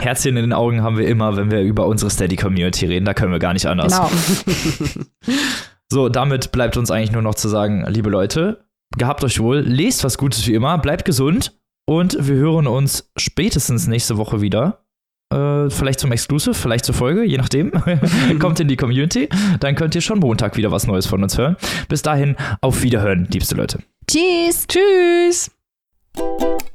Herzchen 0.00 0.36
in 0.36 0.42
den 0.42 0.52
Augen 0.52 0.82
haben 0.82 0.98
wir 0.98 1.06
immer, 1.06 1.36
wenn 1.36 1.50
wir 1.50 1.62
über 1.62 1.86
unsere 1.86 2.10
Steady-Community 2.10 2.86
reden. 2.86 3.04
Da 3.04 3.14
können 3.14 3.32
wir 3.32 3.38
gar 3.38 3.52
nicht 3.52 3.66
anders. 3.66 3.92
Genau. 3.94 5.06
So, 5.92 6.08
damit 6.08 6.52
bleibt 6.52 6.76
uns 6.76 6.92
eigentlich 6.92 7.10
nur 7.10 7.22
noch 7.22 7.34
zu 7.34 7.48
sagen, 7.48 7.84
liebe 7.88 8.10
Leute, 8.10 8.64
gehabt 8.96 9.24
euch 9.24 9.40
wohl, 9.40 9.58
lest 9.58 10.04
was 10.04 10.18
Gutes 10.18 10.46
wie 10.46 10.54
immer, 10.54 10.78
bleibt 10.78 11.04
gesund 11.04 11.58
und 11.84 12.16
wir 12.28 12.36
hören 12.36 12.68
uns 12.68 13.10
spätestens 13.16 13.88
nächste 13.88 14.16
Woche 14.16 14.40
wieder. 14.40 14.84
Äh, 15.34 15.68
vielleicht 15.68 15.98
zum 15.98 16.12
Exclusive, 16.12 16.54
vielleicht 16.54 16.84
zur 16.84 16.94
Folge, 16.94 17.24
je 17.24 17.38
nachdem. 17.38 17.72
Kommt 18.38 18.60
in 18.60 18.68
die 18.68 18.76
Community, 18.76 19.28
dann 19.58 19.74
könnt 19.74 19.96
ihr 19.96 20.00
schon 20.00 20.20
Montag 20.20 20.56
wieder 20.56 20.70
was 20.70 20.86
Neues 20.86 21.06
von 21.06 21.24
uns 21.24 21.36
hören. 21.36 21.56
Bis 21.88 22.02
dahin, 22.02 22.36
auf 22.60 22.82
Wiederhören, 22.82 23.26
liebste 23.32 23.56
Leute. 23.56 23.80
Tschüss. 24.08 24.68
Tschüss. 24.68 25.50
Thank 26.14 26.62
you 26.64 26.69